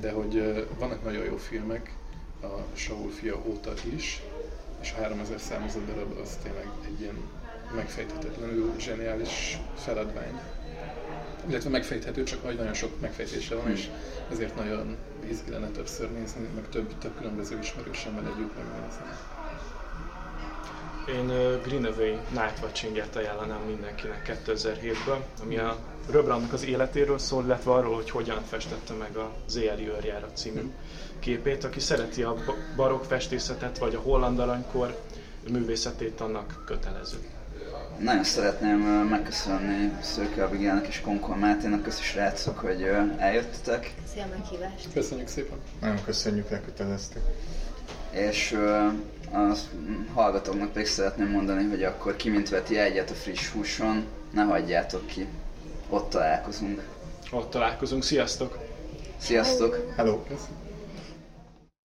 de 0.00 0.10
hogy 0.10 0.66
vannak 0.78 1.04
nagyon 1.04 1.24
jó 1.24 1.36
filmek 1.36 1.94
a 2.42 2.46
Saul 2.72 3.10
fia 3.10 3.42
óta 3.46 3.72
is, 3.96 4.22
és 4.80 4.92
a 4.96 5.00
3000 5.00 5.40
számozott 5.40 5.86
darab 5.86 6.18
az 6.22 6.38
tényleg 6.42 6.66
egy 6.84 7.00
ilyen 7.00 7.16
megfejthetetlenül 7.74 8.74
zseniális 8.78 9.58
feladvány 9.76 10.40
illetve 11.48 11.70
megfejthető, 11.70 12.22
csak 12.22 12.44
hogy 12.44 12.56
nagyon 12.56 12.74
sok 12.74 13.00
megfejtése 13.00 13.54
van, 13.54 13.70
és 13.70 13.88
ezért 14.30 14.56
nagyon 14.56 14.96
izgi 15.30 15.50
lenne 15.50 15.68
többször 15.68 16.12
nézni, 16.12 16.48
meg 16.54 16.68
több, 16.68 16.98
több 16.98 17.16
különböző 17.16 17.58
ismerősemmel 17.58 18.26
együtt 18.26 18.56
megnézni. 18.56 19.04
Én 21.08 21.26
Greenaway 21.62 22.14
Night 22.30 22.58
Watching-et 22.62 23.16
ajánlanám 23.16 23.60
mindenkinek 23.66 24.40
2007-ből, 24.46 25.18
ami 25.42 25.58
a 25.58 25.76
Röbrandnak 26.10 26.52
az 26.52 26.64
életéről 26.64 27.18
szól, 27.18 27.44
illetve 27.44 27.72
arról, 27.72 27.94
hogy 27.94 28.10
hogyan 28.10 28.42
festette 28.42 28.92
meg 28.92 29.16
a 29.16 29.32
Zéli 29.48 29.88
őrjára 29.88 30.32
című 30.32 30.70
képét. 31.18 31.64
Aki 31.64 31.80
szereti 31.80 32.22
a 32.22 32.36
barokk 32.76 33.04
festészetet, 33.04 33.78
vagy 33.78 33.94
a 33.94 34.00
holland 34.00 34.38
aranykor 34.38 34.98
művészetét, 35.48 36.20
annak 36.20 36.62
kötelező 36.66 37.39
nagyon 38.02 38.24
szeretném 38.24 38.78
megköszönni 39.10 39.92
Szőke 40.02 40.44
Abigailnek 40.44 40.86
és 40.86 41.00
Konkol 41.00 41.36
Máténak, 41.36 41.82
köszi 41.82 42.02
srácok, 42.02 42.58
hogy 42.58 42.82
eljöttetek. 43.18 43.94
Szia 44.12 44.26
meghívást. 44.30 44.88
Köszönjük 44.92 45.28
szépen. 45.28 45.58
Nagyon 45.80 46.04
köszönjük, 46.04 46.50
elköteleztek. 46.50 47.22
És 48.10 48.52
a 49.32 49.52
hallgatóknak 50.14 50.72
pedig 50.72 50.86
szeretném 50.88 51.28
mondani, 51.30 51.68
hogy 51.68 51.82
akkor 51.82 52.16
ki 52.16 52.28
mint 52.28 52.48
veti 52.48 52.78
egyet 52.78 53.10
a 53.10 53.14
friss 53.14 53.48
húson, 53.48 54.04
ne 54.32 54.42
hagyjátok 54.42 55.06
ki. 55.06 55.26
Ott 55.88 56.10
találkozunk. 56.10 56.82
Ott 57.30 57.50
találkozunk, 57.50 58.02
sziasztok! 58.02 58.58
Sziasztok! 59.18 59.92
Hello! 59.96 60.22
Köszönöm. 60.22 60.69